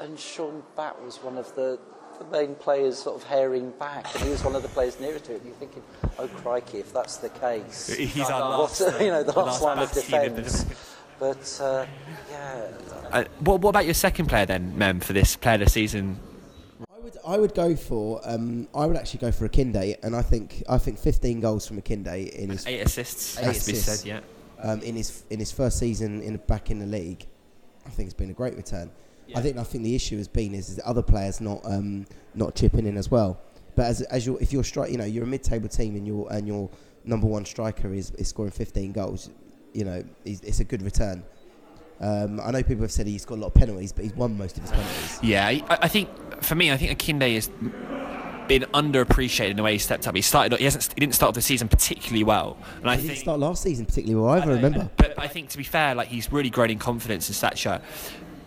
and 0.00 0.18
Sean 0.18 0.64
Batt 0.76 1.00
was 1.04 1.18
one 1.18 1.38
of 1.38 1.54
the, 1.54 1.78
the 2.20 2.26
main 2.26 2.54
players 2.54 2.98
sort 2.98 3.16
of 3.16 3.26
herring 3.26 3.70
back, 3.78 4.14
and 4.14 4.24
he 4.24 4.30
was 4.30 4.44
one 4.44 4.54
of 4.54 4.62
the 4.62 4.68
players 4.68 5.00
nearer 5.00 5.18
to 5.18 5.32
it. 5.32 5.36
And 5.36 5.46
you're 5.46 5.54
thinking, 5.56 5.82
oh 6.18 6.28
crikey, 6.28 6.78
if 6.78 6.92
that's 6.92 7.16
the 7.16 7.30
case, 7.30 7.88
He's 7.88 8.28
our 8.28 8.40
what, 8.58 8.60
last, 8.60 8.80
you 9.00 9.08
know, 9.08 9.22
the 9.22 9.32
the 9.32 9.38
last, 9.38 9.62
last 9.62 9.62
line 9.62 9.78
of 9.78 9.92
bastion 9.92 10.34
defence. 10.34 10.66
But 11.18 11.60
uh, 11.62 11.86
yeah, 12.30 12.68
Uh, 13.10 13.24
what, 13.40 13.60
what 13.60 13.70
about 13.70 13.84
your 13.86 13.94
second 13.94 14.26
player 14.26 14.46
then, 14.46 14.76
Mem, 14.76 15.00
for 15.00 15.12
this 15.12 15.34
player 15.36 15.54
of 15.54 15.60
the 15.60 15.70
season? 15.70 16.18
I 16.94 16.98
would 17.00 17.16
I 17.26 17.38
would 17.38 17.54
go 17.54 17.74
for 17.74 18.20
um, 18.24 18.68
I 18.74 18.84
would 18.84 18.96
actually 18.96 19.20
go 19.20 19.32
for 19.32 19.48
Akinde, 19.48 19.96
and 20.02 20.14
I 20.14 20.22
think 20.22 20.62
I 20.68 20.76
think 20.76 20.98
15 20.98 21.40
goals 21.40 21.66
from 21.66 21.80
Akinde 21.80 22.30
in 22.30 22.50
his 22.50 22.66
Eight 22.66 22.80
assists, 22.80 23.38
Eight 23.38 23.44
has 23.44 23.64
to 23.64 23.72
be 23.72 23.78
assists. 23.78 24.02
said, 24.02 24.08
yeah. 24.08 24.70
um, 24.70 24.80
in 24.82 24.94
his 24.94 25.24
in 25.30 25.38
his 25.38 25.52
first 25.52 25.78
season 25.78 26.20
in 26.20 26.36
back 26.36 26.70
in 26.70 26.78
the 26.80 26.86
league, 26.86 27.26
I 27.86 27.90
think 27.90 28.08
it's 28.08 28.14
been 28.14 28.30
a 28.30 28.34
great 28.34 28.56
return. 28.56 28.90
I 29.34 29.40
think 29.40 29.56
I 29.58 29.62
think 29.62 29.84
the 29.84 29.94
issue 29.94 30.16
has 30.18 30.28
been 30.28 30.54
is, 30.54 30.68
is 30.70 30.80
other 30.84 31.02
players 31.02 31.40
not 31.40 31.60
um, 31.64 32.06
not 32.34 32.54
chipping 32.54 32.86
in 32.86 32.96
as 32.96 33.10
well. 33.10 33.40
But 33.76 33.86
as 33.86 34.02
as 34.02 34.26
you 34.26 34.36
if 34.38 34.52
you're 34.52 34.62
stri- 34.64 34.90
you 34.90 34.98
know 34.98 35.04
you're 35.04 35.24
a 35.24 35.26
mid-table 35.26 35.68
team 35.68 35.94
and 35.96 36.06
your 36.06 36.30
and 36.32 36.46
your 36.46 36.68
number 37.04 37.26
one 37.26 37.44
striker 37.44 37.92
is, 37.94 38.10
is 38.12 38.28
scoring 38.28 38.50
15 38.50 38.92
goals, 38.92 39.30
you 39.72 39.84
know 39.84 40.04
he's, 40.24 40.40
it's 40.42 40.60
a 40.60 40.64
good 40.64 40.82
return. 40.82 41.22
Um, 42.00 42.40
I 42.40 42.50
know 42.50 42.62
people 42.62 42.82
have 42.82 42.92
said 42.92 43.06
he's 43.06 43.24
got 43.24 43.36
a 43.36 43.40
lot 43.42 43.46
of 43.48 43.54
penalties, 43.54 43.92
but 43.92 44.04
he's 44.04 44.14
won 44.14 44.36
most 44.38 44.56
of 44.56 44.62
his 44.64 44.72
penalties. 44.72 45.18
Yeah, 45.22 45.46
I, 45.46 45.62
I 45.82 45.88
think 45.88 46.08
for 46.42 46.54
me, 46.54 46.72
I 46.72 46.76
think 46.78 46.98
Akinde 46.98 47.34
has 47.34 47.48
been 48.48 48.62
underappreciated 48.72 49.50
in 49.50 49.56
the 49.56 49.62
way 49.62 49.72
he 49.72 49.78
stepped 49.78 50.08
up. 50.08 50.16
He 50.16 50.22
started, 50.22 50.58
he 50.58 50.64
hasn't, 50.64 50.92
he 50.94 50.98
didn't 51.00 51.14
start 51.14 51.34
the 51.34 51.42
season 51.42 51.68
particularly 51.68 52.24
well, 52.24 52.56
and 52.80 52.88
I 52.90 52.96
He 52.96 53.02
didn't 53.02 53.10
think. 53.10 53.20
start 53.20 53.38
last 53.38 53.62
season 53.62 53.84
particularly 53.86 54.20
well 54.20 54.30
either. 54.34 54.54
Remember, 54.54 54.90
But 54.96 55.14
I 55.18 55.28
think 55.28 55.50
to 55.50 55.58
be 55.58 55.62
fair, 55.64 55.94
like 55.94 56.08
he's 56.08 56.32
really 56.32 56.50
grown 56.50 56.70
in 56.70 56.78
confidence 56.78 57.28
and 57.28 57.36
stature. 57.36 57.80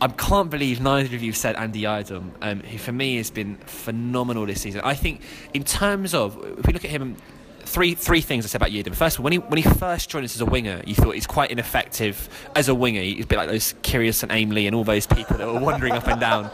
I 0.04 0.10
can't 0.10 0.50
believe 0.50 0.82
neither 0.82 1.16
of 1.16 1.24
you 1.24 1.32
said 1.32 1.56
Andy 1.56 1.84
Yiadom, 1.84 2.32
um, 2.42 2.60
who 2.60 2.78
for 2.78 2.92
me 2.92 3.16
has 3.16 3.32
been 3.32 3.56
phenomenal 3.56 4.46
this 4.46 4.60
season. 4.60 4.82
I 4.84 4.96
think 4.96 5.22
in 5.54 5.64
terms 5.64 6.14
of 6.14 6.36
if 6.60 6.68
we 6.68 6.74
look 6.74 6.84
at 6.84 6.92
him, 6.92 7.16
three 7.62 7.96
three 7.96 8.20
things 8.20 8.44
I 8.44 8.50
said 8.50 8.62
about 8.62 8.72
Yiadom. 8.72 8.94
First 8.94 9.16
of 9.16 9.22
all, 9.22 9.24
when 9.24 9.32
he 9.32 9.40
when 9.40 9.62
he 9.62 9.64
first 9.64 10.10
joined 10.10 10.26
us 10.26 10.36
as 10.36 10.42
a 10.42 10.46
winger, 10.46 10.82
you 10.86 10.94
thought 10.94 11.16
he's 11.16 11.26
quite 11.26 11.52
ineffective 11.52 12.28
as 12.54 12.68
a 12.68 12.76
winger. 12.76 13.00
He's 13.00 13.24
a 13.24 13.28
bit 13.28 13.38
like 13.38 13.48
those 13.48 13.76
Curious 13.82 14.24
and 14.24 14.32
Aimley 14.34 14.68
and 14.68 14.76
all 14.76 14.84
those 14.84 15.08
people 15.08 15.38
that 15.38 15.48
were 15.48 15.62
wandering 15.62 15.94
up 15.94 16.06
and 16.06 16.20
down. 16.20 16.50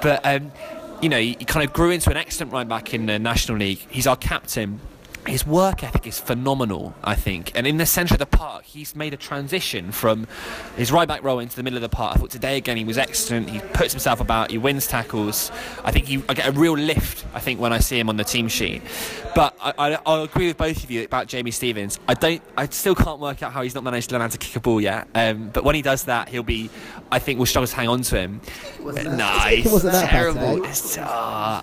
But 0.00 0.24
um, 0.24 0.52
you 1.02 1.08
know, 1.08 1.18
he, 1.18 1.34
he 1.36 1.44
kind 1.44 1.66
of 1.66 1.72
grew 1.72 1.90
into 1.90 2.12
an 2.12 2.16
excellent 2.16 2.52
right 2.52 2.68
back 2.68 2.94
in 2.94 3.06
the 3.06 3.18
National 3.18 3.58
League. 3.58 3.84
He's 3.90 4.06
our 4.06 4.16
captain. 4.16 4.78
His 5.26 5.46
work 5.46 5.82
ethic 5.82 6.06
is 6.06 6.20
phenomenal, 6.20 6.94
I 7.02 7.14
think. 7.14 7.52
And 7.54 7.66
in 7.66 7.78
the 7.78 7.86
centre 7.86 8.14
of 8.14 8.18
the 8.18 8.26
park, 8.26 8.64
he's 8.64 8.94
made 8.94 9.14
a 9.14 9.16
transition 9.16 9.90
from 9.90 10.26
his 10.76 10.92
right 10.92 11.08
back 11.08 11.22
role 11.22 11.38
into 11.38 11.56
the 11.56 11.62
middle 11.62 11.78
of 11.78 11.82
the 11.82 11.88
park. 11.88 12.16
I 12.16 12.18
thought 12.18 12.30
today 12.30 12.58
again 12.58 12.76
he 12.76 12.84
was 12.84 12.98
excellent. 12.98 13.48
He 13.48 13.60
puts 13.72 13.92
himself 13.92 14.20
about. 14.20 14.50
He 14.50 14.58
wins 14.58 14.86
tackles. 14.86 15.50
I 15.82 15.92
think 15.92 16.06
he, 16.06 16.22
I 16.28 16.34
get 16.34 16.48
a 16.48 16.52
real 16.52 16.74
lift. 16.74 17.24
I 17.32 17.40
think 17.40 17.58
when 17.58 17.72
I 17.72 17.78
see 17.78 17.98
him 17.98 18.10
on 18.10 18.18
the 18.18 18.24
team 18.24 18.48
sheet. 18.48 18.82
But 19.34 19.56
I, 19.60 19.72
I, 19.78 19.98
I'll 20.04 20.24
agree 20.24 20.48
with 20.48 20.58
both 20.58 20.84
of 20.84 20.90
you 20.90 21.04
about 21.04 21.26
Jamie 21.26 21.52
Stevens. 21.52 21.98
I 22.06 22.14
don't. 22.14 22.42
I 22.56 22.66
still 22.66 22.94
can't 22.94 23.18
work 23.18 23.42
out 23.42 23.52
how 23.52 23.62
he's 23.62 23.74
not 23.74 23.82
managed 23.82 24.10
to 24.10 24.14
learn 24.14 24.22
how 24.22 24.28
to 24.28 24.38
kick 24.38 24.54
a 24.56 24.60
ball 24.60 24.80
yet. 24.80 25.08
Um, 25.14 25.48
but 25.52 25.64
when 25.64 25.74
he 25.74 25.82
does 25.82 26.04
that, 26.04 26.28
he'll 26.28 26.42
be. 26.42 26.68
I 27.10 27.18
think 27.18 27.38
we'll 27.38 27.46
struggle 27.46 27.66
to 27.66 27.76
hang 27.76 27.88
on 27.88 28.02
to 28.02 28.18
him. 28.18 28.40
Nah, 28.78 28.92
that 28.94 29.82
bad 29.84 30.10
terrible. 30.10 30.64
It's, 30.64 30.96
yeah. 30.96 31.62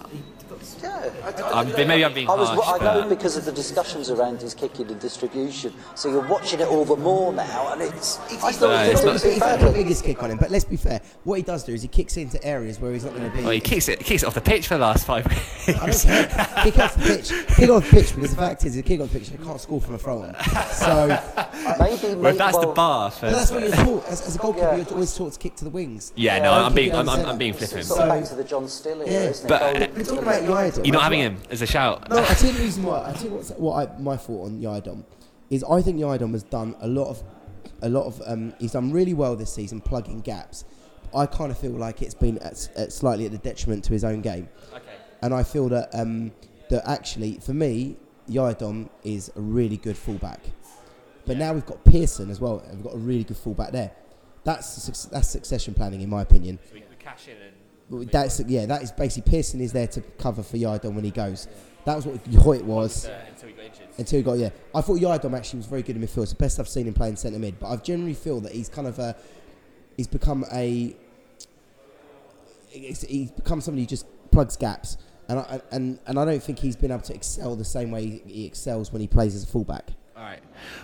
I'm, 1.53 1.67
maybe 1.87 2.05
I'm 2.05 2.13
being 2.13 2.29
I 2.29 2.35
was. 2.35 2.49
harsh. 2.49 2.81
I 2.81 2.83
know 2.83 3.01
but- 3.01 3.09
because 3.09 3.37
of 3.37 3.45
the 3.45 3.51
discussions 3.51 4.09
around 4.09 4.41
his 4.41 4.53
kicking 4.53 4.87
and 4.87 4.99
distribution. 4.99 5.73
So 5.95 6.09
you're 6.09 6.27
watching 6.27 6.59
it 6.59 6.67
all 6.67 6.85
the 6.85 6.95
more 6.95 7.33
now, 7.33 7.73
and 7.73 7.81
it's. 7.81 8.19
I 8.43 8.51
still 8.51 8.69
No, 8.69 8.77
think 8.77 8.91
it's 8.93 9.01
it 9.01 9.05
not- 9.05 9.13
was 9.13 9.23
He's 9.23 9.39
the 9.39 9.71
biggest 9.73 10.03
kick 10.03 10.21
on 10.23 10.31
him, 10.31 10.37
but 10.37 10.51
let's 10.51 10.65
be 10.65 10.77
fair. 10.77 11.01
What 11.23 11.35
he 11.35 11.43
does 11.43 11.63
do 11.63 11.73
is 11.73 11.81
he 11.81 11.87
kicks 11.87 12.17
into 12.17 12.43
areas 12.43 12.79
where 12.79 12.91
he's 12.93 13.03
not 13.03 13.15
going 13.15 13.29
to 13.29 13.35
be. 13.37 13.43
Well, 13.43 13.51
he 13.51 13.59
kicks 13.59 13.87
it, 13.89 13.99
he 13.99 14.03
kicks 14.03 14.23
it 14.23 14.25
off 14.27 14.33
the 14.35 14.41
pitch 14.41 14.67
for 14.67 14.75
the 14.75 14.81
last 14.81 15.05
five 15.05 15.25
minutes. 15.27 16.05
don't 16.05 16.63
kick 16.63 16.79
off 16.79 16.95
the 16.95 17.03
pitch. 17.05 17.47
Kick 17.57 17.69
off 17.69 17.83
the 17.89 17.89
pitch 17.97 18.15
because 18.15 18.31
the 18.31 18.37
fact 18.37 18.65
is, 18.65 18.77
a 18.77 18.81
kick 18.81 18.99
off 19.01 19.11
the 19.11 19.19
pitch, 19.19 19.29
they 19.29 19.43
can't 19.43 19.59
score 19.61 19.81
from 19.81 19.95
a 19.95 19.97
throw 19.97 20.21
on. 20.23 20.35
So 20.71 21.07
Maybe. 21.79 22.15
Well, 22.15 22.27
if 22.31 22.37
that's 22.37 22.57
the 22.57 22.67
well, 22.67 22.73
bar 22.75 23.11
for. 23.11 23.21
but 23.21 23.31
that's 23.31 23.51
what 23.51 23.61
you're 23.63 23.71
taught. 23.71 24.05
As, 24.07 24.27
as 24.27 24.35
a 24.35 24.39
goalkeeper, 24.39 24.65
Yeah. 24.67 24.75
you're 24.77 24.87
always 24.93 25.15
taught 25.15 25.33
to 25.33 25.39
kick 25.39 25.55
to 25.57 25.63
the 25.63 25.69
wings. 25.69 26.11
Yeah, 26.15 26.39
no, 26.39 26.51
I'm 26.53 26.73
being, 26.73 26.89
kick 26.91 26.99
I'm, 26.99 27.09
I'm, 27.09 27.25
I'm 27.25 27.37
being 27.37 27.53
flippant. 27.53 27.85
Sort 27.85 27.97
So- 27.97 28.03
of 28.03 28.09
back 28.09 28.23
to 28.29 28.35
the 28.35 28.43
John 28.43 28.67
Still 28.67 28.97
Yeah. 28.99 29.29
isn't 29.29 29.45
it? 29.45 29.47
But, 29.49 29.59
Goal- 29.59 29.83
uh, 29.83 29.87
We're 29.95 30.03
talking 30.03 30.17
about 30.19 30.43
Yiadom. 30.43 30.85
You're 30.91 31.01
not 31.01 31.03
having 31.03 31.19
him 31.19 31.37
as 31.49 31.61
a 31.61 31.67
shout. 31.67 32.09
No, 32.09 32.17
I 32.17 32.25
tell 32.33 32.49
you 32.51 32.57
the 32.57 32.63
reason 32.63 32.83
why. 32.83 33.09
I 33.09 33.13
tell 33.13 33.25
you 33.25 33.31
what's, 33.35 33.49
what 33.51 33.89
I, 33.89 33.99
my 33.99 34.17
thought 34.17 34.45
on 34.45 34.59
Yiadom 34.59 35.03
is 35.49 35.63
I 35.63 35.81
think 35.81 35.99
Yiadom 35.99 36.31
has 36.31 36.43
done 36.43 36.75
a 36.81 36.87
lot 36.87 37.07
of, 37.09 37.23
a 37.81 37.89
lot 37.89 38.05
of. 38.05 38.21
Um, 38.25 38.53
he's 38.59 38.71
done 38.73 38.91
really 38.91 39.13
well 39.13 39.35
this 39.35 39.53
season 39.53 39.81
plugging 39.81 40.21
gaps. 40.21 40.65
I 41.15 41.25
kind 41.25 41.51
of 41.51 41.57
feel 41.57 41.71
like 41.71 42.01
it's 42.01 42.13
been 42.13 42.37
at, 42.39 42.69
at 42.77 42.91
slightly 42.93 43.25
at 43.25 43.31
the 43.31 43.37
detriment 43.37 43.83
to 43.85 43.93
his 43.93 44.03
own 44.03 44.21
game, 44.21 44.47
Okay. 44.73 44.83
and 45.21 45.33
I 45.33 45.43
feel 45.43 45.67
that 45.69 45.89
um, 45.93 46.31
that 46.69 46.87
actually 46.87 47.39
for 47.39 47.53
me, 47.53 47.97
Yiadom 48.29 48.89
is 49.03 49.31
a 49.35 49.41
really 49.41 49.77
good 49.77 49.97
fullback. 49.97 50.39
But 51.25 51.37
now 51.37 51.53
we've 51.53 51.65
got 51.65 51.83
Pearson 51.83 52.29
as 52.31 52.39
well, 52.41 52.59
and 52.67 52.77
we've 52.77 52.85
got 52.85 52.95
a 52.95 52.97
really 52.97 53.23
good 53.23 53.37
fullback 53.37 53.71
there. 53.71 53.91
That's 54.43 55.07
that's 55.07 55.27
succession 55.29 55.73
planning, 55.73 56.01
in 56.01 56.09
my 56.09 56.21
opinion. 56.21 56.59
So 56.67 56.73
we, 56.73 56.79
we 56.89 56.95
cash 56.97 57.27
in 57.27 57.35
and. 57.37 57.55
Well, 57.91 58.05
That's 58.09 58.39
yeah. 58.47 58.65
That 58.65 58.81
is 58.81 58.91
basically 58.91 59.29
Pearson 59.29 59.61
is 59.61 59.73
there 59.73 59.87
to 59.87 60.01
cover 60.17 60.41
for 60.41 60.57
Yiadom 60.57 60.93
when 60.95 61.03
he 61.03 61.11
goes. 61.11 61.47
That 61.85 61.95
was 61.95 62.05
what 62.05 62.25
Hoyt 62.41 62.63
was 62.63 63.09
until 63.29 63.49
we 63.49 63.53
got 63.53 63.65
injured. 63.65 63.87
until 63.97 64.17
he 64.17 64.23
got 64.23 64.33
yeah. 64.33 64.49
I 64.73 64.81
thought 64.81 64.99
Yiadom 64.99 65.35
actually 65.35 65.57
was 65.57 65.65
very 65.65 65.81
good 65.81 65.95
in 65.95 66.01
midfield. 66.01 66.23
It's 66.23 66.31
the 66.31 66.37
best 66.37 66.59
I've 66.59 66.69
seen 66.69 66.87
him 66.87 66.93
playing 66.93 67.17
centre 67.17 67.37
mid. 67.37 67.59
But 67.59 67.67
I 67.69 67.75
generally 67.77 68.13
feel 68.13 68.39
that 68.41 68.53
he's 68.53 68.69
kind 68.69 68.87
of 68.87 68.97
a 68.99 69.15
he's 69.97 70.07
become 70.07 70.45
a 70.51 70.95
he's, 72.69 73.01
he's 73.01 73.31
become 73.31 73.61
somebody 73.61 73.83
who 73.83 73.87
just 73.87 74.05
plugs 74.31 74.55
gaps. 74.57 74.97
And 75.27 75.39
I, 75.39 75.61
and 75.71 75.99
and 76.07 76.19
I 76.19 76.25
don't 76.25 76.41
think 76.41 76.59
he's 76.59 76.75
been 76.75 76.91
able 76.91 77.03
to 77.03 77.13
excel 77.13 77.55
the 77.55 77.65
same 77.65 77.91
way 77.91 78.05
he, 78.05 78.21
he 78.25 78.45
excels 78.45 78.91
when 78.91 79.01
he 79.01 79.07
plays 79.07 79.35
as 79.35 79.43
a 79.43 79.47
fullback. 79.47 79.89
All 80.15 80.23
right. 80.23 80.41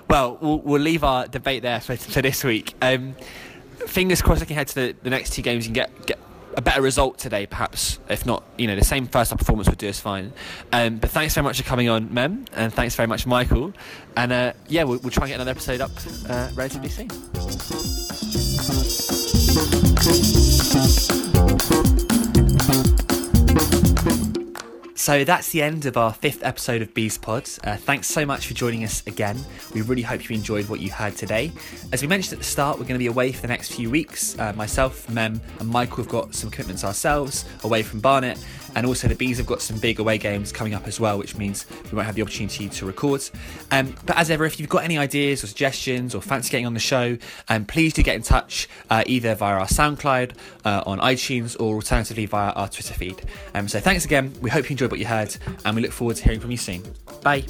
Well, 0.10 0.38
we'll, 0.42 0.60
we'll 0.60 0.82
leave 0.82 1.04
our 1.04 1.28
debate 1.28 1.62
there 1.62 1.80
for, 1.80 1.96
for 1.96 2.22
this 2.22 2.44
week. 2.44 2.74
Um, 2.82 3.16
fingers 3.86 4.22
crossed, 4.22 4.40
looking 4.40 4.56
ahead 4.56 4.68
to 4.70 4.76
the, 4.76 4.96
the 5.04 5.10
next 5.10 5.34
two 5.34 5.42
games, 5.42 5.68
you 5.68 5.74
can 5.74 5.74
get 5.74 6.08
get 6.08 6.20
a 6.58 6.62
better 6.62 6.82
result 6.82 7.20
today, 7.20 7.46
perhaps. 7.46 8.00
If 8.10 8.26
not, 8.26 8.44
you 8.58 8.68
know, 8.68 8.76
the 8.76 8.84
same 8.84 9.08
first 9.08 9.30
half 9.30 9.38
performance 9.40 9.70
would 9.70 9.78
do 9.78 9.88
us 9.88 10.00
fine. 10.00 10.34
Um, 10.74 10.98
but 10.98 11.12
thanks 11.12 11.36
very 11.36 11.44
much 11.44 11.62
for 11.62 11.68
coming 11.68 11.88
on, 11.88 12.12
Mem, 12.14 12.46
and 12.54 12.74
thanks 12.74 12.96
very 12.96 13.08
much, 13.08 13.28
Michael. 13.28 13.74
And 14.18 14.34
uh, 14.34 14.54
yeah, 14.68 14.84
we'll, 14.84 14.98
we'll 15.00 15.12
try 15.12 15.26
and 15.26 15.30
get 15.30 15.36
another 15.36 15.52
episode 15.52 15.80
up 15.82 15.92
uh, 16.28 16.50
relatively 16.56 16.90
soon. 16.90 17.08
So 25.08 25.24
that's 25.24 25.52
the 25.52 25.62
end 25.62 25.86
of 25.86 25.96
our 25.96 26.14
fifth 26.14 26.44
episode 26.44 26.82
of 26.82 26.94
Bees 26.94 27.18
Pods. 27.18 27.62
Uh, 27.64 27.78
thanks 27.78 28.08
so 28.08 28.26
much 28.26 28.46
for 28.46 28.54
joining 28.54 28.84
us 28.84 29.08
again. 29.08 29.40
We 29.74 29.82
really 29.82 30.02
hope 30.02 30.30
you 30.30 30.36
enjoyed 30.36 30.68
what 30.68 30.82
you 30.82 30.92
heard 30.92 31.16
today. 31.16 31.54
As 31.94 32.02
we 32.02 32.10
mentioned 32.10 32.34
at 32.34 32.40
the 32.40 32.44
start, 32.44 32.78
we're 32.78 32.84
going 32.84 32.96
to 32.96 33.00
be 33.00 33.08
away 33.08 33.32
for 33.32 33.42
the 33.42 33.48
next 33.48 33.72
few 33.72 33.90
weeks. 33.90 34.38
Uh, 34.38 34.52
myself, 34.52 35.10
Mem, 35.10 35.40
and 35.62 35.70
Michael 35.70 36.04
have 36.04 36.10
got 36.10 36.36
some 36.36 36.52
commitments 36.52 36.84
ourselves 36.84 37.46
away 37.64 37.84
from 37.84 38.02
Barnet, 38.02 38.38
and 38.78 38.86
also 38.86 39.08
the 39.08 39.16
Bees 39.16 39.38
have 39.38 39.48
got 39.48 39.60
some 39.60 39.80
big 39.80 40.00
away 40.00 40.20
games 40.20 40.52
coming 40.52 40.76
up 40.76 40.88
as 40.88 41.00
well, 41.00 41.18
which 41.18 41.36
means 41.36 41.66
we 41.86 41.96
won't 41.96 42.06
have 42.06 42.14
the 42.14 42.22
opportunity 42.22 42.70
to 42.70 42.86
record. 42.86 43.28
Um, 43.72 43.96
but 44.06 44.16
as 44.18 44.30
ever, 44.30 44.46
if 44.46 44.60
you've 44.60 44.70
got 44.70 44.84
any 44.84 45.00
ideas 45.00 45.44
or 45.44 45.48
suggestions 45.48 46.14
or 46.14 46.22
fancy 46.22 46.52
getting 46.52 46.68
on 46.68 46.76
the 46.76 46.80
show, 46.80 47.18
um, 47.50 47.66
please 47.66 47.92
do 47.92 48.04
get 48.04 48.16
in 48.16 48.22
touch 48.22 48.70
uh, 48.92 49.04
either 49.08 49.34
via 49.34 49.56
our 49.56 49.66
SoundCloud, 49.66 50.34
uh, 50.64 50.84
on 50.86 51.00
iTunes, 51.00 51.60
or 51.60 51.74
alternatively 51.76 52.28
via 52.28 52.52
our 52.52 52.70
Twitter 52.70 52.94
feed. 52.94 53.20
Um, 53.56 53.68
so 53.68 53.80
thanks 53.80 54.06
again. 54.06 54.32
We 54.42 54.52
hope 54.52 54.70
you 54.70 54.76
enjoyed 54.76 54.92
what 54.92 55.00
you 55.00 55.08
heard, 55.08 55.36
and 55.66 55.76
we 55.76 55.82
look 55.82 55.92
forward 55.92 56.18
to 56.18 56.24
hearing 56.24 56.40
from 56.40 56.52
you 56.52 56.58
soon. 56.58 56.84
Bye. 57.24 57.46